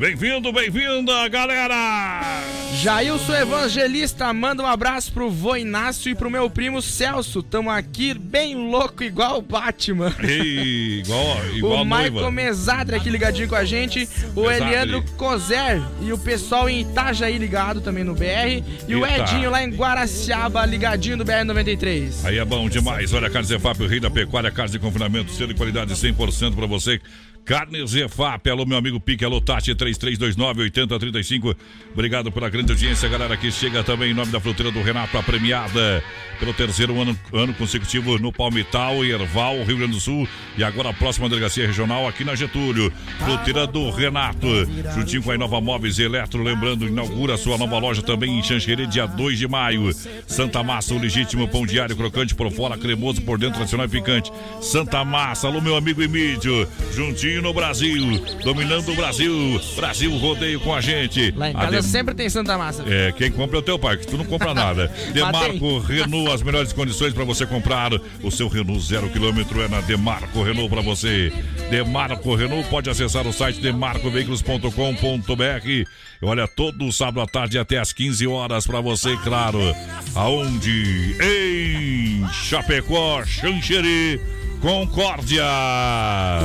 bem-vindo, 0.00 0.50
bem-vinda, 0.50 1.28
galera! 1.28 2.42
Jailson 2.72 3.34
Evangelista, 3.34 4.32
manda 4.32 4.62
um 4.62 4.66
abraço 4.66 5.12
pro 5.12 5.30
vô 5.30 5.54
Inácio 5.56 6.10
e 6.10 6.14
pro 6.14 6.30
meu 6.30 6.48
primo 6.48 6.80
Celso. 6.80 7.42
Tamo 7.42 7.68
aqui 7.68 8.14
bem 8.14 8.54
louco, 8.54 9.04
igual 9.04 9.40
o 9.40 9.42
Batman. 9.42 10.14
Ei, 10.22 11.00
igual, 11.00 11.36
igual 11.52 11.82
o 11.82 11.84
Michael. 11.84 12.30
Mesadre 12.30 12.96
aqui 12.96 13.10
ligadinho 13.10 13.46
com 13.46 13.54
a 13.54 13.64
gente. 13.66 14.08
O 14.34 14.48
Mesadre. 14.48 14.68
Eliandro 14.68 15.02
Cozer 15.18 15.82
e 16.00 16.10
o 16.14 16.16
pessoal 16.16 16.70
em 16.70 16.80
Itajaí 16.80 17.36
ligado 17.36 17.82
também 17.82 18.02
no 18.02 18.14
BR. 18.14 18.64
E 18.88 18.94
o 18.94 19.04
Eita. 19.04 19.34
Edinho 19.34 19.50
lá 19.50 19.62
em 19.62 19.68
Guaraciaba 19.68 20.64
ligadinho 20.64 21.18
do 21.18 21.26
BR-93. 21.26 22.24
Aí 22.24 22.38
é 22.38 22.44
bom 22.46 22.70
demais. 22.70 23.12
Olha, 23.12 23.28
Carne 23.28 23.48
Zefap, 23.48 23.82
o 23.82 23.86
rei 23.86 24.00
da 24.00 24.08
pecuária, 24.08 24.50
carne 24.50 24.72
de 24.72 24.78
confinamento, 24.78 25.30
selo 25.32 25.48
de 25.48 25.54
qualidade 25.54 25.92
100% 25.92 26.54
pra 26.54 26.66
você. 26.66 26.98
Carne 27.44 27.84
Zefap, 27.86 28.48
alô 28.48 28.64
meu 28.64 28.78
amigo 28.78 29.00
Pique, 29.00 29.24
alô 29.24 29.40
Tati, 29.40 29.74
3329-8035. 29.74 31.56
Obrigado 31.92 32.30
pela 32.30 32.48
grande 32.48 32.70
audiência, 32.72 33.08
galera 33.08 33.36
que 33.36 33.50
chega 33.50 33.82
também 33.82 34.12
em 34.12 34.14
nome 34.14 34.30
da 34.30 34.38
fruteira 34.38 34.70
do 34.70 34.80
Renato, 34.82 35.18
a 35.18 35.22
premiada 35.22 36.02
pelo 36.38 36.54
terceiro 36.54 36.98
ano, 37.00 37.18
ano 37.32 37.52
consecutivo 37.54 38.18
no 38.18 38.32
Palmital, 38.32 39.04
Erval, 39.04 39.62
Rio 39.64 39.78
Grande 39.78 39.92
do 39.94 40.00
Sul. 40.00 40.28
E 40.56 40.62
agora 40.62 40.90
a 40.90 40.92
próxima 40.92 41.28
delegacia 41.28 41.66
regional 41.66 42.06
aqui 42.06 42.24
na 42.24 42.34
Getúlio. 42.34 42.92
Fruteira 43.18 43.66
do 43.66 43.90
Renato, 43.90 44.46
juntinho 44.94 45.22
com 45.22 45.30
a 45.30 45.34
Inova 45.34 45.60
Móveis 45.60 45.98
e 45.98 46.04
Eletro. 46.04 46.42
Lembrando, 46.42 46.86
inaugura 46.86 47.36
sua 47.36 47.58
nova 47.58 47.78
loja 47.78 48.02
também 48.02 48.38
em 48.38 48.42
Xanxerê, 48.42 48.86
dia 48.86 49.06
2 49.06 49.38
de 49.38 49.48
maio. 49.48 49.92
Santa 50.26 50.62
Massa, 50.62 50.94
o 50.94 50.98
legítimo 50.98 51.48
pão 51.48 51.66
diário, 51.66 51.96
crocante 51.96 52.34
por 52.34 52.50
fora, 52.52 52.78
cremoso 52.78 53.20
por 53.22 53.38
dentro, 53.38 53.56
tradicional 53.56 53.86
e 53.86 53.90
picante. 53.90 54.32
Santa 54.62 55.04
Massa, 55.04 55.48
alô 55.48 55.60
meu 55.60 55.76
amigo 55.76 56.02
Emílio, 56.02 56.66
juntinho 56.94 57.29
no 57.40 57.52
Brasil, 57.52 58.24
dominando 58.42 58.90
o 58.92 58.96
Brasil. 58.96 59.60
Brasil 59.76 60.16
rodeio 60.16 60.60
com 60.60 60.74
a 60.74 60.80
gente. 60.80 61.32
Lá 61.36 61.50
em 61.50 61.54
A 61.54 61.58
casa 61.58 61.70
Dem- 61.72 61.82
sempre 61.82 62.14
tem 62.14 62.28
Santa 62.28 62.56
Massa. 62.58 62.84
é, 62.86 63.12
quem 63.12 63.30
compra 63.30 63.58
é 63.58 63.60
o 63.60 63.62
teu 63.62 63.78
pai, 63.78 63.96
que 63.96 64.06
tu 64.06 64.16
não 64.16 64.24
compra 64.24 64.52
nada. 64.54 64.88
Demarco 65.12 65.78
Renault, 65.78 66.32
as 66.32 66.42
melhores 66.42 66.72
condições 66.72 67.12
para 67.12 67.24
você 67.24 67.46
comprar 67.46 67.92
o 68.22 68.30
seu 68.30 68.48
Renault 68.48 68.80
zero 68.84 69.08
quilômetro 69.10 69.60
é 69.62 69.68
na 69.68 69.80
Demarco 69.80 70.42
Renault 70.42 70.68
para 70.70 70.80
você. 70.82 71.32
Demarco 71.70 72.34
Renault, 72.34 72.68
pode 72.68 72.90
acessar 72.90 73.26
o 73.26 73.32
site 73.32 73.60
demarcoveículos.com.br. 73.60 75.90
Olha, 76.22 76.46
todo 76.48 76.90
sábado 76.92 77.20
à 77.20 77.26
tarde 77.26 77.58
até 77.58 77.78
às 77.78 77.92
15 77.92 78.26
horas 78.26 78.66
para 78.66 78.80
você, 78.80 79.16
claro. 79.24 79.58
Aonde? 80.14 81.16
Em 81.20 82.26
Chapecó, 82.32 83.22
Xanxerê, 83.24 84.20
Concórdia. 84.60 85.42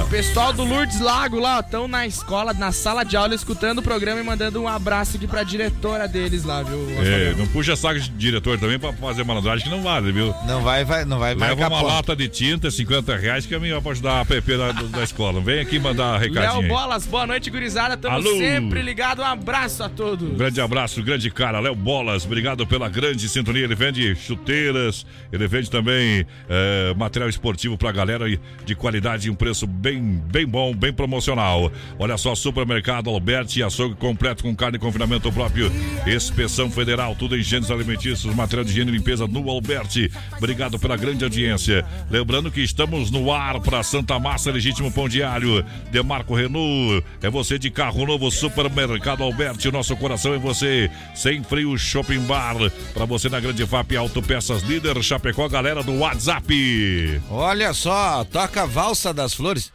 O 0.04 0.08
pessoal 0.10 0.54
do 0.54 0.64
Lourdes 0.64 1.02
Lago 1.02 1.38
lá 1.38 1.60
estão 1.60 1.86
na 1.86 2.08
escola, 2.08 2.54
na 2.54 2.72
sala 2.72 3.04
de 3.04 3.18
aula, 3.18 3.36
escutando 3.36 3.80
o 3.80 3.82
programa 3.82 4.22
e 4.22 4.24
mandando 4.24 4.62
um 4.62 4.68
abraço 4.70 5.18
aqui 5.18 5.28
pra 5.28 5.44
diretora 5.44 6.08
deles 6.08 6.46
lá, 6.46 6.64
viu? 6.64 6.78
É, 7.04 7.34
não 7.38 7.46
puxa 7.48 7.76
saco 7.76 8.00
de 8.00 8.10
diretor 8.12 8.58
também 8.58 8.80
pra 8.80 8.94
fazer 8.94 9.26
malandragem 9.26 9.66
que 9.66 9.70
não 9.70 9.84
vale, 9.84 10.14
viu? 10.14 10.34
Não 10.48 10.62
vai, 10.62 10.86
vai, 10.86 11.04
não 11.04 11.20
vai 11.20 11.36
Leva 11.36 11.68
uma 11.68 11.70
ponto. 11.82 11.88
lata 11.88 12.16
de 12.16 12.30
tinta, 12.30 12.72
50 12.72 13.18
reais, 13.18 13.46
que 13.46 13.54
é 13.54 13.60
melhor 13.60 13.82
pra 13.82 13.92
ajudar 13.92 14.22
a 14.22 14.26
PP 14.26 14.58
da, 14.58 14.72
da 14.72 15.04
escola. 15.04 15.42
Vem 15.42 15.60
aqui 15.60 15.78
mandar 15.78 16.12
Léo 16.22 16.30
recadinho. 16.30 16.62
aí. 16.62 16.68
Bolas, 16.70 17.06
boa 17.06 17.28
noite, 17.28 17.50
gurizada. 17.50 17.98
Tamo 17.98 18.16
Alô. 18.16 18.38
sempre 18.38 18.82
ligado. 18.82 19.22
Um 19.22 19.26
abraço 19.26 19.84
a 19.84 19.90
todos. 19.90 20.30
Um 20.32 20.36
grande 20.38 20.62
abraço, 20.62 21.04
grande 21.04 21.30
cara, 21.30 21.60
Léo 21.60 21.76
Bolas, 21.76 22.24
obrigado 22.26 22.66
pela 22.66 22.88
grande 22.88 23.28
sintonia. 23.28 23.66
Ele 23.66 23.76
vende 23.76 24.16
chuteiras, 24.16 25.06
ele 25.34 25.48
vende 25.50 25.70
também 25.70 26.26
eh, 26.50 26.94
material 26.96 27.30
esportivo 27.30 27.78
pra 27.78 27.92
galera 27.92 28.05
e 28.10 28.40
de 28.66 28.76
qualidade 28.76 29.28
e 29.28 29.32
um 29.32 29.36
preço 29.36 29.68
bem, 29.68 30.02
bem 30.02 30.46
bom, 30.46 30.74
bem 30.74 30.94
promocional. 30.94 31.72
Olha 31.98 32.18
só, 32.18 32.36
supermercado 32.36 33.10
Alberti, 33.10 33.64
açougue 33.64 33.96
completo 33.96 34.44
com 34.44 34.56
carne 34.56 34.78
e 34.78 34.80
confinamento 34.80 35.32
próprio, 35.32 35.72
inspeção 36.08 36.70
federal, 36.70 37.16
tudo 37.16 37.38
em 37.38 37.42
gêneros 37.42 37.72
alimentícios, 37.72 38.34
material 38.36 38.64
de 38.64 38.72
higiene 38.72 38.92
e 38.92 38.96
limpeza 38.96 39.28
no 39.28 39.50
Alberti. 39.50 40.12
Obrigado 40.38 40.78
pela 40.80 40.96
grande 40.96 41.24
audiência. 41.24 41.86
Lembrando 42.10 42.52
que 42.52 42.62
estamos 42.62 43.10
no 43.12 43.32
ar 43.32 43.60
para 43.60 43.84
Santa 43.84 44.20
Massa, 44.20 44.52
legítimo 44.52 44.92
pão 44.92 45.10
diário. 45.10 45.66
Demarco 45.92 46.36
Renault, 46.36 47.04
é 47.22 47.30
você 47.30 47.58
de 47.58 47.70
carro 47.70 48.06
novo, 48.06 48.30
supermercado 48.32 49.24
Alberti, 49.24 49.72
nosso 49.72 49.96
coração 49.96 50.34
é 50.34 50.38
você. 50.38 50.90
Sem 51.14 51.44
frio, 51.44 51.78
shopping 51.78 52.20
bar, 52.22 52.56
para 52.94 53.06
você 53.06 53.30
na 53.30 53.40
Grande 53.40 53.66
FAP 53.66 53.96
Autopeças 53.96 54.64
Líder, 54.64 55.02
Chapecó, 55.02 55.48
galera 55.48 55.84
do 55.84 55.98
WhatsApp. 55.98 57.22
Olha 57.30 57.74
só, 57.74 57.95
toca 58.32 58.66
Valsa 58.66 59.14
das 59.14 59.34
Flores. 59.34 59.72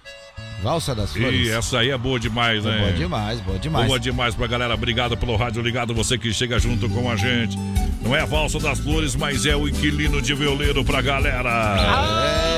Valsa 0.62 0.94
das 0.94 1.12
Flores. 1.12 1.48
E 1.48 1.50
essa 1.50 1.78
aí 1.78 1.90
é 1.90 1.96
boa 1.96 2.20
demais, 2.20 2.64
né? 2.64 2.78
Boa 2.78 2.92
demais, 2.92 3.40
boa 3.40 3.58
demais. 3.58 3.86
Boa 3.86 3.98
demais 4.00 4.34
pra 4.34 4.46
galera. 4.46 4.74
Obrigado 4.74 5.16
pelo 5.16 5.36
rádio 5.36 5.62
ligado, 5.62 5.94
você 5.94 6.18
que 6.18 6.32
chega 6.32 6.58
junto 6.58 6.88
com 6.88 7.10
a 7.10 7.16
gente. 7.16 7.56
Não 8.02 8.14
é 8.14 8.20
a 8.20 8.26
valsa 8.26 8.58
das 8.58 8.78
flores, 8.78 9.16
mas 9.16 9.46
é 9.46 9.56
o 9.56 9.68
inquilino 9.68 10.20
de 10.20 10.34
violeiro 10.34 10.84
pra 10.84 11.00
galera. 11.00 11.76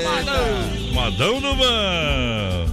É, 0.00 0.92
Madão 0.92 1.40
no 1.40 1.54
van. 1.56 2.66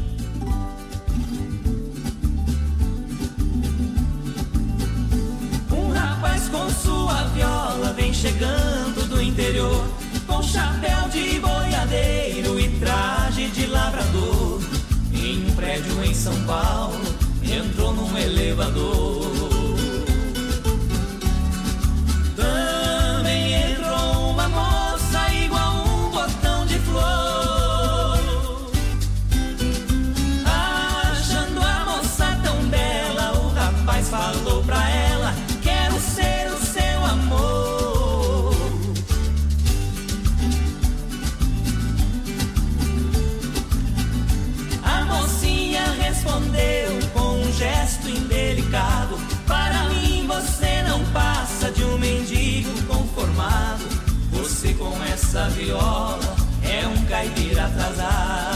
Um 5.72 5.92
rapaz 5.92 6.50
com 6.50 6.70
sua 6.70 7.24
viola 7.36 7.94
vem 7.94 8.14
chegando 8.14 9.08
do 9.08 9.22
interior, 9.22 9.88
com 10.30 10.44
chapéu 10.44 11.10
de 11.10 11.40
boiadeiro 11.40 12.60
e 12.60 12.70
traje 12.80 13.50
de 13.50 13.66
lavrador. 13.66 14.62
Em 15.12 15.46
um 15.46 15.56
prédio 15.56 16.04
em 16.04 16.14
São 16.14 16.36
Paulo, 16.44 17.02
entrou 17.44 17.94
num 17.94 18.18
elevador. 18.18 19.26
Também 22.36 23.72
entrou 23.72 24.19
Para 49.48 49.90
mim 49.90 50.28
você 50.28 50.84
não 50.84 51.04
passa 51.06 51.72
de 51.72 51.84
um 51.84 51.98
mendigo 51.98 52.70
conformado. 52.84 53.84
Você 54.32 54.74
com 54.76 54.96
essa 55.06 55.50
viola 55.50 56.36
é 56.62 56.88
um 56.88 57.06
caipira 57.06 57.66
atrasado. 57.66 58.49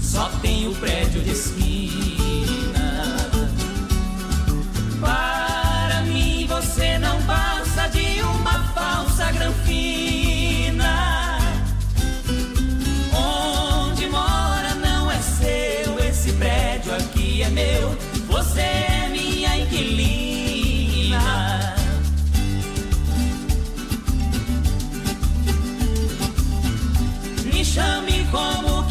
Só 0.00 0.28
tenho 0.42 0.74
prédio 0.74 1.22
de 1.22 1.30
esquina. 1.30 3.06
Para 5.00 6.02
mim 6.02 6.46
você 6.46 6.98
não 6.98 7.22
passa 7.22 7.88
de 7.88 8.20
uma 8.22 8.62
falsa 8.74 9.32
granfina. 9.32 10.09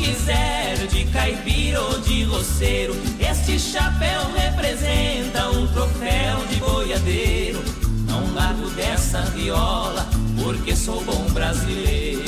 Quiser, 0.10 0.88
de 0.88 1.06
caipira 1.06 1.82
ou 1.82 2.00
de 2.02 2.24
roceiro. 2.24 2.96
Este 3.20 3.60
chapéu 3.60 4.22
representa 4.36 5.50
um 5.52 5.68
troféu 5.68 6.46
de 6.50 6.56
boiadeiro. 6.58 7.64
Não 8.08 8.34
largo 8.34 8.70
dessa 8.72 9.22
viola, 9.22 10.08
porque 10.42 10.76
sou 10.76 11.04
bom 11.04 11.26
brasileiro. 11.32 12.24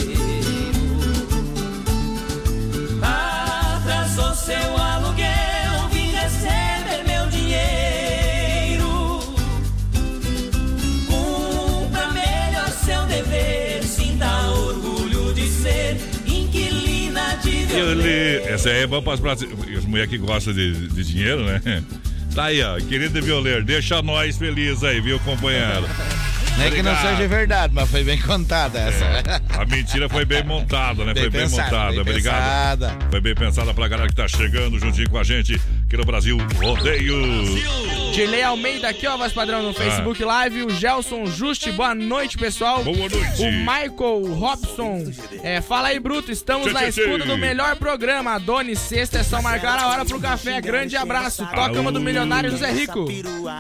Atrasou 3.02 4.36
seu 4.36 4.78
aluguel, 4.78 5.41
Ele, 17.74 18.44
essa 18.48 18.70
aí 18.70 18.84
é 18.84 18.88
bom 18.88 19.02
para 19.02 19.14
as 19.14 19.20
brasileiras. 19.20 19.78
As 19.78 19.86
mulheres 19.86 20.10
que 20.10 20.18
gostam 20.18 20.54
de, 20.54 20.88
de 20.90 21.04
dinheiro, 21.04 21.44
né? 21.46 21.62
Tá 22.36 22.46
aí, 22.46 22.62
ó. 22.64 22.78
Querido 22.78 23.22
violeiro, 23.22 23.64
deixa 23.64 24.02
nós 24.02 24.38
felizes 24.38 24.84
aí, 24.84 25.02
viu, 25.02 25.20
companheiro? 25.20 25.88
Nem 26.58 26.72
que 26.72 26.84
não 26.84 26.96
seja 26.98 27.28
verdade, 27.28 27.74
mas 27.74 27.90
foi 27.90 28.04
bem 28.04 28.18
contada 28.20 28.80
essa. 28.80 29.06
A 29.58 29.66
mentira 29.66 30.10
foi 30.10 30.26
bem 30.26 30.44
montada, 30.44 31.04
né? 31.06 31.14
Bem 31.14 31.24
foi 31.24 31.30
bem 31.32 31.42
pensada, 31.42 31.64
montada. 31.64 31.92
bem 31.92 32.02
Obrigado. 32.02 32.80
pensada. 32.80 32.98
Foi 33.10 33.22
bem 33.22 33.36
pensada 33.36 33.74
pra 33.74 33.88
galera 33.88 34.10
que 34.10 34.16
tá 34.16 34.28
chegando 34.28 34.78
juntinho 34.80 35.10
com 35.10 35.18
a 35.18 35.24
gente. 35.24 35.60
aqui 35.86 35.98
no 35.98 36.06
Brasil 36.06 36.38
Rodeio. 36.58 37.16
Dirley 38.12 38.44
Almeida 38.44 38.90
aqui, 38.90 39.08
ó, 39.08 39.16
voz 39.16 39.32
padrão 39.32 39.64
no 39.64 39.70
Ah. 39.70 39.74
Facebook 39.74 40.22
Live. 40.22 40.64
O 40.64 40.70
Gelson 40.70 41.26
Juste, 41.28 41.72
boa 41.72 41.96
noite, 41.96 42.38
pessoal. 42.38 42.84
Boa 42.84 42.98
noite. 42.98 43.16
O 43.40 43.52
Michael 43.52 44.34
Robson, 44.36 45.06
é, 45.42 45.62
fala 45.62 45.88
aí, 45.88 46.00
Bruto. 46.00 46.30
Estamos 46.30 46.68
Tchê, 46.68 46.74
na 46.74 46.88
escuta 46.90 47.26
do 47.26 47.38
melhor 47.38 47.78
programa. 47.78 48.38
Doni, 48.38 48.76
sexta 48.76 49.20
é 49.20 49.24
só 49.24 49.42
marcar 49.42 49.80
a 49.80 49.88
hora 49.88 50.06
pro 50.06 50.20
café. 50.20 50.60
Grande 50.60 50.98
abraço. 50.98 51.46
Toca 51.48 51.80
uma 51.80 51.92
do 51.92 52.02
milionário 52.02 52.52
José 52.52 52.70
Rico. 52.72 53.08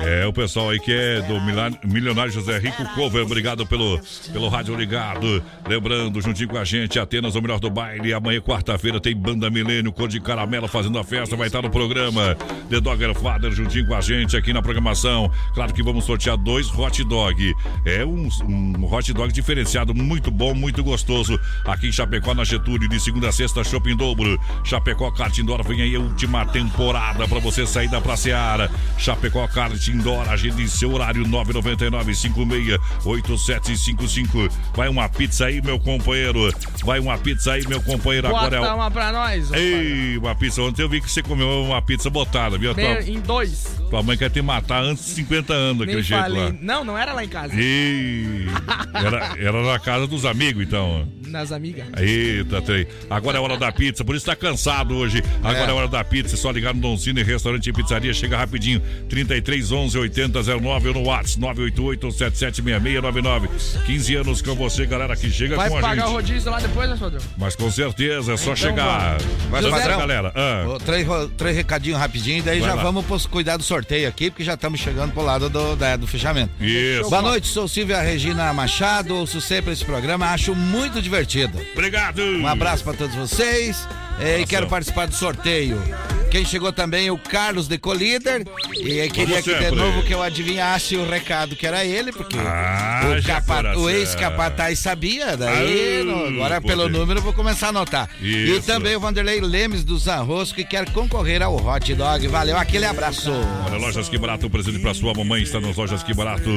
É, 0.01 0.25
o 0.25 0.33
pessoal 0.33 0.69
aí 0.71 0.79
que 0.79 0.91
é 0.91 1.21
do 1.21 1.39
Milionário 1.87 2.31
José 2.31 2.57
Rico 2.57 2.83
Cover, 2.93 3.23
obrigado 3.23 3.65
pelo, 3.65 3.99
pelo 4.33 4.49
rádio 4.49 4.75
ligado. 4.75 5.41
Lembrando, 5.67 6.21
juntinho 6.21 6.49
com 6.49 6.57
a 6.57 6.65
gente, 6.65 6.99
Atenas, 6.99 7.35
o 7.35 7.41
melhor 7.41 7.59
do 7.59 7.69
baile. 7.69 8.13
Amanhã, 8.13 8.41
quarta-feira, 8.41 8.99
tem 8.99 9.15
Banda 9.15 9.49
Milênio, 9.49 9.93
Cor 9.93 10.09
de 10.09 10.19
Caramelo 10.19 10.67
fazendo 10.67 10.99
a 10.99 11.03
festa, 11.03 11.35
vai 11.37 11.47
estar 11.47 11.61
no 11.61 11.69
programa. 11.69 12.35
The 12.69 12.81
Dogger 12.81 13.15
Father, 13.15 13.51
juntinho 13.51 13.87
com 13.87 13.95
a 13.95 14.01
gente 14.01 14.40
aqui 14.41 14.51
na 14.53 14.61
programação. 14.61 15.31
Claro 15.53 15.73
que 15.73 15.81
vamos 15.83 16.03
sortear 16.05 16.35
dois 16.35 16.67
hot 16.77 17.03
dog. 17.03 17.53
É 17.85 18.03
um, 18.05 18.27
um 18.47 18.85
hot 18.93 19.13
dog 19.13 19.31
diferenciado, 19.31 19.93
muito 19.93 20.29
bom, 20.29 20.53
muito 20.53 20.83
gostoso. 20.83 21.39
Aqui 21.65 21.87
em 21.87 21.91
Chapecó, 21.91 22.33
na 22.33 22.43
Getúlio, 22.43 22.89
de 22.89 22.99
segunda 22.99 23.29
a 23.29 23.31
sexta, 23.31 23.63
Shopping 23.63 23.95
Dobro. 23.95 24.39
Chapecó 24.63 25.09
Kart 25.11 25.37
Indoor, 25.37 25.63
vem 25.63 25.81
aí 25.81 25.95
a 25.95 25.99
última 25.99 26.45
temporada 26.45 27.27
para 27.27 27.39
você 27.39 27.65
sair 27.65 27.87
da 27.89 28.01
Praceara. 28.01 28.69
Chapecó 28.97 29.47
Kart 29.47 29.87
Indoor, 29.87 30.27
agende 30.29 30.67
seu 30.67 30.91
horário 30.93 31.25
999 31.27 32.15
56 32.15 32.79
8755. 33.05 34.49
Vai 34.75 34.89
uma 34.89 35.07
pizza 35.07 35.45
aí, 35.45 35.61
meu 35.61 35.79
companheiro. 35.79 36.51
Vai 36.83 36.99
uma 36.99 37.17
pizza 37.17 37.53
aí, 37.53 37.65
meu 37.67 37.81
companheiro. 37.81 38.27
Agora 38.27 38.57
é 38.57 38.59
Bota 38.59 38.75
uma 38.75 38.91
pra 38.91 39.11
nós. 39.11 39.51
Ei, 39.51 40.17
uma 40.17 40.33
pizza. 40.35 40.61
Ontem 40.61 40.81
eu 40.81 40.89
vi 40.89 40.99
que 41.01 41.09
você 41.11 41.21
comeu 41.21 41.47
uma 41.63 41.81
pizza 41.81 42.09
botada, 42.09 42.57
viu? 42.57 42.71
padrão. 42.73 42.95
Tua, 42.95 43.03
Meio- 43.03 43.17
Em 43.17 43.21
dois. 43.21 43.79
tua 43.89 44.01
mãe 44.03 44.17
quer 44.17 44.29
te 44.31 44.41
matar 44.41 44.83
antes 44.83 45.05
de 45.05 45.11
50 45.11 45.53
anos, 45.53 45.79
daquele 45.79 45.95
Nem 45.97 46.03
jeito 46.03 46.21
falei. 46.23 46.41
lá. 46.43 46.55
Não, 46.61 46.83
não 46.83 46.97
era 46.97 47.13
lá 47.13 47.23
em 47.23 47.27
casa. 47.29 47.53
Ih, 47.55 48.47
era, 48.93 49.35
era 49.39 49.63
na 49.63 49.79
casa 49.79 50.07
dos 50.07 50.25
amigos, 50.25 50.63
então. 50.63 51.07
Nas 51.27 51.51
amigas. 51.51 51.85
Eita, 51.97 52.61
trem. 52.61 52.85
Agora 53.09 53.37
é 53.37 53.41
hora 53.41 53.57
da 53.57 53.71
pizza, 53.71 54.03
por 54.03 54.15
isso 54.15 54.25
tá 54.25 54.35
cansado 54.35 54.95
hoje. 54.97 55.23
Agora 55.43 55.71
é, 55.71 55.73
hora 55.73 55.87
da 55.87 56.03
pizza, 56.03 56.35
é 56.35 56.37
só 56.37 56.51
ligar 56.51 56.73
no 56.73 56.81
Don 56.81 56.97
Cine, 56.97 57.23
restaurante 57.23 57.69
e 57.69 57.73
pizzaria, 57.73 58.13
chega 58.13 58.37
rapidinho. 58.37 58.81
33 59.07 59.71
11 59.71 59.97
80 59.97 60.39
09 60.59 60.87
ou 60.89 60.93
no 60.95 61.03
WhatsApp 61.05 61.39
988 61.39 62.11
776699. 62.11 63.49
15 63.85 64.15
anos 64.15 64.41
com 64.41 64.55
você, 64.55 64.85
galera 64.85 65.15
que 65.15 65.29
chega 65.29 65.55
Vai 65.55 65.69
com 65.69 65.77
a 65.77 65.81
pagar 65.81 66.03
o 66.03 66.07
gente. 66.07 66.15
rodízio 66.15 66.51
lá 66.51 66.59
depois, 66.59 66.89
né, 66.89 66.97
padrão? 66.99 67.21
Mas 67.37 67.55
com 67.55 67.71
certeza, 67.71 68.33
é 68.33 68.37
só 68.37 68.43
Então 68.51 68.55
chegar. 68.55 69.17
Mas, 69.49 69.63
José, 69.65 69.87
galera. 69.87 70.33
Ah. 70.35 70.65
Três, 70.85 71.07
três 71.37 71.55
recadinhos 71.55 71.99
rapidinho, 71.99 72.39
e 72.39 72.41
daí 72.41 72.59
Vai 72.59 72.69
já 72.69 72.75
lá. 72.75 72.83
vamos 72.83 73.05
pros 73.05 73.25
cuidar 73.25 73.55
do 73.57 73.63
sorteio 73.63 74.07
aqui, 74.09 74.20
porque 74.29 74.43
já 74.43 74.53
estamos 74.53 74.79
chegando 74.79 75.11
pro 75.13 75.23
lado 75.23 75.49
do, 75.49 75.75
da- 75.75 75.95
do 75.95 76.05
fechamento. 76.05 76.51
Isso. 76.63 77.09
Boa 77.09 77.21
noite, 77.21 77.47
sou 77.47 77.67
Silvia 77.67 78.01
Regina 78.01 78.53
Machado, 78.53 79.15
ouço 79.15 79.41
sempre 79.41 79.71
esse 79.73 79.83
programa, 79.83 80.27
acho 80.27 80.53
muito 80.53 81.01
divertido. 81.01 81.59
Obrigado. 81.73 82.21
Um 82.21 82.45
abraço 82.47 82.83
para 82.83 82.93
todos 82.93 83.15
vocês 83.15 83.87
eh, 84.21 84.41
e 84.41 84.45
quero 84.45 84.67
participar 84.67 85.07
do 85.07 85.15
sorteio. 85.15 85.81
Quem 86.29 86.45
chegou 86.45 86.71
também 86.71 87.07
é 87.07 87.11
o 87.11 87.17
Carlos 87.17 87.67
de 87.67 87.77
Colíder. 87.77 88.45
E 88.79 89.09
queria 89.09 89.41
que 89.41 89.53
de 89.53 89.71
novo 89.71 90.01
que 90.03 90.13
eu 90.13 90.23
adivinhasse 90.23 90.95
o 90.95 91.05
recado 91.05 91.57
que 91.57 91.67
era 91.67 91.83
ele, 91.83 92.13
porque 92.13 92.37
Ah, 92.39 93.01
o, 93.19 93.21
capa- 93.21 93.75
o 93.75 93.89
ex-capataz 93.89 94.79
sabia. 94.79 95.35
Daí, 95.35 96.05
Ah, 96.07 96.27
agora 96.29 96.61
poder. 96.61 96.73
pelo 96.77 96.87
número 96.89 97.19
vou 97.21 97.33
começar 97.33 97.65
a 97.65 97.69
anotar. 97.71 98.09
E 98.21 98.51
Isso. 98.57 98.61
também 98.65 98.95
o 98.95 98.99
Vanderlei 99.01 99.41
Lemes 99.41 99.83
do 99.83 99.97
Zanrosco 99.97 100.55
que 100.55 100.63
quer 100.63 100.89
concorrer 100.91 101.41
ao 101.41 101.53
hot 101.57 101.93
dog. 101.95 102.25
Valeu, 102.29 102.55
aquele 102.57 102.85
abraço. 102.85 103.29
Olha, 103.65 103.77
Lojas 103.77 104.07
Que 104.07 104.17
Barato, 104.17 104.47
um 104.47 104.49
presente 104.49 104.79
pra 104.79 104.93
sua 104.93 105.13
mamãe 105.13 105.41
está 105.43 105.59
nas 105.59 105.75
Lojas 105.75 106.01
Que 106.01 106.13
Barato. 106.13 106.49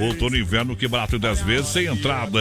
Outono 0.00 0.34
e 0.36 0.40
inverno 0.40 0.74
Que 0.74 0.88
Barato 0.88 1.20
10 1.20 1.40
vezes 1.42 1.68
sem 1.68 1.86
entrada. 1.86 2.40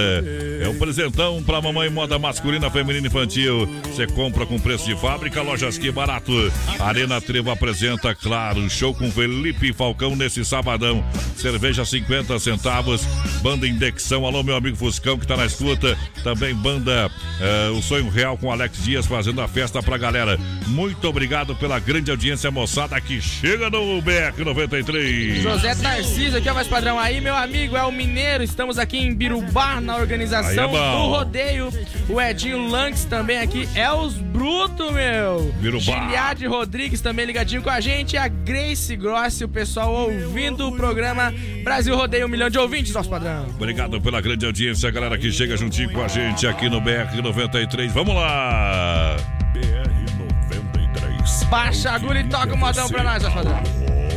É 0.60 0.68
um 0.68 0.80
presentão 0.80 1.43
pra 1.43 1.61
mamãe 1.61 1.88
moda 1.88 2.18
masculina, 2.18 2.68
feminina 2.72 3.06
e 3.06 3.10
infantil. 3.10 3.69
Você 3.84 4.07
compra 4.07 4.43
com 4.47 4.60
preço 4.69 4.85
de 4.85 4.95
fábrica, 4.95 5.41
Lojas 5.41 5.79
Que 5.79 5.91
Barato. 5.91 6.31
Arena 6.79 7.19
Trevo 7.19 7.49
apresenta, 7.49 8.13
claro, 8.13 8.69
show 8.69 8.93
com 8.93 9.09
Felipe 9.11 9.73
Falcão 9.73 10.15
nesse 10.15 10.45
sabadão. 10.45 11.03
Cerveja 11.35 11.83
50 11.83 12.37
centavos. 12.37 13.03
Banda 13.41 13.67
Indexão, 13.67 14.27
alô 14.27 14.43
meu 14.43 14.55
amigo 14.55 14.77
Fuscão 14.77 15.17
que 15.17 15.25
tá 15.25 15.35
na 15.35 15.47
escuta. 15.47 15.97
Também 16.23 16.53
banda 16.53 17.09
eh, 17.41 17.69
O 17.75 17.81
Sonho 17.81 18.09
Real 18.09 18.37
com 18.37 18.51
Alex 18.51 18.83
Dias 18.83 19.07
fazendo 19.07 19.41
a 19.41 19.47
festa 19.47 19.81
pra 19.81 19.97
galera. 19.97 20.37
Muito 20.67 21.07
obrigado 21.07 21.55
pela 21.55 21.79
grande 21.79 22.11
audiência 22.11 22.51
moçada 22.51 22.99
que 23.01 23.19
chega 23.19 23.71
no 23.71 23.99
BR 24.03 24.43
93. 24.45 25.41
José 25.41 25.73
Tarcísio, 25.73 26.37
aqui 26.37 26.47
é 26.47 26.51
o 26.51 26.55
mais 26.55 26.67
padrão. 26.67 26.99
Aí, 26.99 27.19
meu 27.19 27.35
amigo, 27.35 27.75
é 27.75 27.83
o 27.83 27.91
Mineiro. 27.91 28.43
Estamos 28.43 28.77
aqui 28.77 28.97
em 28.97 29.15
Birubá, 29.15 29.81
na 29.81 29.97
é 29.97 30.01
organização 30.01 30.69
bom. 30.69 30.91
do 30.91 31.07
rodeio. 31.07 31.73
O 32.07 32.21
Edinho 32.21 32.67
Lanks 32.67 33.05
também 33.05 33.39
aqui. 33.39 33.67
É 33.73 33.91
os 33.91 34.13
Bruto, 34.60 34.91
meu. 34.91 35.53
Birubá. 35.57 35.81
Giliade 35.81 36.45
Rodrigues 36.45 36.99
também 36.99 37.26
ligadinho 37.26 37.61
com 37.61 37.69
a 37.69 37.80
gente. 37.80 38.18
A 38.18 38.27
Grace 38.27 38.94
Grossi, 38.94 39.45
o 39.45 39.48
pessoal 39.48 39.94
ouvindo 39.94 40.68
o 40.68 40.76
programa 40.76 41.34
Brasil 41.64 41.95
Rodeio, 41.95 42.26
um 42.26 42.30
milhão 42.30 42.49
de 42.49 42.60
ouvintes, 42.60 42.94
nosso 42.94 43.10
padrão. 43.10 43.45
Obrigado 43.56 44.02
pela 44.02 44.19
grande 44.19 44.45
audiência, 44.45 44.91
galera 44.91 45.18
que 45.18 45.31
chega 45.31 45.56
juntinho 45.56 45.94
com 45.94 46.03
a 46.03 46.10
gente 46.10 46.45
aqui 46.45 46.69
no 46.69 46.81
BR 46.81 47.22
93. 47.23 47.94
Vamos 47.94 48.14
lá! 48.14 49.15
BR 49.53 50.26
93. 50.52 51.44
Baixa 51.45 51.91
a 51.91 51.95
agulha 51.95 52.19
e 52.19 52.27
toca 52.27 52.53
o 52.53 52.57
modão 52.57 52.90
pra 52.90 53.02
nós, 53.02 53.23
nosso 53.23 53.36
padrão. 53.36 53.64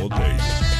Rodeio. 0.01 0.72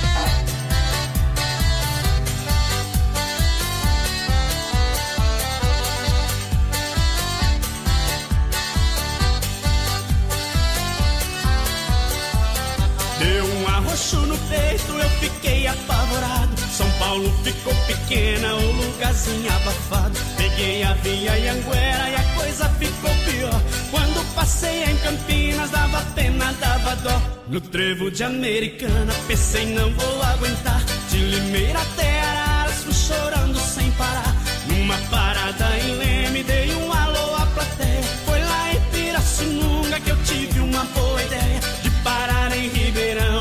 Arroxo 14.03 14.17
no 14.27 14.38
peito, 14.49 14.91
eu 14.91 15.09
fiquei 15.19 15.65
apavorado. 15.67 16.57
São 16.71 16.89
Paulo 16.99 17.31
ficou 17.43 17.73
pequena, 17.88 18.53
o 18.55 18.71
lugarzinho 18.71 19.51
abafado. 19.53 20.19
Peguei 20.35 20.84
a 20.84 20.93
via 20.95 21.31
Anguera 21.31 22.09
e 22.09 22.15
a 22.15 22.23
coisa 22.35 22.69
ficou 22.69 23.11
pior. 23.25 23.61
Quando 23.91 24.35
passei 24.35 24.84
em 24.84 24.97
Campinas, 24.97 25.69
dava 25.71 26.01
pena, 26.15 26.53
dava 26.59 26.95
dó. 26.97 27.21
No 27.47 27.61
trevo 27.61 28.11
de 28.11 28.23
Americana, 28.23 29.13
pensei 29.27 29.65
não 29.73 29.91
vou 29.93 30.21
aguentar. 30.23 30.84
De 31.09 31.17
Limeira 31.17 31.80
até 31.80 32.21
Araras, 32.21 32.84
fui 32.84 32.93
chorando 32.93 33.57
sem 33.59 33.89
parar. 33.91 34.35
Numa 34.67 34.97
parada 35.09 35.77
em 35.77 35.95
Leme, 35.95 36.43
dei 36.43 36.75
um 36.75 36.91
alô 36.91 37.35
à 37.35 37.45
plateia. 37.47 38.03
Foi 38.25 38.41
lá 38.41 38.73
em 38.73 38.81
Pirassununga 38.91 39.99
que 39.99 40.09
eu 40.09 40.17
tive 40.23 40.59
uma 40.59 40.84
boa 40.85 41.21
ideia 41.21 41.59
de 41.81 41.89
parar 42.03 42.55
em 42.55 42.69
Ribeirão, 42.69 43.32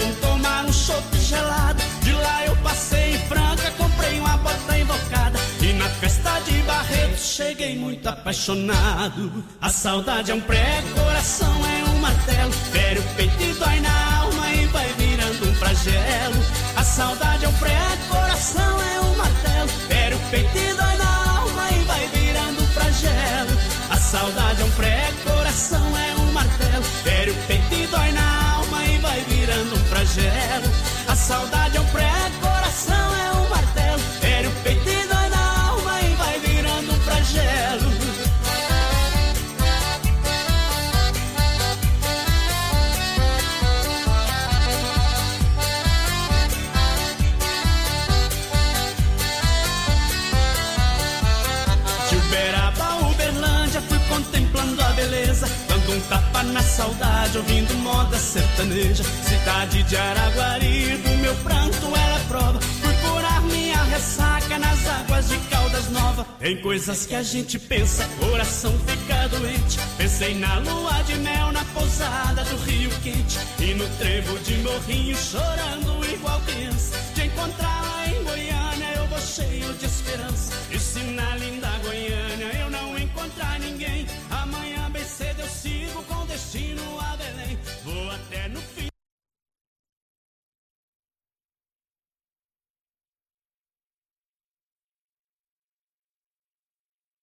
gelado. 1.32 1.82
De 2.02 2.12
lá 2.12 2.46
eu 2.46 2.56
passei 2.56 3.14
em 3.14 3.18
Franca, 3.28 3.70
comprei 3.78 4.18
uma 4.20 4.36
bota 4.38 4.78
invocada. 4.78 5.38
E 5.60 5.72
na 5.74 5.88
festa 5.88 6.40
de 6.40 6.58
Barreto 6.62 7.18
cheguei 7.18 7.78
muito 7.78 8.06
apaixonado. 8.08 9.44
A 9.60 9.70
saudade 9.70 10.30
é 10.30 10.34
um 10.34 10.40
prego, 10.40 10.88
coração 10.94 11.54
é 11.66 11.90
um 11.90 11.98
martelo. 11.98 12.52
Fere 12.72 12.98
o 12.98 13.02
peito 13.16 13.42
e 13.42 13.52
dói 13.54 13.80
na 13.80 14.16
alma 14.20 14.52
e 14.52 14.66
vai 14.66 14.88
virando 14.98 15.48
um 15.48 15.54
flagelo. 15.54 16.40
A 16.76 16.84
saudade 16.84 17.44
é 17.44 17.48
um 17.48 17.52
prego, 17.54 18.02
coração 18.10 18.82
é 18.94 19.00
um 19.00 19.16
martelo. 19.16 19.68
Fere 19.88 20.14
o 20.14 20.18
peito 20.30 20.58
e 20.58 20.74
dói 20.74 20.96
na 20.96 21.40
alma 21.40 21.70
e 21.70 21.78
vai 21.84 22.06
virando 22.08 22.62
um 22.62 22.66
flagelo. 22.66 23.54
A 23.90 23.96
saudade 23.96 24.60
é 24.60 24.64
um 24.64 24.70
prego, 24.72 25.16
coração 25.24 25.86
é 25.96 26.20
um 26.20 26.32
martelo. 26.32 26.84
Fere 27.04 27.30
o 27.30 27.34
peito 27.46 27.51
saudade 31.22 31.61
saudade, 56.76 57.38
ouvindo 57.38 57.74
moda 57.78 58.18
sertaneja. 58.18 59.04
Cidade 59.04 59.82
de 59.82 59.96
Araguari, 59.96 60.96
do 60.98 61.10
meu 61.18 61.34
pranto 61.36 61.86
ela 61.86 62.18
é 62.18 62.24
prova. 62.28 62.60
Fui 62.60 62.94
curar 62.96 63.42
minha 63.42 63.82
ressaca 63.84 64.58
nas 64.58 64.86
águas 64.86 65.28
de 65.28 65.36
calda 65.50 65.62
rodas 65.72 65.88
nova. 65.90 66.26
Tem 66.38 66.56
coisas 66.60 67.06
que 67.06 67.14
a 67.14 67.22
gente 67.22 67.58
pensa, 67.58 68.06
coração 68.20 68.72
fica 68.86 69.28
doente. 69.28 69.78
Pensei 69.96 70.34
na 70.38 70.58
lua 70.58 71.02
de 71.04 71.14
mel 71.16 71.52
na 71.52 71.64
pousada 71.66 72.44
do 72.44 72.56
Rio 72.64 72.90
Quente 73.02 73.38
e 73.58 73.74
no 73.74 73.88
trevo 73.96 74.38
de 74.40 74.56
morrinho 74.58 75.16
chorando 75.16 76.04
igual 76.12 76.40
criança. 76.42 76.96
De 77.14 77.26
encontrá-la 77.26 78.06
em 78.08 78.24
Goiânia 78.24 78.94
eu 78.96 79.06
vou 79.06 79.20
cheio 79.20 79.72
de 79.74 79.86
esperança. 79.86 80.52
E 80.70 80.78
se 80.78 81.00
na 81.00 81.36
linda 81.36 81.68
Goiânia 81.82 82.60
eu 82.60 82.70
não 82.70 82.98
encontrar 82.98 83.58
ninguém, 83.60 83.81